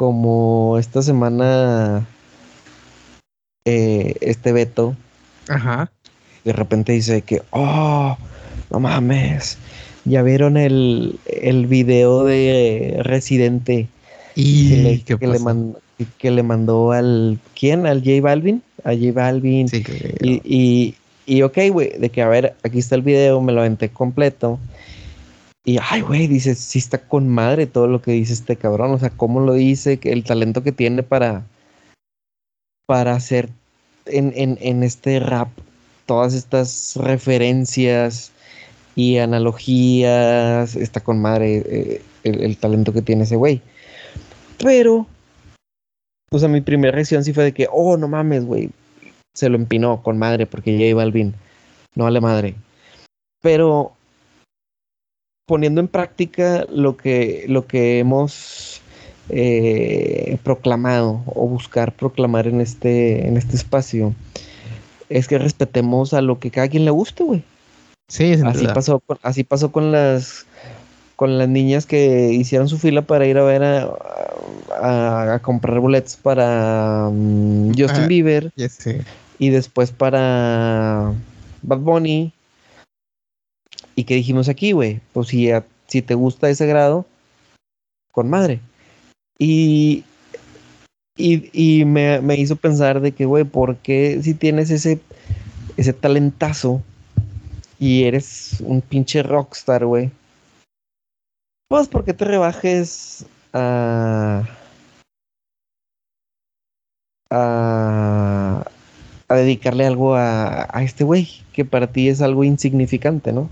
como 0.00 0.78
esta 0.78 1.02
semana 1.02 2.06
eh, 3.66 4.14
este 4.22 4.50
Beto 4.50 4.96
Ajá. 5.46 5.92
de 6.42 6.54
repente 6.54 6.92
dice 6.92 7.20
que, 7.20 7.42
oh, 7.50 8.16
no 8.70 8.80
mames, 8.80 9.58
ya 10.06 10.22
vieron 10.22 10.56
el, 10.56 11.18
el 11.26 11.66
video 11.66 12.24
de 12.24 13.00
Residente 13.02 13.88
y 14.34 15.00
que, 15.00 15.16
le, 15.26 16.08
que 16.16 16.30
le 16.30 16.42
mandó 16.44 16.92
al. 16.92 17.38
¿Quién? 17.54 17.86
Al 17.86 17.98
J 17.98 18.22
Balvin. 18.22 18.62
A 18.84 18.94
J 18.94 19.12
Balvin. 19.12 19.68
Sí, 19.68 19.84
y, 20.22 20.40
y, 20.46 20.94
y 21.26 21.42
ok, 21.42 21.58
güey, 21.72 21.98
de 21.98 22.08
que 22.08 22.22
a 22.22 22.28
ver, 22.30 22.54
aquí 22.62 22.78
está 22.78 22.94
el 22.94 23.02
video, 23.02 23.42
me 23.42 23.52
lo 23.52 23.60
aventé 23.60 23.90
completo. 23.90 24.58
Y 25.64 25.78
ay, 25.90 26.00
güey, 26.00 26.26
dice, 26.26 26.54
sí 26.54 26.78
está 26.78 26.98
con 26.98 27.28
madre 27.28 27.66
todo 27.66 27.86
lo 27.86 28.00
que 28.00 28.12
dice 28.12 28.32
este 28.32 28.56
cabrón. 28.56 28.92
O 28.92 28.98
sea, 28.98 29.10
cómo 29.10 29.40
lo 29.40 29.54
dice, 29.54 29.98
el 30.04 30.24
talento 30.24 30.62
que 30.62 30.72
tiene 30.72 31.02
para. 31.02 31.44
Para 32.86 33.14
hacer 33.14 33.50
en, 34.06 34.32
en, 34.34 34.58
en 34.60 34.82
este 34.82 35.20
rap 35.20 35.48
todas 36.06 36.34
estas 36.34 36.96
referencias 36.96 38.32
y 38.96 39.18
analogías. 39.18 40.76
Está 40.76 41.00
con 41.00 41.20
madre 41.20 41.62
eh, 41.66 42.02
el, 42.24 42.42
el 42.42 42.56
talento 42.56 42.92
que 42.92 43.02
tiene 43.02 43.24
ese 43.24 43.36
güey. 43.36 43.60
Pero 44.58 45.06
o 46.32 46.38
sea, 46.38 46.48
mi 46.48 46.60
primera 46.60 46.92
reacción 46.92 47.24
sí 47.24 47.32
fue 47.32 47.42
de 47.42 47.52
que, 47.52 47.66
oh, 47.72 47.96
no 47.96 48.06
mames, 48.06 48.44
güey. 48.44 48.70
Se 49.34 49.48
lo 49.48 49.56
empinó 49.56 50.00
con 50.02 50.16
madre 50.16 50.46
porque 50.46 50.78
J 50.78 50.94
Balvin. 50.94 51.34
No 51.96 52.04
vale 52.04 52.20
madre. 52.20 52.54
Pero 53.42 53.92
poniendo 55.50 55.80
en 55.80 55.88
práctica 55.88 56.64
lo 56.72 56.96
que, 56.96 57.44
lo 57.48 57.66
que 57.66 57.98
hemos 57.98 58.80
eh, 59.30 60.38
proclamado 60.44 61.24
o 61.26 61.48
buscar 61.48 61.90
proclamar 61.90 62.46
en 62.46 62.60
este, 62.60 63.26
en 63.26 63.36
este 63.36 63.56
espacio, 63.56 64.14
es 65.08 65.26
que 65.26 65.38
respetemos 65.38 66.14
a 66.14 66.20
lo 66.20 66.38
que 66.38 66.52
cada 66.52 66.68
quien 66.68 66.84
le 66.84 66.92
guste, 66.92 67.24
güey. 67.24 67.42
Sí, 68.06 68.32
así 68.44 68.64
pasó, 68.68 69.02
así 69.22 69.42
pasó 69.42 69.72
con 69.72 69.90
las 69.90 70.46
con 71.16 71.36
las 71.36 71.48
niñas 71.48 71.84
que 71.84 72.32
hicieron 72.32 72.68
su 72.68 72.78
fila 72.78 73.02
para 73.02 73.26
ir 73.26 73.36
a 73.36 73.42
ver 73.42 73.64
a, 73.64 75.40
comprar 75.42 75.80
boletos 75.80 76.16
para 76.16 77.08
um, 77.08 77.70
Justin 77.70 78.04
ah, 78.04 78.06
Bieber 78.06 78.52
y 79.40 79.48
después 79.48 79.90
para 79.90 81.12
Bad 81.62 81.78
Bunny. 81.78 82.32
¿Y 84.00 84.04
qué 84.04 84.14
dijimos 84.14 84.48
aquí, 84.48 84.72
güey? 84.72 84.98
Pues 85.12 85.28
si, 85.28 85.50
si 85.86 86.00
te 86.00 86.14
gusta 86.14 86.48
ese 86.48 86.64
grado, 86.64 87.04
con 88.12 88.30
madre. 88.30 88.60
Y, 89.38 90.04
y, 91.18 91.84
me, 91.84 92.22
me, 92.22 92.36
hizo 92.36 92.56
pensar 92.56 93.02
de 93.02 93.12
que, 93.12 93.26
güey, 93.26 93.44
¿por 93.44 93.76
qué 93.76 94.18
si 94.22 94.32
tienes 94.32 94.70
ese, 94.70 95.00
ese 95.76 95.92
talentazo 95.92 96.82
y 97.78 98.04
eres 98.04 98.62
un 98.62 98.80
pinche 98.80 99.22
rockstar, 99.22 99.84
güey? 99.84 100.10
Pues 101.68 101.86
porque 101.86 102.14
te 102.14 102.24
rebajes 102.24 103.26
a, 103.52 104.48
a, 107.30 108.64
dedicarle 109.28 109.84
algo 109.84 110.14
a, 110.14 110.74
a 110.74 110.82
este 110.84 111.04
güey, 111.04 111.28
que 111.52 111.66
para 111.66 111.92
ti 111.92 112.08
es 112.08 112.22
algo 112.22 112.44
insignificante, 112.44 113.34
¿no? 113.34 113.50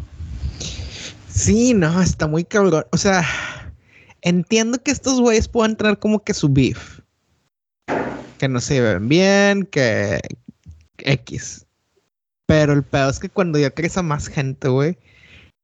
Sí, 1.38 1.72
no, 1.72 2.02
está 2.02 2.26
muy 2.26 2.42
cabrón. 2.42 2.84
O 2.90 2.96
sea, 2.96 3.24
entiendo 4.22 4.82
que 4.82 4.90
estos 4.90 5.20
güeyes 5.20 5.46
puedan 5.46 5.76
traer 5.76 5.96
como 6.00 6.24
que 6.24 6.34
su 6.34 6.48
beef. 6.48 7.00
Que 8.38 8.48
no 8.48 8.60
se 8.60 8.80
ven 8.80 9.08
bien, 9.08 9.64
que 9.66 10.20
X. 10.98 11.64
Pero 12.46 12.72
el 12.72 12.82
peor 12.82 13.10
es 13.10 13.20
que 13.20 13.28
cuando 13.28 13.56
ya 13.56 13.70
crees 13.70 13.96
a 13.96 14.02
más 14.02 14.26
gente, 14.26 14.66
güey, 14.66 14.98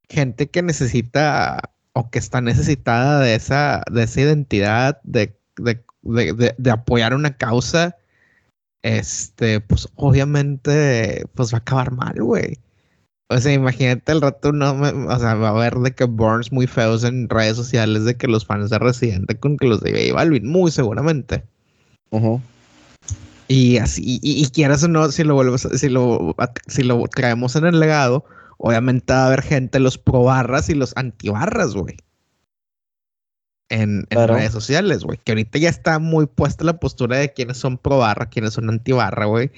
gente 0.08 0.48
que 0.48 0.62
necesita 0.62 1.60
o 1.92 2.08
que 2.08 2.20
está 2.20 2.40
necesitada 2.40 3.18
de 3.18 3.34
esa, 3.34 3.82
de 3.90 4.04
esa 4.04 4.20
identidad, 4.20 5.00
de, 5.02 5.36
de, 5.56 6.70
apoyar 6.70 7.14
una 7.14 7.36
causa, 7.36 7.96
este, 8.82 9.60
pues 9.60 9.88
obviamente, 9.96 11.24
pues 11.34 11.52
va 11.52 11.58
a 11.58 11.60
acabar 11.62 11.90
mal, 11.90 12.14
güey. 12.22 12.58
O 13.28 13.38
sea, 13.38 13.52
imagínate 13.52 14.12
el 14.12 14.20
rato, 14.20 14.52
no, 14.52 14.72
o 14.72 15.18
sea, 15.18 15.34
va 15.34 15.48
a 15.48 15.50
haber 15.50 15.74
de 15.76 15.92
que 15.92 16.04
burns 16.04 16.52
muy 16.52 16.66
feos 16.66 17.04
en 17.04 17.28
redes 17.28 17.56
sociales 17.56 18.04
de 18.04 18.16
que 18.16 18.28
los 18.28 18.44
fans 18.44 18.68
de 18.70 18.78
Residente 18.78 19.38
con 19.38 19.56
que 19.56 19.66
los 19.66 19.80
de 19.80 19.92
J 19.92 20.14
Balvin, 20.14 20.46
muy 20.46 20.70
seguramente. 20.70 21.42
Y 23.48 23.78
así, 23.78 24.02
y, 24.04 24.20
y, 24.22 24.48
quieras 24.50 24.84
o 24.84 24.88
no, 24.88 25.10
si 25.10 25.24
lo 25.24 25.34
vuelves, 25.34 25.68
si 25.74 25.88
lo, 25.88 26.34
si 26.66 26.82
lo 26.82 27.02
traemos 27.08 27.56
en 27.56 27.66
el 27.66 27.80
legado, 27.80 28.24
obviamente 28.58 29.12
va 29.12 29.24
a 29.24 29.26
haber 29.26 29.42
gente 29.42 29.80
los 29.80 29.98
pro 29.98 30.24
barras 30.24 30.68
y 30.70 30.74
los 30.74 30.96
anti 30.96 31.28
barras, 31.28 31.74
güey. 31.74 31.96
En, 33.70 34.06
redes 34.10 34.52
sociales, 34.52 35.04
güey. 35.04 35.18
Que 35.22 35.32
ahorita 35.32 35.58
ya 35.58 35.68
está 35.68 35.98
muy 35.98 36.26
puesta 36.26 36.64
la 36.64 36.78
postura 36.78 37.16
de 37.16 37.32
quiénes 37.32 37.56
son 37.56 37.78
pro 37.78 37.98
barra, 37.98 38.26
quiénes 38.26 38.54
son 38.54 38.70
anti 38.70 38.92
barra, 38.92 39.26
güey. 39.26 39.50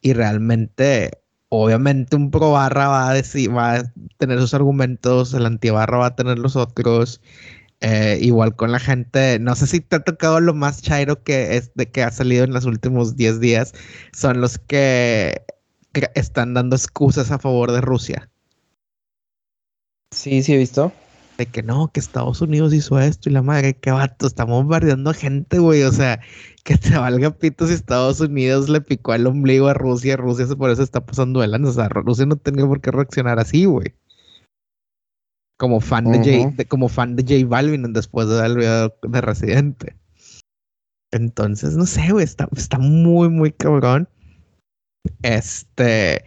Y 0.00 0.12
realmente, 0.12 1.10
obviamente, 1.62 2.16
un 2.16 2.30
pro 2.30 2.52
barra 2.52 2.88
va 2.88 3.10
a 3.10 3.14
decir, 3.14 3.54
va 3.54 3.76
a 3.76 3.92
tener 4.18 4.38
sus 4.40 4.54
argumentos, 4.54 5.34
el 5.34 5.46
anti 5.46 5.70
barra 5.70 5.98
va 5.98 6.06
a 6.06 6.16
tener 6.16 6.38
los 6.38 6.56
otros. 6.56 7.20
Eh, 7.80 8.18
igual 8.22 8.56
con 8.56 8.72
la 8.72 8.78
gente, 8.78 9.38
no 9.40 9.54
sé 9.54 9.66
si 9.66 9.80
te 9.80 9.96
ha 9.96 10.04
tocado 10.04 10.40
lo 10.40 10.54
más 10.54 10.80
chairo 10.80 11.22
que 11.22 11.56
es 11.56 11.72
de 11.74 11.90
que 11.90 12.02
ha 12.02 12.10
salido 12.10 12.44
en 12.44 12.54
los 12.54 12.64
últimos 12.64 13.16
10 13.16 13.40
días, 13.40 13.74
son 14.12 14.40
los 14.40 14.58
que 14.58 15.42
están 16.14 16.54
dando 16.54 16.76
excusas 16.76 17.30
a 17.30 17.38
favor 17.38 17.72
de 17.72 17.80
Rusia. 17.82 18.30
Sí, 20.12 20.42
sí 20.42 20.54
he 20.54 20.58
visto. 20.58 20.92
De 21.38 21.46
que 21.46 21.62
no, 21.62 21.90
que 21.92 22.00
Estados 22.00 22.40
Unidos 22.40 22.72
hizo 22.72 22.98
esto 23.00 23.28
y 23.28 23.32
la 23.32 23.42
madre, 23.42 23.74
qué 23.74 23.90
vato, 23.90 24.26
estamos 24.26 24.62
bombardeando 24.62 25.10
a 25.10 25.14
gente, 25.14 25.58
güey. 25.58 25.82
O 25.82 25.92
sea, 25.92 26.20
que 26.64 26.78
te 26.78 26.96
valga 26.96 27.30
pito 27.30 27.66
si 27.66 27.74
Estados 27.74 28.20
Unidos 28.20 28.68
le 28.70 28.80
picó 28.80 29.14
el 29.14 29.26
ombligo 29.26 29.68
a 29.68 29.74
Rusia, 29.74 30.16
Rusia 30.16 30.46
por 30.56 30.70
eso 30.70 30.82
está 30.82 31.04
pasando 31.04 31.44
el 31.44 31.54
O 31.64 31.72
sea, 31.72 31.88
Rusia 31.88 32.26
no 32.26 32.36
tenía 32.36 32.66
por 32.66 32.80
qué 32.80 32.90
reaccionar 32.90 33.38
así, 33.38 33.66
güey. 33.66 33.94
Como 35.58 35.80
fan 35.80 36.10
de 36.10 36.18
J, 36.18 36.64
como 36.64 36.88
fan 36.88 37.16
de 37.16 37.22
J 37.22 37.46
Balvin 37.46 37.92
después 37.92 38.28
de 38.28 38.44
el 38.44 38.56
video 38.56 38.94
de 39.02 39.20
Residente. 39.20 39.96
Entonces, 41.12 41.76
no 41.76 41.86
sé, 41.86 42.10
güey, 42.10 42.24
está, 42.24 42.48
está 42.56 42.78
muy, 42.78 43.28
muy 43.28 43.52
cabrón. 43.52 44.08
Este, 45.22 46.24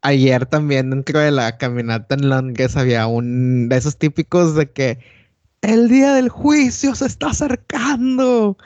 ayer 0.00 0.46
también 0.46 0.90
dentro 0.90 1.18
de 1.18 1.32
la 1.32 1.58
caminata 1.58 2.14
en 2.14 2.28
Londres 2.28 2.76
había 2.76 3.08
un 3.08 3.68
de 3.68 3.76
esos 3.76 3.98
típicos 3.98 4.54
de 4.54 4.70
que 4.70 5.00
el 5.60 5.88
día 5.88 6.14
del 6.14 6.28
juicio 6.28 6.94
se 6.94 7.06
está 7.06 7.30
acercando. 7.30 8.56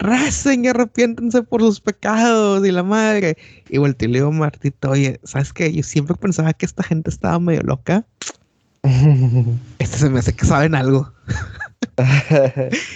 Recen 0.00 0.64
y 0.64 0.68
arrepiéntense 0.68 1.42
por 1.42 1.60
sus 1.60 1.80
pecados 1.80 2.66
y 2.66 2.72
la 2.72 2.82
madre. 2.82 3.36
Y 3.68 3.78
volteé 3.78 4.08
y 4.08 4.12
le 4.12 4.18
digo, 4.18 4.32
Martito, 4.32 4.90
oye, 4.90 5.20
¿sabes 5.24 5.52
qué? 5.52 5.72
Yo 5.72 5.82
siempre 5.82 6.16
pensaba 6.16 6.52
que 6.54 6.66
esta 6.66 6.82
gente 6.82 7.10
estaba 7.10 7.38
medio 7.38 7.62
loca. 7.62 8.04
este 9.78 9.98
se 9.98 10.08
me 10.08 10.20
hace 10.20 10.34
que 10.34 10.46
saben 10.46 10.74
algo. 10.74 11.12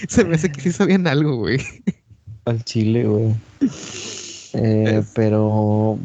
se 0.09 0.25
me 0.25 0.37
hace 0.37 0.51
que 0.51 0.61
sí 0.61 0.73
sabían 0.73 1.07
algo, 1.07 1.37
güey. 1.37 1.59
Al 2.47 2.65
chile, 2.65 3.05
güey. 3.05 3.35
Eh, 4.55 5.03
pero, 5.15 5.99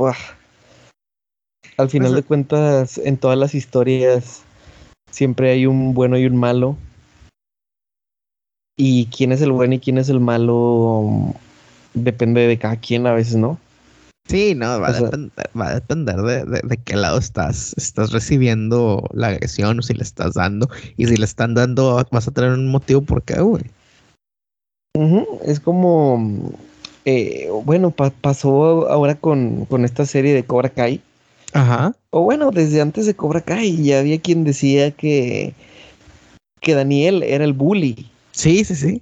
al 1.78 1.90
final 1.90 2.14
de 2.14 2.24
cuentas, 2.24 2.98
en 2.98 3.16
todas 3.16 3.38
las 3.38 3.56
historias 3.56 4.42
siempre 5.12 5.52
hay 5.52 5.66
un 5.66 5.94
bueno 5.94 6.18
y 6.18 6.26
un 6.26 6.36
malo. 6.36 6.78
Y 8.82 9.08
quién 9.08 9.34
es 9.34 9.42
el 9.42 9.52
bueno 9.52 9.74
y 9.74 9.80
quién 9.80 9.98
es 9.98 10.08
el 10.08 10.22
malo 10.22 11.36
depende 11.94 12.48
de 12.48 12.58
cada 12.58 12.78
quien 12.78 13.06
a 13.08 13.14
veces, 13.14 13.36
¿no? 13.36 13.60
Sí, 14.26 14.56
no, 14.56 14.80
va, 14.80 14.88
a, 14.88 14.94
depender, 14.94 15.50
va 15.60 15.68
a 15.68 15.76
depender 15.76 16.16
de, 16.16 16.46
de, 16.46 16.78
qué 16.86 16.96
lado 16.96 17.20
estás, 17.20 17.74
estás 17.76 18.14
recibiendo 18.14 19.04
la 19.12 19.28
agresión 19.28 19.80
o 19.80 19.82
si 19.82 19.96
le 19.96 20.04
estás 20.04 20.36
dando. 20.36 20.70
Y 20.96 21.08
si 21.08 21.18
le 21.18 21.26
están 21.26 21.56
dando, 21.56 22.02
vas 22.10 22.30
a 22.30 22.32
tener 22.32 22.52
un 22.52 22.72
motivo 22.72 23.02
por 23.02 23.22
qué, 23.24 23.42
güey. 23.42 23.64
Es 25.44 25.60
como, 25.60 26.54
eh, 27.04 27.50
bueno, 27.66 27.92
pasó 27.92 28.90
ahora 28.90 29.16
con, 29.16 29.66
con, 29.66 29.84
esta 29.84 30.06
serie 30.06 30.34
de 30.34 30.44
Cobra 30.44 30.70
Kai. 30.70 31.02
Ajá. 31.52 31.94
O 32.12 32.22
bueno, 32.22 32.52
desde 32.52 32.80
antes 32.80 33.08
de 33.08 33.14
Cobra 33.14 33.42
Kai 33.42 33.76
ya 33.84 34.00
había 34.00 34.22
quien 34.22 34.46
decía 34.46 34.92
que, 34.92 35.54
que 36.62 36.76
Daniel 36.76 37.24
era 37.24 37.44
el 37.44 37.52
bully. 37.52 38.10
Sí, 38.40 38.64
sí, 38.64 38.74
sí. 38.74 39.02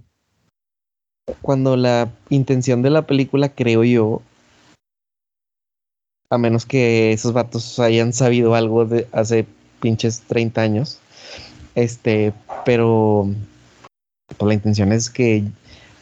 Cuando 1.44 1.78
la 1.78 2.12
intención 2.32 2.82
de 2.82 2.90
la 2.90 3.06
película, 3.06 3.50
creo 3.50 3.84
yo, 3.84 4.24
a 6.32 6.40
menos 6.40 6.66
que 6.66 7.14
esos 7.14 7.34
vatos 7.34 7.78
hayan 7.78 8.14
sabido 8.14 8.56
algo 8.56 8.86
de 8.86 9.08
hace 9.12 9.46
pinches 9.80 10.22
30 10.22 10.62
años, 10.62 11.00
este, 11.76 12.34
pero 12.66 13.28
pues 14.26 14.48
la 14.48 14.56
intención 14.56 14.92
es 14.92 15.12
que 15.12 15.44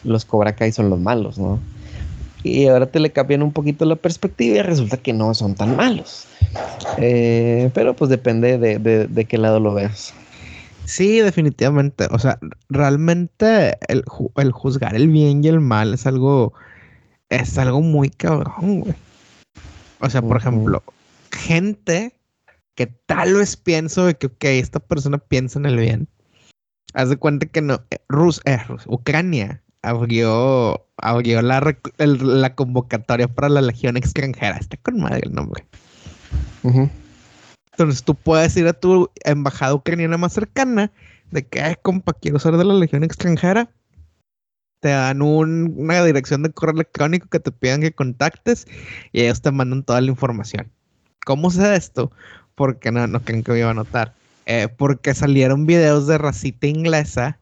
los 0.06 0.24
Cobra 0.24 0.56
Kai 0.56 0.72
son 0.72 0.90
los 0.90 1.02
malos, 1.02 1.38
¿no? 1.38 1.60
Y 2.42 2.68
ahora 2.68 2.86
te 2.86 3.02
le 3.02 3.12
cambian 3.12 3.44
un 3.44 3.52
poquito 3.52 3.84
la 3.84 3.98
perspectiva 3.98 4.60
y 4.60 4.62
resulta 4.62 4.96
que 4.96 5.12
no 5.12 5.34
son 5.34 5.56
tan 5.56 5.76
malos. 5.76 6.26
Eh, 7.00 7.70
pero 7.74 7.98
pues 7.98 8.10
depende 8.10 8.58
de, 8.58 8.80
de, 8.80 9.26
qué 9.26 9.38
lado 9.38 9.60
lo 9.60 9.74
veas. 9.74 10.14
Sí, 10.86 11.20
definitivamente. 11.20 12.08
O 12.12 12.20
sea, 12.20 12.40
realmente 12.70 13.78
el, 13.88 14.04
el, 14.38 14.52
juzgar 14.52 14.96
el 14.96 15.10
bien 15.10 15.44
y 15.44 15.48
el 15.48 15.60
mal 15.60 15.94
es 15.94 16.06
algo 16.06 16.54
es 17.30 17.58
algo 17.58 17.82
muy 17.82 18.10
cabrón, 18.10 18.82
güey. 18.82 18.96
O 20.00 20.10
sea, 20.10 20.22
por 20.22 20.38
ejemplo, 20.38 20.84
gente 21.32 22.16
que 22.76 22.88
tal 22.88 23.36
vez 23.36 23.58
pienso 23.58 24.06
de 24.06 24.16
que, 24.16 24.28
ok, 24.28 24.44
esta 24.46 24.80
persona 24.80 25.18
piensa 25.18 25.58
en 25.60 25.66
el 25.66 25.78
bien. 25.78 26.08
Haz 26.94 27.10
de 27.10 27.18
cuenta 27.18 27.46
que 27.46 27.62
no, 27.62 27.82
eh, 27.90 27.98
Rus, 28.08 28.42
eh, 28.46 28.60
Ucrania 28.88 29.64
abrió, 29.82 30.88
abrió 30.98 31.42
la, 31.42 31.76
la, 31.98 32.56
convocatoria 32.56 33.28
para 33.28 33.50
la 33.50 33.62
legión 33.62 33.98
extranjera. 33.98 34.58
Está 34.58 34.78
con 34.78 35.00
madre 35.00 35.22
el 35.24 35.34
nombre. 35.34 35.66
Entonces 37.78 38.04
tú 38.04 38.16
puedes 38.16 38.56
ir 38.56 38.68
a 38.68 38.74
tu 38.74 39.12
embajada 39.26 39.74
ucraniana 39.74 40.18
más 40.18 40.32
cercana 40.32 40.94
de 41.32 41.46
que, 41.46 41.78
compa, 41.82 42.14
quiero 42.14 42.40
ser 42.40 42.56
de 42.56 42.64
la 42.64 42.74
legión 42.74 43.04
extranjera. 43.04 43.70
Te 44.80 44.90
dan 44.90 45.22
una 45.22 46.06
dirección 46.06 46.44
de 46.44 46.52
correo 46.52 46.76
electrónico 46.76 47.28
que 47.28 47.42
te 47.42 47.52
pidan 47.52 47.82
que 47.82 47.92
contactes 47.92 48.66
y 49.12 49.24
ellos 49.24 49.42
te 49.42 49.52
mandan 49.52 49.84
toda 49.84 50.00
la 50.00 50.08
información. 50.08 50.72
¿Cómo 51.26 51.52
sé 51.52 51.76
esto? 51.76 52.14
Porque 52.56 52.94
no, 52.94 53.08
no 53.08 53.20
creen 53.20 53.44
que 53.44 53.52
me 53.52 53.60
iba 53.60 53.72
a 53.72 53.74
notar. 53.74 54.14
Eh, 54.46 54.70
porque 54.70 55.14
salieron 55.14 55.66
videos 55.66 56.08
de 56.08 56.18
racita 56.18 56.68
inglesa 56.68 57.42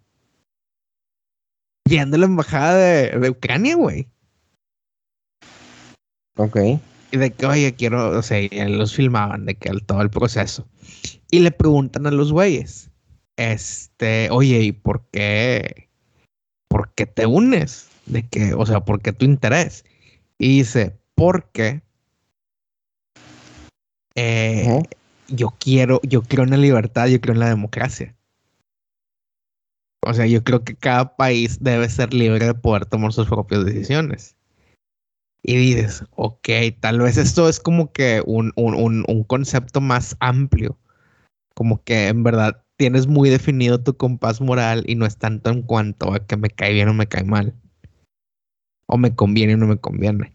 yendo 1.87 2.15
a 2.15 2.19
la 2.19 2.25
embajada 2.25 2.75
de, 2.75 3.29
Ucrania, 3.29 3.75
güey. 3.75 4.07
Ok. 6.37 6.57
Y 7.13 7.17
de 7.17 7.31
que, 7.31 7.45
oye, 7.45 7.75
quiero, 7.75 8.17
o 8.17 8.23
sea, 8.23 8.39
los 8.67 8.95
filmaban 8.95 9.45
de 9.45 9.53
que 9.53 9.69
todo 9.85 10.01
el 10.01 10.09
proceso. 10.09 10.67
Y 11.29 11.41
le 11.41 11.51
preguntan 11.51 12.07
a 12.07 12.11
los 12.11 12.31
güeyes, 12.31 12.89
este, 13.37 14.29
oye, 14.31 14.61
¿y 14.61 14.71
por 14.71 15.07
qué? 15.11 15.89
¿Por 16.67 16.91
qué 16.95 17.05
te 17.05 17.27
unes? 17.27 17.87
De 18.07 18.27
que, 18.27 18.55
o 18.55 18.65
sea, 18.65 18.79
¿por 18.79 18.99
qué 18.99 19.13
tu 19.13 19.25
interés? 19.25 19.85
Y 20.39 20.57
dice, 20.57 20.97
porque 21.13 21.83
eh, 24.15 24.81
yo 25.27 25.53
quiero, 25.59 26.01
yo 26.01 26.23
creo 26.23 26.45
en 26.45 26.49
la 26.49 26.57
libertad, 26.57 27.05
yo 27.05 27.21
creo 27.21 27.35
en 27.35 27.41
la 27.41 27.49
democracia. 27.49 28.15
O 30.01 30.15
sea, 30.15 30.25
yo 30.25 30.43
creo 30.43 30.63
que 30.63 30.75
cada 30.75 31.15
país 31.15 31.59
debe 31.61 31.87
ser 31.89 32.11
libre 32.11 32.47
de 32.47 32.55
poder 32.55 32.87
tomar 32.87 33.13
sus 33.13 33.27
propias 33.27 33.65
decisiones. 33.65 34.35
Y 35.45 35.57
dices, 35.57 36.05
ok, 36.11 36.49
tal 36.79 36.99
vez 36.99 37.17
esto 37.17 37.49
es 37.49 37.59
como 37.59 37.91
que 37.91 38.23
un, 38.25 38.53
un, 38.55 39.23
concepto 39.25 39.81
más 39.81 40.15
amplio. 40.21 40.77
Como 41.53 41.83
que 41.83 42.07
en 42.07 42.23
verdad 42.23 42.63
tienes 42.77 43.07
muy 43.07 43.29
definido 43.29 43.81
tu 43.81 43.95
compás 43.97 44.39
moral 44.39 44.83
y 44.87 44.95
no 44.95 45.05
es 45.05 45.17
tanto 45.17 45.49
en 45.49 45.61
cuanto 45.61 46.13
a 46.13 46.25
que 46.25 46.37
me 46.37 46.49
cae 46.49 46.73
bien 46.73 46.87
o 46.87 46.93
me 46.93 47.07
cae 47.07 47.25
mal. 47.25 47.53
O 48.85 48.97
me 48.97 49.13
conviene 49.13 49.55
o 49.55 49.57
no 49.57 49.67
me 49.67 49.77
conviene. 49.77 50.33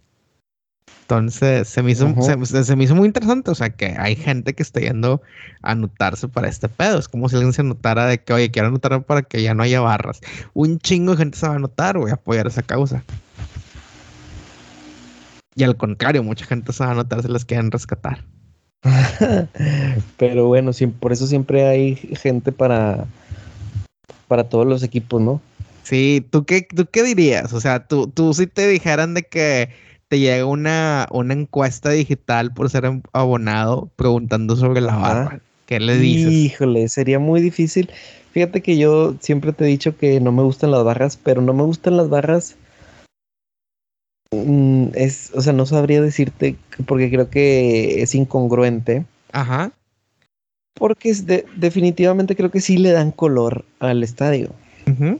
Entonces 1.02 1.68
se 1.68 1.82
me, 1.82 1.92
hizo, 1.92 2.14
se, 2.44 2.76
me 2.76 2.84
hizo 2.84 2.94
muy 2.94 3.06
interesante. 3.06 3.50
O 3.50 3.54
sea, 3.54 3.70
que 3.70 3.96
hay 3.98 4.14
gente 4.14 4.52
que 4.52 4.62
está 4.62 4.80
yendo 4.80 5.22
a 5.62 5.70
anotarse 5.72 6.28
para 6.28 6.48
este 6.48 6.68
pedo. 6.68 6.98
Es 6.98 7.08
como 7.08 7.30
si 7.30 7.36
alguien 7.36 7.54
se 7.54 7.62
anotara 7.62 8.04
de 8.04 8.18
que, 8.18 8.34
oye, 8.34 8.50
quiero 8.50 8.68
anotar 8.68 9.02
para 9.04 9.22
que 9.22 9.42
ya 9.42 9.54
no 9.54 9.62
haya 9.62 9.80
barras. 9.80 10.20
Un 10.52 10.78
chingo 10.78 11.12
de 11.12 11.16
gente 11.16 11.38
se 11.38 11.46
va 11.46 11.54
a 11.54 11.56
anotar, 11.56 11.96
voy 11.96 12.10
a 12.10 12.14
apoyar 12.14 12.46
esa 12.46 12.60
causa. 12.60 13.02
Y 15.58 15.64
al 15.64 15.76
contrario, 15.76 16.22
mucha 16.22 16.46
gente 16.46 16.72
se 16.72 16.84
va 16.84 16.90
a 16.90 16.92
anotar, 16.92 17.20
se 17.20 17.28
las 17.28 17.44
quieren 17.44 17.72
rescatar. 17.72 18.24
Pero 20.16 20.46
bueno, 20.46 20.70
por 21.00 21.10
eso 21.12 21.26
siempre 21.26 21.66
hay 21.66 21.96
gente 21.96 22.52
para, 22.52 23.06
para 24.28 24.44
todos 24.44 24.66
los 24.68 24.84
equipos, 24.84 25.20
¿no? 25.20 25.40
Sí, 25.82 26.24
¿tú 26.30 26.44
qué, 26.44 26.62
tú 26.62 26.86
qué 26.88 27.02
dirías? 27.02 27.52
O 27.52 27.60
sea, 27.60 27.88
tú, 27.88 28.06
tú 28.06 28.34
si 28.34 28.46
te 28.46 28.68
dijeran 28.68 29.14
de 29.14 29.24
que 29.24 29.70
te 30.06 30.20
llega 30.20 30.46
una, 30.46 31.08
una 31.10 31.34
encuesta 31.34 31.90
digital 31.90 32.54
por 32.54 32.70
ser 32.70 32.88
abonado 33.12 33.90
preguntando 33.96 34.54
sobre 34.54 34.80
la 34.80 34.94
barra. 34.94 35.40
¿Qué 35.66 35.80
le 35.80 35.98
dices? 35.98 36.32
Híjole, 36.32 36.88
sería 36.88 37.18
muy 37.18 37.40
difícil. 37.40 37.90
Fíjate 38.30 38.62
que 38.62 38.78
yo 38.78 39.16
siempre 39.18 39.52
te 39.52 39.64
he 39.64 39.66
dicho 39.66 39.96
que 39.96 40.20
no 40.20 40.30
me 40.30 40.44
gustan 40.44 40.70
las 40.70 40.84
barras, 40.84 41.18
pero 41.20 41.42
no 41.42 41.52
me 41.52 41.64
gustan 41.64 41.96
las 41.96 42.08
barras. 42.08 42.54
Mm, 44.32 44.88
es, 44.94 45.32
o 45.34 45.40
sea, 45.40 45.52
no 45.52 45.66
sabría 45.66 46.00
decirte 46.00 46.56
porque 46.86 47.10
creo 47.10 47.30
que 47.30 48.02
es 48.02 48.14
incongruente. 48.14 49.04
Ajá. 49.32 49.72
Porque 50.74 51.10
es 51.10 51.24
definitivamente 51.26 52.36
creo 52.36 52.50
que 52.50 52.60
sí 52.60 52.78
le 52.78 52.92
dan 52.92 53.10
color 53.10 53.64
al 53.80 54.02
estadio. 54.02 54.50
Ajá 54.86 55.18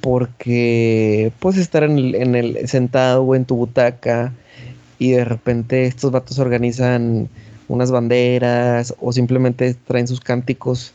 porque 0.00 1.32
puedes 1.38 1.60
estar 1.60 1.82
en 1.82 1.98
el, 1.98 2.14
en 2.14 2.34
el 2.34 2.68
sentado 2.68 3.22
o 3.22 3.34
en 3.34 3.44
tu 3.44 3.56
butaca 3.56 4.32
y 4.98 5.12
de 5.12 5.24
repente 5.24 5.86
estos 5.86 6.10
vatos 6.10 6.38
organizan 6.38 7.28
unas 7.68 7.90
banderas 7.90 8.94
o 9.00 9.12
simplemente 9.12 9.74
traen 9.74 10.08
sus 10.08 10.20
cánticos 10.20 10.92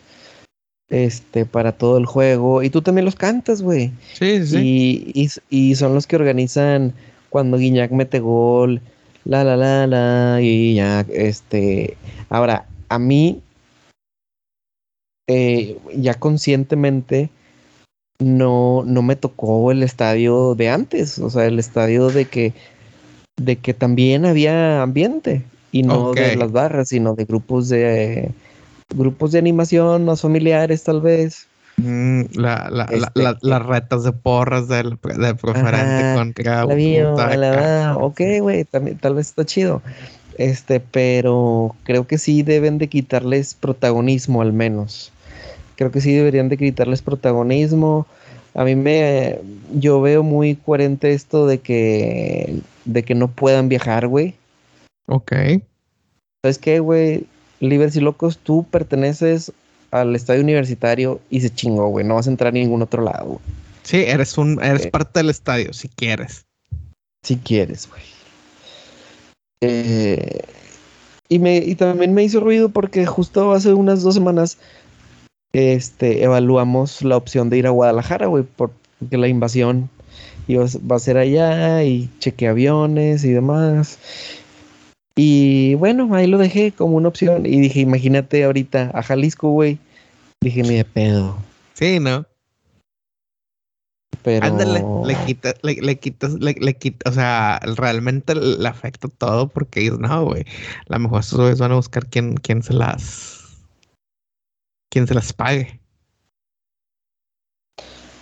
este 0.90 1.46
para 1.46 1.72
todo 1.72 1.98
el 1.98 2.06
juego 2.06 2.62
y 2.64 2.70
tú 2.70 2.82
también 2.82 3.06
los 3.06 3.16
cantas, 3.16 3.62
güey. 3.62 3.92
Sí, 4.14 4.46
sí. 4.46 5.12
Y, 5.14 5.30
y, 5.50 5.76
son 5.76 5.94
los 5.94 6.08
que 6.08 6.16
organizan 6.16 6.94
cuando 7.30 7.58
Guiñac 7.58 7.92
mete 7.92 8.20
gol, 8.20 8.82
la 9.24 9.44
la 9.44 9.58
la 9.58 9.88
la 9.88 10.42
y 10.42 10.76
ya 10.76 11.06
este 11.10 11.98
ahora 12.30 12.68
a 12.90 13.00
mí 13.00 13.42
eh, 15.28 15.78
ya 15.96 16.14
conscientemente 16.14 17.30
no, 18.20 18.84
no 18.86 19.02
me 19.02 19.16
tocó 19.16 19.72
el 19.72 19.84
estadio 19.84 20.56
de 20.56 20.70
antes, 20.70 21.20
o 21.20 21.30
sea, 21.30 21.46
el 21.46 21.60
estadio 21.60 22.10
de 22.10 22.26
que, 22.26 22.54
de 23.36 23.58
que 23.58 23.74
también 23.74 24.26
había 24.26 24.82
ambiente 24.82 25.44
y 25.72 25.84
no 25.84 26.14
de 26.14 26.36
las 26.36 26.52
barras, 26.52 26.90
sino 26.90 27.16
de 27.16 27.26
grupos 27.26 27.70
de 27.70 28.32
grupos 28.96 29.32
de 29.32 29.40
animación 29.40 30.06
más 30.06 30.22
familiares 30.22 30.84
tal 30.84 31.02
vez. 31.02 31.48
Mm, 31.78 32.22
la, 32.36 32.70
la, 32.72 32.86
este, 32.86 33.22
las 33.42 33.66
retas 33.66 34.04
de 34.04 34.14
porras 34.14 34.70
del, 34.70 34.98
del 35.02 35.36
preferente 35.36 36.14
contra 36.16 36.66
la, 37.36 37.98
Ok, 37.98 38.22
güey, 38.40 38.64
tal 38.64 39.16
vez 39.16 39.28
está 39.28 39.46
chido. 39.46 39.82
Este, 40.38 40.80
pero 40.80 41.76
creo 41.84 42.08
que 42.08 42.18
sí 42.18 42.44
deben 42.44 42.78
de 42.78 42.88
quitarles 42.88 43.54
protagonismo 43.54 44.42
al 44.42 44.54
menos. 44.54 45.12
Creo 45.76 45.92
que 45.92 46.02
sí 46.02 46.14
deberían 46.14 46.50
de 46.50 46.58
quitarles 46.58 47.02
protagonismo. 47.02 48.06
A 48.54 48.64
mí 48.64 48.76
me, 48.76 49.40
yo 49.74 50.02
veo 50.02 50.24
muy 50.24 50.56
coherente 50.56 51.12
esto 51.12 51.46
de 51.46 51.60
que, 51.60 52.60
de 52.86 53.04
que 53.04 53.16
no 53.16 53.28
puedan 53.30 53.68
viajar, 53.68 54.08
güey. 54.08 54.36
Ok. 55.08 55.34
¿Sabes 56.42 56.58
qué, 56.58 56.80
güey? 56.80 57.26
Libres 57.70 57.96
y 57.96 58.02
locos, 58.02 58.38
tú 58.38 58.66
perteneces 58.70 59.52
al 59.92 60.16
estadio 60.16 60.42
universitario 60.42 61.22
y 61.30 61.42
se 61.42 61.54
chingó, 61.54 61.88
güey. 61.88 62.06
No 62.06 62.16
vas 62.16 62.28
a 62.28 62.32
entrar 62.32 62.50
a 62.50 62.52
ningún 62.52 62.82
otro 62.82 63.04
lado. 63.04 63.40
Sí, 63.84 63.98
eres 63.98 64.38
un, 64.38 64.62
eres 64.64 64.88
parte 64.88 65.20
del 65.20 65.30
estadio, 65.30 65.72
si 65.74 65.88
quieres. 65.90 66.46
Si 67.24 67.38
quieres, 67.38 67.88
güey. 67.88 68.02
Eh, 69.62 70.42
y, 71.30 71.40
me, 71.40 71.58
y 71.58 71.76
también 71.76 72.14
me 72.14 72.24
hizo 72.24 72.40
ruido 72.40 72.70
porque 72.70 73.06
justo 73.06 73.54
hace 73.54 73.74
unas 73.74 74.04
dos 74.04 74.14
semanas 74.14 74.58
este, 75.54 76.24
evaluamos 76.24 77.02
la 77.02 77.18
opción 77.18 77.50
de 77.50 77.58
ir 77.60 77.68
a 77.68 77.72
Guadalajara, 77.72 78.28
güey, 78.28 78.44
porque 78.44 79.18
la 79.18 79.28
invasión 79.28 79.90
iba, 80.48 80.66
va 80.92 80.98
a 80.98 81.00
ser 81.00 81.18
allá 81.18 81.84
y 81.84 82.10
cheque 82.20 82.48
aviones 82.48 83.24
y 83.24 83.32
demás. 83.32 83.98
Y 85.16 85.76
bueno, 85.76 86.14
ahí 86.14 86.28
lo 86.28 86.38
dejé 86.38 86.74
como 86.74 86.98
una 86.98 87.08
opción 87.08 87.46
y 87.46 87.60
dije, 87.60 87.80
imagínate 87.80 88.44
ahorita 88.44 88.92
a 88.94 89.02
Jalisco, 89.02 89.50
güey. 89.50 89.80
Dije, 90.42 90.62
ni 90.62 90.76
de 90.76 90.86
pedo. 90.86 91.38
Sí, 91.74 92.00
¿no? 92.00 92.26
Pero... 94.24 94.46
Ándale, 94.46 94.84
le 95.06 95.16
quitas, 95.26 95.56
le, 95.62 95.76
le 95.76 95.98
quitas, 95.98 96.34
le, 96.34 96.74
quitas, 96.76 97.14
o 97.14 97.16
sea, 97.16 97.60
realmente 97.78 98.36
le 98.36 98.68
afecta 98.68 99.08
todo 99.08 99.48
porque 99.48 99.90
no, 99.92 100.26
güey. 100.26 100.42
A 100.90 100.94
lo 100.94 101.00
mejor 101.00 101.22
estos 101.22 101.60
van 101.60 101.72
a 101.72 101.76
buscar 101.76 102.08
quién, 102.08 102.36
quién 102.36 102.62
se 102.62 102.74
las 102.74 103.36
quien 104.90 105.08
se 105.08 105.14
las 105.14 105.32
pague. 105.32 105.80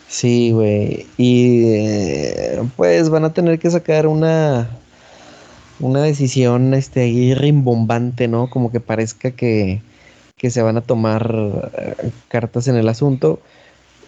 Sí, 0.07 0.51
güey. 0.51 1.07
Y 1.17 1.65
eh, 1.73 2.69
pues 2.75 3.09
van 3.09 3.25
a 3.25 3.33
tener 3.33 3.57
que 3.57 3.71
sacar 3.71 4.05
una 4.05 4.69
una 5.83 6.01
decisión 6.01 6.73
este 6.73 7.01
ahí 7.01 7.33
rimbombante, 7.33 8.27
¿no? 8.27 8.49
Como 8.49 8.71
que 8.71 8.79
parezca 8.79 9.31
que, 9.31 9.81
que 10.37 10.49
se 10.49 10.61
van 10.61 10.77
a 10.77 10.81
tomar 10.81 11.71
eh, 11.77 12.11
cartas 12.29 12.67
en 12.67 12.75
el 12.75 12.87
asunto. 12.87 13.39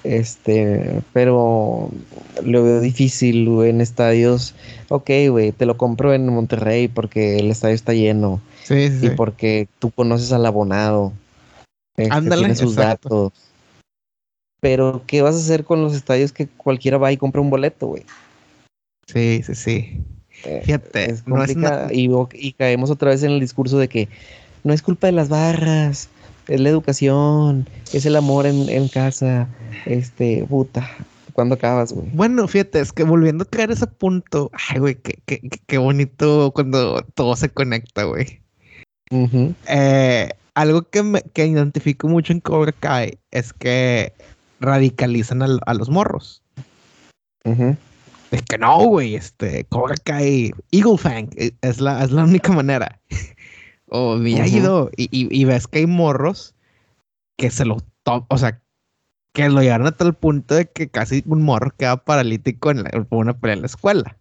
Este, 0.04 1.02
pero 1.14 1.90
lo 2.44 2.64
veo 2.64 2.80
difícil 2.80 3.48
en 3.64 3.82
estadios. 3.82 4.54
Ok, 4.90 5.10
güey, 5.30 5.52
te 5.52 5.66
lo 5.66 5.78
compro 5.78 6.14
en 6.14 6.28
Monterrey 6.28 6.88
porque 6.88 7.38
el 7.40 7.52
estadio 7.52 7.76
está 7.76 7.94
lleno. 7.94 8.40
Sí, 8.64 8.90
sí. 8.90 9.08
Y 9.08 9.10
porque 9.10 9.68
tú 9.80 9.92
conoces 9.92 10.32
al 10.32 10.46
abonado. 10.46 11.12
Este, 11.98 12.14
Ándale, 12.14 12.56
sus 12.56 12.76
datos. 12.76 13.34
Pero, 14.62 15.04
¿qué 15.06 15.22
vas 15.22 15.36
a 15.36 15.40
hacer 15.40 15.66
con 15.66 15.82
los 15.84 15.94
estadios 15.94 16.32
que 16.32 16.48
cualquiera 16.48 16.98
va 16.98 17.12
y 17.12 17.18
compra 17.18 17.42
un 17.42 17.50
boleto, 17.50 17.88
güey? 17.88 18.06
Sí, 19.08 19.42
sí, 19.44 19.56
sí. 19.56 20.06
Fíjate, 20.64 21.16
no 21.26 21.44
es 21.44 21.56
y, 21.92 22.10
y 22.34 22.54
caemos 22.54 22.92
otra 22.92 23.10
vez 23.10 23.24
en 23.24 23.32
el 23.32 23.40
discurso 23.40 23.78
de 23.78 23.88
que 23.88 24.10
no 24.64 24.74
es 24.74 24.82
culpa 24.82 25.08
de 25.08 25.14
las 25.14 25.30
barras, 25.30 26.10
es 26.48 26.60
la 26.60 26.70
educación, 26.70 27.68
es 27.94 28.06
el 28.06 28.16
amor 28.16 28.46
en, 28.46 28.88
casa. 28.90 29.48
Este, 29.86 30.46
puta. 30.48 30.90
¿Cuándo 31.34 31.56
acabas, 31.56 31.92
güey? 31.92 32.08
Bueno, 32.14 32.48
fíjate, 32.48 32.80
es 32.80 32.94
que 32.94 33.04
volviendo 33.04 33.44
a 33.44 33.48
crear 33.48 33.72
ese 33.72 33.88
punto, 33.88 34.52
ay, 34.70 34.80
güey, 34.80 34.96
qué, 34.96 35.20
qué, 35.26 35.42
qué 35.68 35.78
bonito 35.78 36.52
cuando 36.54 37.02
todo 37.14 37.36
se 37.36 37.50
conecta, 37.50 38.04
güey. 38.04 38.40
eh, 39.68 40.30
algo 40.56 40.84
que, 40.84 41.04
me, 41.04 41.22
que 41.22 41.46
identifico 41.46 42.08
mucho 42.08 42.34
en 42.34 42.40
Cobra 42.40 42.72
Kai 42.72 43.20
es 43.32 43.54
que 43.54 44.14
radicalizan 44.60 45.42
a, 45.42 45.74
los 45.74 45.90
morros. 45.90 46.42
Es 48.32 48.42
que 48.44 48.58
no, 48.58 48.80
güey, 48.86 49.16
este, 49.16 49.66
Cobra 49.66 49.96
Kai, 50.04 50.52
Eagle 50.72 50.98
Fang, 50.98 51.30
e, 51.38 51.54
es 51.62 51.80
la, 51.80 52.04
es 52.04 52.12
la 52.12 52.24
única 52.24 52.52
manera. 52.52 53.00
o 53.90 54.16
Miyagi-Do, 54.16 54.92
y, 54.98 55.10
y, 55.12 55.46
ves 55.46 55.68
que 55.68 55.80
hay 55.80 55.88
morros 55.88 56.56
que 57.38 57.52
se 57.52 57.66
lo 57.66 57.78
o 58.28 58.38
sea, 58.38 58.62
que 59.34 59.50
lo 59.50 59.62
llevaron 59.62 59.88
a 59.88 59.92
tal 59.92 60.14
punto 60.14 60.56
de 60.56 60.66
que 60.66 60.90
casi 60.90 61.24
un 61.26 61.44
morro 61.44 61.72
queda 61.78 61.98
paralítico 61.98 62.72
en 62.72 62.84
por 62.84 63.20
una 63.20 63.38
pelea 63.38 63.56
en 63.56 63.62
la 63.62 63.68
escuela. 63.68 64.18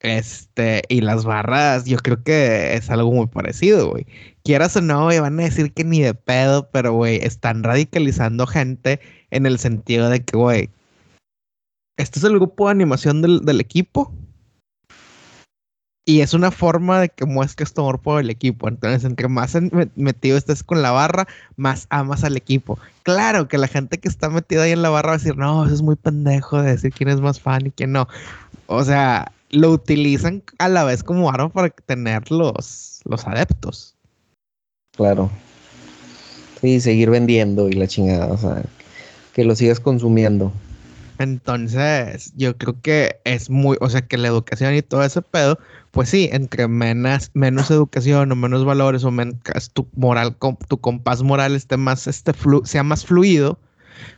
Este, 0.00 0.82
y 0.88 1.00
las 1.00 1.24
barras, 1.24 1.84
yo 1.86 1.96
creo 1.98 2.22
que 2.22 2.74
es 2.74 2.90
algo 2.90 3.10
muy 3.12 3.26
parecido, 3.26 3.90
güey. 3.90 4.06
Quieras 4.44 4.76
o 4.76 4.82
no, 4.82 5.04
güey, 5.04 5.20
van 5.20 5.40
a 5.40 5.44
decir 5.44 5.72
que 5.72 5.84
ni 5.84 6.00
de 6.00 6.14
pedo, 6.14 6.68
pero, 6.70 6.92
güey, 6.92 7.16
están 7.22 7.62
radicalizando 7.64 8.46
gente 8.46 9.00
en 9.30 9.46
el 9.46 9.58
sentido 9.58 10.10
de 10.10 10.22
que, 10.22 10.36
güey, 10.36 10.70
este 11.96 12.18
es 12.18 12.24
el 12.24 12.34
grupo 12.34 12.66
de 12.66 12.72
animación 12.72 13.22
del, 13.22 13.44
del 13.44 13.60
equipo 13.60 14.12
y 16.08 16.20
es 16.20 16.34
una 16.34 16.52
forma 16.52 17.00
de 17.00 17.08
que 17.08 17.26
muestres 17.26 17.74
tu 17.74 17.80
amor 17.80 17.98
por 17.98 18.20
el 18.20 18.30
equipo. 18.30 18.68
Entonces, 18.68 19.04
entre 19.04 19.26
más 19.26 19.58
metido 19.96 20.38
estés 20.38 20.62
con 20.62 20.80
la 20.80 20.92
barra, 20.92 21.26
más 21.56 21.88
amas 21.90 22.22
al 22.22 22.36
equipo. 22.36 22.78
Claro 23.02 23.48
que 23.48 23.58
la 23.58 23.66
gente 23.66 23.98
que 23.98 24.06
está 24.06 24.30
metida 24.30 24.62
ahí 24.62 24.70
en 24.70 24.82
la 24.82 24.88
barra 24.88 25.08
va 25.08 25.14
a 25.16 25.18
decir, 25.18 25.36
no, 25.36 25.64
eso 25.64 25.74
es 25.74 25.82
muy 25.82 25.96
pendejo 25.96 26.62
de 26.62 26.70
decir 26.70 26.92
quién 26.92 27.08
es 27.08 27.20
más 27.20 27.40
fan 27.40 27.66
y 27.66 27.70
quién 27.72 27.90
no. 27.90 28.06
O 28.68 28.84
sea, 28.84 29.32
lo 29.50 29.72
utilizan 29.72 30.44
a 30.58 30.68
la 30.68 30.84
vez 30.84 31.02
como 31.02 31.28
arma 31.28 31.48
para 31.48 31.70
tener 31.70 32.30
los, 32.30 33.00
los 33.04 33.26
adeptos. 33.26 33.96
Claro. 34.96 35.28
Sí, 36.60 36.80
seguir 36.80 37.10
vendiendo 37.10 37.68
y 37.68 37.72
la 37.72 37.88
chingada. 37.88 38.28
O 38.28 38.38
sea, 38.38 38.62
que 39.32 39.42
lo 39.42 39.56
sigas 39.56 39.80
consumiendo. 39.80 40.52
Entonces, 41.18 42.32
yo 42.36 42.56
creo 42.56 42.80
que 42.80 43.20
es 43.24 43.50
muy, 43.50 43.76
o 43.80 43.88
sea, 43.88 44.02
que 44.02 44.18
la 44.18 44.28
educación 44.28 44.74
y 44.74 44.82
todo 44.82 45.02
ese 45.02 45.22
pedo 45.22 45.58
pues 45.96 46.10
sí, 46.10 46.28
entre 46.30 46.68
menos, 46.68 47.30
menos 47.32 47.70
educación 47.70 48.30
o 48.30 48.36
menos 48.36 48.66
valores 48.66 49.02
o 49.04 49.10
menos 49.10 49.36
tu 49.72 49.88
moral, 49.96 50.36
tu 50.68 50.76
compás 50.76 51.22
moral 51.22 51.56
esté 51.56 51.78
más, 51.78 52.06
este 52.06 52.32
sea 52.64 52.82
más 52.82 53.06
fluido, 53.06 53.58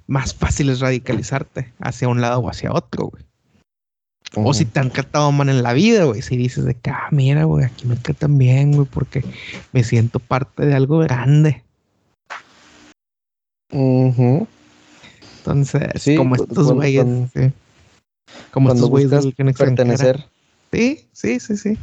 más 0.08 0.34
fácil 0.34 0.70
es 0.70 0.80
radicalizarte 0.80 1.72
hacia 1.78 2.08
un 2.08 2.20
lado 2.20 2.40
o 2.40 2.50
hacia 2.50 2.72
otro, 2.72 3.12
güey. 3.12 3.24
O 4.34 4.52
si 4.54 4.64
te 4.64 4.80
han 4.80 4.90
tratado 4.90 5.30
mal 5.30 5.48
en 5.50 5.62
la 5.62 5.72
vida, 5.72 6.02
güey. 6.02 6.20
Si 6.20 6.36
dices 6.36 6.64
de 6.64 6.74
que, 6.74 6.90
ah, 6.90 7.06
mira, 7.12 7.44
güey, 7.44 7.64
aquí 7.64 7.86
me 7.86 7.94
tratan 7.94 8.38
bien, 8.38 8.72
güey, 8.72 8.88
porque 8.90 9.24
me 9.72 9.84
siento 9.84 10.18
parte 10.18 10.66
de 10.66 10.74
algo 10.74 10.98
grande. 10.98 11.62
Entonces, 15.38 16.16
como 16.16 16.36
estos 16.36 16.72
güeyes, 16.72 17.06
como 18.50 18.72
estos 18.72 18.90
güeyes 18.90 19.34
que 19.34 19.44
pertenecer. 19.44 20.26
Sí, 20.72 21.06
sí, 21.12 21.40
sí, 21.40 21.56
sí. 21.56 21.78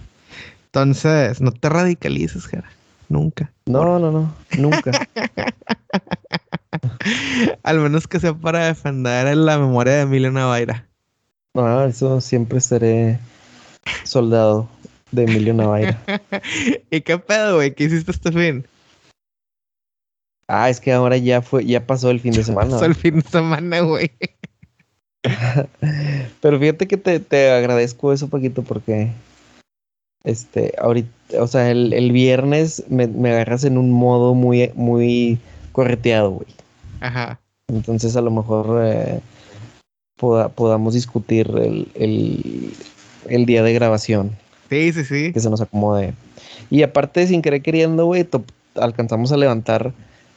Entonces, 0.68 1.42
no 1.42 1.52
te 1.52 1.70
radicalices, 1.70 2.46
Jera. 2.46 2.70
Nunca. 3.10 3.52
No, 3.66 4.00
no, 4.00 4.12
no. 4.12 4.34
Nunca. 4.58 5.08
Al 7.64 7.80
menos 7.80 8.08
que 8.08 8.20
sea 8.20 8.34
para 8.34 8.66
defender 8.66 9.36
la 9.38 9.58
memoria 9.58 9.94
de 9.94 10.02
Emilio 10.02 10.32
Navaira. 10.32 10.88
Ah, 11.56 11.86
eso 11.88 12.20
siempre 12.20 12.60
seré 12.60 13.20
soldado 14.04 14.68
de 15.12 15.24
Emilio 15.24 15.54
Navaira. 15.54 16.00
¿Y 16.92 17.02
qué 17.02 17.18
pedo, 17.18 17.56
güey? 17.56 17.74
¿Qué 17.74 17.86
hiciste 17.86 18.12
este 18.12 18.32
fin? 18.32 18.66
Ah, 20.48 20.70
es 20.70 20.80
que 20.80 20.94
ahora 20.94 21.18
ya 21.18 21.42
fue, 21.42 21.66
ya 21.66 21.86
pasó 21.86 22.12
el 22.12 22.20
fin 22.20 22.34
de 22.34 22.44
semana. 22.44 22.72
pasó 22.72 22.86
el 22.86 22.96
fin 22.96 23.20
de 23.20 23.30
semana, 23.30 23.80
güey. 23.82 24.12
Pero 26.42 26.60
fíjate 26.60 26.88
que 26.88 26.98
te, 26.98 27.52
agradezco 27.52 28.14
eso 28.14 28.28
poquito 28.28 28.62
porque 28.62 29.12
este 30.24 30.74
ahorita, 30.78 31.42
o 31.42 31.48
sea, 31.48 31.72
el, 31.72 32.12
viernes 32.12 32.84
me, 32.90 33.06
agarras 33.32 33.64
en 33.64 33.78
un 33.78 33.92
modo 33.92 34.36
muy, 34.36 34.72
muy 34.76 35.40
correteado, 35.72 36.32
güey. 36.32 36.48
Ajá. 37.00 37.40
Entonces 37.68 38.16
a 38.16 38.22
lo 38.22 38.30
mejor 38.30 38.84
eh, 38.84 39.20
podamos 40.18 40.94
discutir 40.94 41.48
el, 41.58 42.72
el, 43.28 43.46
día 43.46 43.64
de 43.64 43.74
grabación. 43.74 44.32
Sí, 44.70 44.94
sí, 44.94 45.04
sí. 45.04 45.34
Que 45.34 45.40
se 45.40 45.50
nos 45.50 45.62
acomode. 45.62 46.14
Y 46.70 46.84
aparte, 46.84 47.26
sin 47.28 47.42
querer 47.42 47.62
queriendo, 47.62 48.06
güey, 48.06 48.28
alcanzamos 48.76 49.32
a 49.32 49.38
levantar 49.38 49.94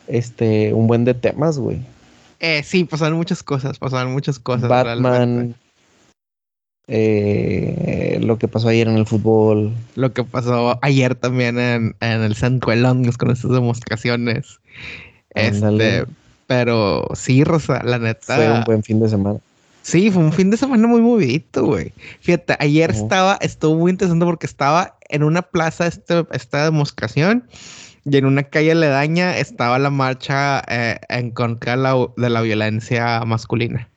este 0.08 0.72
un 0.74 0.86
buen 0.86 1.04
de 1.04 1.14
temas, 1.14 1.58
güey. 1.58 1.78
Eh, 2.40 2.62
sí, 2.62 2.84
pasaron 2.84 3.18
muchas 3.18 3.42
cosas, 3.42 3.78
pasaron 3.78 4.12
muchas 4.12 4.38
cosas. 4.38 4.68
Batman, 4.68 5.54
eh, 6.86 8.18
lo 8.22 8.38
que 8.38 8.48
pasó 8.48 8.68
ayer 8.68 8.88
en 8.88 8.96
el 8.96 9.06
fútbol. 9.06 9.72
Lo 9.94 10.12
que 10.12 10.24
pasó 10.24 10.78
ayer 10.82 11.14
también 11.14 11.58
en, 11.58 11.94
el 12.00 12.34
centro 12.34 12.70
de 12.70 12.78
Londres 12.78 13.18
con 13.18 13.30
estas 13.30 13.50
demostraciones. 13.50 14.60
Este, 15.34 16.04
pero 16.46 17.08
sí, 17.14 17.44
Rosa, 17.44 17.82
la 17.84 17.98
neta. 17.98 18.36
Fue 18.36 18.50
un 18.50 18.64
buen 18.64 18.82
fin 18.82 19.00
de 19.00 19.08
semana. 19.08 19.38
Sí, 19.82 20.10
fue 20.10 20.22
un 20.22 20.32
fin 20.32 20.50
de 20.50 20.56
semana 20.56 20.86
muy 20.86 21.00
movidito, 21.00 21.64
güey. 21.64 21.92
Fíjate, 22.20 22.56
ayer 22.58 22.90
estaba, 22.90 23.38
estuvo 23.40 23.76
muy 23.76 23.90
interesante 23.90 24.24
porque 24.24 24.46
estaba 24.46 24.96
en 25.08 25.22
una 25.22 25.42
plaza 25.42 25.86
este, 25.86 26.26
esta 26.32 26.64
demostración 26.64 27.44
y 28.10 28.16
en 28.16 28.24
una 28.24 28.44
calle 28.44 28.72
aledaña 28.72 29.36
estaba 29.36 29.78
la 29.78 29.90
marcha 29.90 30.62
eh, 30.68 30.98
en 31.08 31.30
contra 31.30 31.76
de 31.76 32.30
la, 32.30 32.40
violencia 32.40 33.22
masculina. 33.24 33.88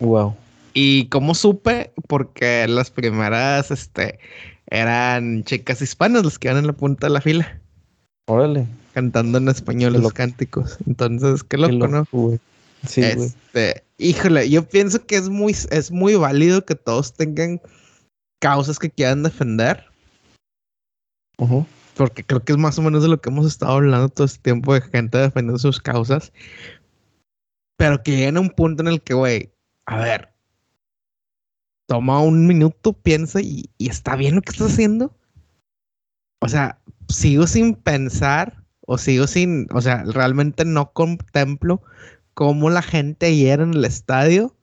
Wow. 0.00 0.36
Y 0.74 1.06
cómo 1.06 1.34
supe, 1.34 1.92
porque 2.08 2.66
las 2.68 2.90
primeras, 2.90 3.70
este, 3.70 4.18
eran 4.66 5.44
chicas 5.44 5.80
hispanas 5.80 6.24
las 6.24 6.38
que 6.38 6.48
iban 6.48 6.58
en 6.58 6.66
la 6.66 6.72
punta 6.72 7.06
de 7.06 7.12
la 7.12 7.20
fila. 7.20 7.60
Órale. 8.26 8.66
Cantando 8.92 9.38
en 9.38 9.48
español 9.48 9.94
los 9.94 10.12
cánticos. 10.12 10.78
Entonces, 10.86 11.42
qué 11.42 11.56
loco, 11.56 11.88
¿no? 11.88 12.06
Sí, 12.86 13.02
este, 13.02 13.82
híjole, 13.98 14.50
yo 14.50 14.68
pienso 14.68 15.06
que 15.06 15.16
es 15.16 15.28
muy, 15.28 15.56
es 15.70 15.90
muy 15.90 16.16
válido 16.16 16.64
que 16.64 16.74
todos 16.74 17.14
tengan 17.14 17.60
causas 18.40 18.78
que 18.78 18.90
quieran 18.90 19.22
defender. 19.22 19.84
Ajá 21.38 21.66
porque 21.96 22.24
creo 22.24 22.44
que 22.44 22.52
es 22.52 22.58
más 22.58 22.78
o 22.78 22.82
menos 22.82 23.02
de 23.02 23.08
lo 23.08 23.20
que 23.20 23.30
hemos 23.30 23.46
estado 23.46 23.72
hablando 23.72 24.08
todo 24.08 24.26
este 24.26 24.42
tiempo 24.42 24.74
de 24.74 24.80
gente 24.80 25.18
defendiendo 25.18 25.58
sus 25.58 25.80
causas, 25.80 26.32
pero 27.76 28.02
que 28.02 28.12
lleguen 28.12 28.36
a 28.36 28.40
un 28.40 28.50
punto 28.50 28.82
en 28.82 28.88
el 28.88 29.02
que, 29.02 29.14
güey, 29.14 29.52
a 29.86 29.98
ver, 29.98 30.34
toma 31.86 32.20
un 32.20 32.46
minuto, 32.46 32.92
piensa 32.92 33.40
y, 33.40 33.70
está 33.78 34.16
bien 34.16 34.36
lo 34.36 34.42
que 34.42 34.52
estás 34.52 34.72
haciendo. 34.72 35.16
O 36.40 36.48
sea, 36.48 36.78
sigo 37.08 37.46
sin 37.46 37.74
pensar 37.74 38.62
o 38.86 38.98
sigo 38.98 39.26
sin, 39.26 39.66
o 39.72 39.80
sea, 39.80 40.04
realmente 40.04 40.64
no 40.64 40.92
contemplo 40.92 41.82
cómo 42.34 42.70
la 42.70 42.82
gente 42.82 43.26
ayer 43.26 43.60
en 43.60 43.74
el 43.74 43.84
estadio 43.84 44.54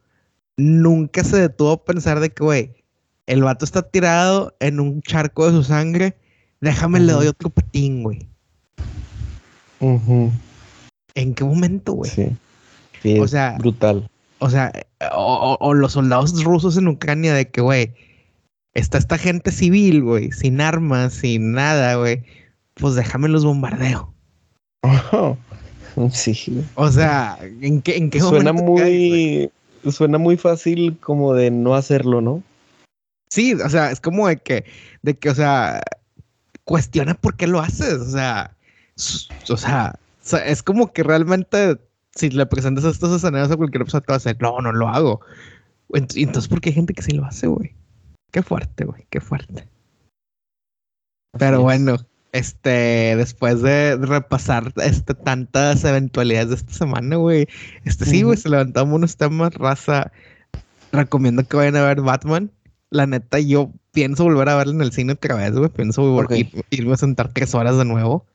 nunca 0.57 1.23
se 1.23 1.37
detuvo 1.37 1.71
a 1.71 1.85
pensar 1.85 2.19
de 2.19 2.29
que, 2.29 2.43
güey, 2.43 2.83
el 3.25 3.43
vato 3.43 3.65
está 3.65 3.81
tirado 3.83 4.55
en 4.59 4.79
un 4.79 5.01
charco 5.01 5.47
de 5.47 5.53
su 5.53 5.63
sangre 5.63 6.17
Déjame 6.61 6.99
le 6.99 7.11
doy 7.11 7.27
otro 7.27 7.49
patín, 7.49 8.03
güey. 8.03 8.27
¿En 9.79 11.33
qué 11.33 11.43
momento, 11.43 11.93
güey? 11.93 12.11
Sí. 13.01 13.19
o 13.19 13.27
sea, 13.27 13.57
brutal. 13.57 14.07
O 14.37 14.49
sea, 14.49 14.71
o, 15.13 15.73
los 15.73 15.93
soldados 15.93 16.43
rusos 16.43 16.77
en 16.77 16.87
Ucrania 16.87 17.33
de 17.33 17.49
que, 17.49 17.61
güey, 17.61 17.93
está 18.75 18.99
esta 18.99 19.17
gente 19.17 19.51
civil, 19.51 20.03
güey, 20.03 20.31
sin 20.31 20.61
armas, 20.61 21.13
sin 21.13 21.53
nada, 21.53 21.95
güey. 21.95 22.23
Pues 22.75 22.93
déjame 22.93 23.27
los 23.27 23.43
bombardeo. 23.43 24.13
sí. 26.11 26.63
O 26.75 26.91
sea, 26.91 27.39
¿en 27.61 27.81
qué, 27.81 27.97
en 27.97 28.11
qué 28.11 28.19
suena 28.19 28.53
muy, 28.53 29.51
suena 29.89 30.19
muy 30.19 30.37
fácil 30.37 30.97
como 30.99 31.33
de 31.33 31.49
no 31.49 31.73
hacerlo, 31.73 32.21
¿no? 32.21 32.43
Sí, 33.31 33.53
o 33.53 33.69
sea, 33.69 33.91
es 33.91 33.99
como 33.99 34.27
de 34.27 34.37
que, 34.37 34.65
de 35.01 35.15
que, 35.15 35.29
o 35.29 35.35
sea, 35.35 35.81
cuestiona 36.71 37.15
por 37.15 37.35
qué 37.35 37.47
lo 37.47 37.59
haces. 37.59 37.95
O 37.95 38.09
sea, 38.09 38.55
o 39.49 39.57
sea, 39.57 39.99
es 40.45 40.63
como 40.63 40.93
que 40.93 41.03
realmente 41.03 41.77
si 42.15 42.29
le 42.29 42.45
presentas 42.45 42.85
estos 42.85 43.13
escenarios 43.13 43.51
a 43.51 43.57
cualquier 43.57 43.83
persona, 43.83 44.01
te 44.01 44.11
va 44.11 44.15
a 44.15 44.19
decir, 44.19 44.37
no, 44.39 44.57
no 44.59 44.71
lo 44.71 44.87
hago. 44.87 45.19
Entonces, 45.93 46.47
¿por 46.47 46.61
qué 46.61 46.69
hay 46.69 46.75
gente 46.75 46.93
que 46.93 47.01
sí 47.01 47.11
lo 47.11 47.25
hace, 47.25 47.47
güey? 47.47 47.75
Qué 48.31 48.41
fuerte, 48.41 48.85
güey, 48.85 49.05
qué 49.09 49.19
fuerte. 49.19 49.67
Pero 51.37 51.61
bueno, 51.61 51.97
este, 52.31 53.15
después 53.17 53.61
de 53.61 53.97
repasar 53.97 54.71
este, 54.77 55.13
tantas 55.13 55.83
eventualidades 55.83 56.49
de 56.49 56.55
esta 56.55 56.73
semana, 56.73 57.17
güey, 57.17 57.47
este 57.83 58.05
sí, 58.05 58.21
güey, 58.21 58.37
se 58.37 58.47
levantamos 58.47 58.95
unos 58.95 59.17
temas, 59.17 59.53
raza. 59.55 60.11
Recomiendo 60.93 61.45
que 61.45 61.57
vayan 61.57 61.75
a 61.75 61.85
ver 61.85 61.99
Batman. 61.99 62.49
La 62.89 63.07
neta, 63.07 63.39
yo 63.39 63.71
pienso 63.91 64.23
volver 64.23 64.49
a 64.49 64.55
verlo 64.55 64.73
en 64.73 64.81
el 64.81 64.91
cine 64.91 65.13
otra 65.13 65.35
vez, 65.35 65.51
güey. 65.53 65.69
Pienso 65.69 66.25
irme 66.69 66.93
a 66.93 66.97
sentar 66.97 67.31
tres 67.33 67.53
horas 67.53 67.77
de 67.77 67.85
nuevo. 67.85 68.25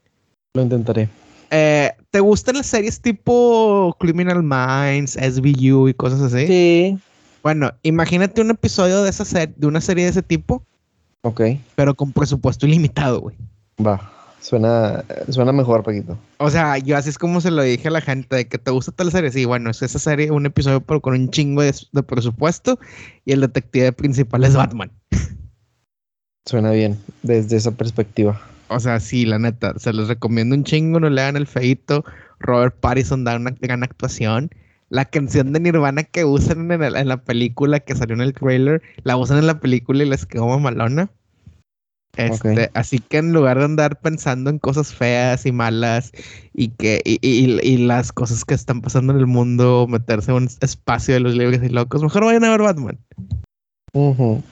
Lo 0.54 0.62
intentaré. 0.62 1.08
Eh, 1.50 1.92
¿Te 2.10 2.20
gustan 2.20 2.56
las 2.56 2.66
series 2.66 3.00
tipo 3.00 3.96
Criminal 4.00 4.42
Minds, 4.42 5.12
SVU 5.12 5.88
y 5.88 5.94
cosas 5.94 6.20
así? 6.20 6.46
Sí. 6.46 6.98
Bueno, 7.42 7.72
imagínate 7.82 8.40
un 8.40 8.50
episodio 8.50 9.02
de 9.02 9.10
esa 9.10 9.24
serie, 9.24 9.54
de 9.56 9.66
una 9.66 9.80
serie 9.80 10.04
de 10.04 10.10
ese 10.10 10.22
tipo. 10.22 10.64
Ok. 11.22 11.42
Pero 11.74 11.94
con 11.94 12.12
presupuesto 12.12 12.66
ilimitado, 12.66 13.20
güey. 13.20 13.36
Va. 13.84 14.12
Suena, 14.40 15.04
suena 15.28 15.50
mejor, 15.50 15.82
Paquito. 15.82 16.16
O 16.38 16.50
sea, 16.50 16.78
yo 16.78 16.96
así 16.96 17.08
es 17.08 17.18
como 17.18 17.40
se 17.40 17.50
lo 17.50 17.62
dije 17.62 17.88
a 17.88 17.90
la 17.90 18.00
gente, 18.00 18.36
de 18.36 18.46
que 18.46 18.58
te 18.58 18.70
gusta 18.70 18.92
tal 18.92 19.10
serie. 19.10 19.32
Sí, 19.32 19.44
bueno, 19.44 19.70
es 19.70 19.82
esa 19.82 19.98
serie, 19.98 20.30
un 20.30 20.46
episodio 20.46 20.80
pero 20.80 21.00
con 21.00 21.14
un 21.14 21.30
chingo 21.30 21.62
de, 21.62 21.72
presupuesto 22.04 22.78
y 23.24 23.32
el 23.32 23.40
detective 23.40 23.90
principal 23.90 24.44
es 24.44 24.54
Batman. 24.54 24.92
Suena 26.46 26.70
bien, 26.70 26.98
desde 27.22 27.56
esa 27.56 27.72
perspectiva. 27.72 28.40
O 28.68 28.80
sea, 28.80 28.98
sí, 28.98 29.26
la 29.26 29.38
neta, 29.38 29.74
se 29.78 29.92
los 29.92 30.08
recomiendo 30.08 30.54
un 30.54 30.64
chingo, 30.64 30.98
no 30.98 31.10
le 31.10 31.20
hagan 31.20 31.36
el 31.36 31.46
feito. 31.46 32.04
Robert 32.38 32.74
Pattinson 32.80 33.24
da 33.24 33.36
una 33.36 33.50
gran 33.60 33.82
actuación 33.82 34.50
la 34.88 35.04
canción 35.04 35.52
de 35.52 35.60
Nirvana 35.60 36.04
que 36.04 36.24
usan 36.24 36.70
en, 36.70 37.08
la 37.08 37.16
película 37.16 37.80
que 37.80 37.94
salió 37.94 38.14
en 38.14 38.20
el 38.20 38.34
trailer, 38.34 38.82
la 39.02 39.16
usan 39.16 39.38
en 39.38 39.46
la 39.46 39.60
película 39.60 40.04
y 40.04 40.08
les 40.08 40.26
quedó 40.26 40.46
mamalona. 40.46 41.10
Este, 42.16 42.70
Así 42.72 42.98
que 42.98 43.18
en 43.18 43.34
lugar 43.34 43.58
de 43.58 43.64
andar 43.64 44.00
pensando 44.00 44.48
en 44.48 44.58
cosas 44.58 44.94
feas 44.94 45.44
y 45.44 45.52
malas 45.52 46.12
y 46.54 46.68
que 46.68 47.02
y, 47.04 47.76
las 47.78 48.10
cosas 48.10 48.44
que 48.44 48.54
están 48.54 48.80
pasando 48.80 49.12
en 49.12 49.18
el 49.18 49.26
mundo, 49.26 49.86
meterse 49.86 50.30
en 50.30 50.38
un 50.38 50.48
espacio 50.60 51.14
de 51.14 51.20
los 51.20 51.34
libres 51.34 51.62
y 51.62 51.68
locos, 51.68 52.02
mejor 52.02 52.24
vayan 52.24 52.44
a 52.44 52.50
ver 52.50 52.62
Batman. 52.62 52.98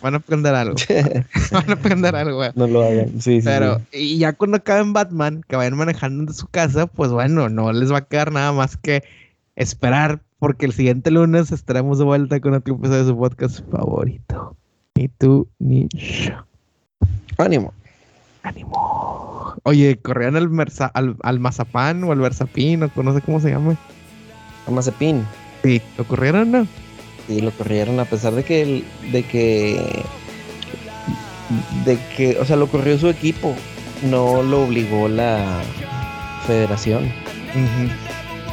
Van 0.01 0.15
a 0.15 0.17
aprender 0.17 0.55
algo. 0.55 0.77
Van 1.53 1.71
a 1.71 1.73
aprender 1.75 2.17
algo. 2.17 2.43
No 2.55 2.67
lo 2.67 2.83
hagan. 2.83 3.21
Sí, 3.21 3.41
Pero, 3.45 3.81
y 3.93 4.19
ya 4.19 4.33
cuando 4.33 4.57
acaben 4.57 4.93
Batman, 4.93 5.45
que 5.47 5.57
vayan 5.57 5.77
manejando 5.77 6.25
de 6.25 6.33
su 6.33 6.47
casa, 6.47 6.87
pues 6.87 7.11
bueno, 7.11 7.49
no 7.49 7.73
les 7.73 7.93
va 7.93 7.99
a 7.99 8.05
quedar 8.07 8.33
nada 8.33 8.53
más 8.53 8.77
que 8.77 9.03
esperar 9.57 10.21
porque 10.39 10.67
el 10.67 10.73
siguiente 10.73 11.11
lunes 11.11 11.53
estaremos 11.53 11.99
de 11.99 12.05
vuelta 12.05 12.41
con 12.41 12.55
otro 12.55 12.75
episodio 12.75 13.05
de 13.05 13.11
su 13.11 13.19
podcast 13.19 13.61
favorito. 13.71 14.57
Ni 14.95 15.09
tú 15.09 15.49
ni 15.59 15.89
yo. 15.93 16.47
Ánimo. 17.37 17.75
Ánimo. 18.43 19.55
Oye, 19.65 19.99
¿corrían 19.99 20.37
al, 20.37 20.51
al, 21.23 21.41
mazapán 21.41 22.05
o 22.05 22.13
al 22.13 22.21
versapín 22.21 22.83
o 22.83 23.03
no 23.03 23.15
sé 23.15 23.21
cómo 23.21 23.41
se 23.41 23.51
llama? 23.51 23.77
Al 24.67 24.75
mazapín. 24.75 25.25
Sí, 25.63 25.81
¿lo 25.99 26.05
corrieron 26.05 26.51
no? 26.51 26.67
Sí, 27.27 27.41
lo 27.41 27.51
corrieron 27.53 28.01
a 28.01 28.05
pesar 28.05 28.35
de 28.35 28.45
que, 28.45 28.85
de 29.11 29.23
que, 29.23 30.03
de 31.85 31.99
que, 32.17 32.39
o 32.39 32.45
sea, 32.45 32.57
lo 32.57 32.69
corrió 32.69 32.99
su 32.99 33.09
equipo. 33.09 33.55
No 34.03 34.43
lo 34.43 34.65
obligó 34.65 35.09
la 35.09 35.63
federación 36.47 37.11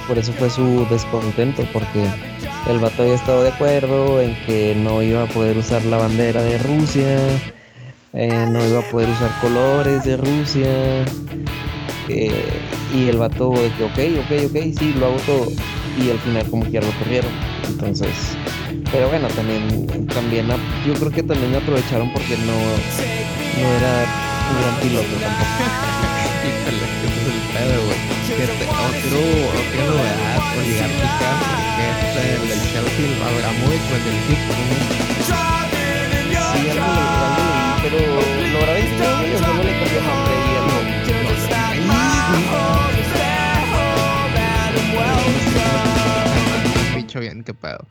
por 0.08 0.18
eso 0.18 0.34
fue 0.34 0.50
su 0.50 0.86
descontento, 0.90 1.66
porque 1.72 2.04
el 2.70 2.80
vato 2.80 3.04
había 3.04 3.16
estado 3.16 3.44
de 3.44 3.50
acuerdo 3.50 4.22
en 4.22 4.36
que 4.46 4.76
no 4.76 5.02
iba 5.02 5.24
a 5.24 5.28
poder 5.28 5.58
usar 5.58 5.84
la 5.86 5.98
bandera 5.98 6.42
de 6.42 6.58
Rusia, 6.58 7.18
eh, 8.14 8.46
no 8.50 8.66
iba 8.68 8.80
a 8.80 8.92
poder 8.92 9.10
usar 9.10 9.32
colores 9.42 10.04
de 10.04 10.18
Rusia, 10.18 11.06
eh, 12.10 12.44
y 12.94 13.08
el 13.08 13.18
vato 13.18 13.52
de 13.52 13.72
que, 13.72 13.84
ok, 13.86 14.26
ok, 14.26 14.50
ok, 14.50 14.78
sí, 14.78 14.94
lo 15.00 15.06
hago 15.08 15.18
todo, 15.26 15.48
y 15.98 16.10
al 16.10 16.20
final 16.20 16.46
como 16.50 16.66
que 16.66 16.72
ya 16.72 16.82
lo 16.82 16.92
corrieron, 17.00 17.32
entonces, 17.70 18.36
pero 18.92 19.08
bueno, 19.08 19.28
también, 19.30 19.88
también, 20.08 20.48
yo 20.86 20.94
creo 20.96 21.12
que 21.12 21.24
también 21.24 21.56
aprovecharon 21.56 22.12
porque 22.12 22.36
no, 22.38 22.54
no 22.54 23.68
era 23.78 24.06
un 24.52 24.56
gran 24.62 24.76
piloto 24.82 25.16
tampoco. 25.22 25.82
que 28.28 28.44
otro, 28.44 29.20
otra 29.50 29.82
novedad 29.86 30.39
oligárquica 30.58 31.30
que 31.78 31.86
es 31.92 32.16
el 32.36 32.44
del 32.50 32.62
Chelsea, 32.72 33.08
Abramovich, 33.28 33.88
el 33.92 34.04
del. 34.04 34.18
Sí, 36.52 36.62
algo, 36.70 36.92
pero 37.84 38.00
lo 38.52 38.60
grabé 38.60 38.80
en 38.82 38.88
o 38.92 39.38
solo 39.39 39.62
le 39.64 39.74
cambió 39.80 40.00
nombre 40.02 40.34
y 40.36 40.56
algo. 40.58 40.80
Bicho 46.96 47.18
bien, 47.20 47.44
qué 47.44 47.54
pedo. 47.54 47.88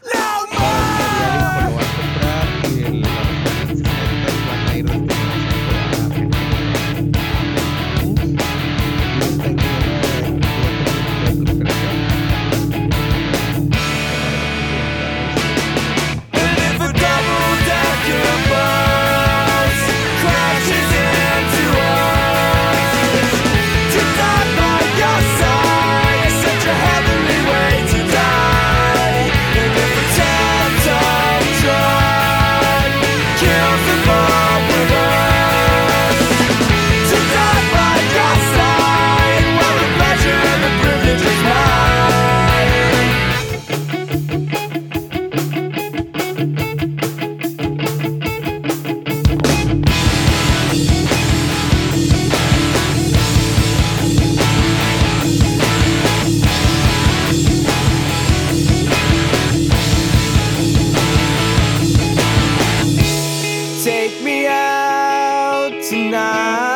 Take 63.82 64.20
me 64.22 64.46
out 64.46 65.70
tonight. 65.88 66.69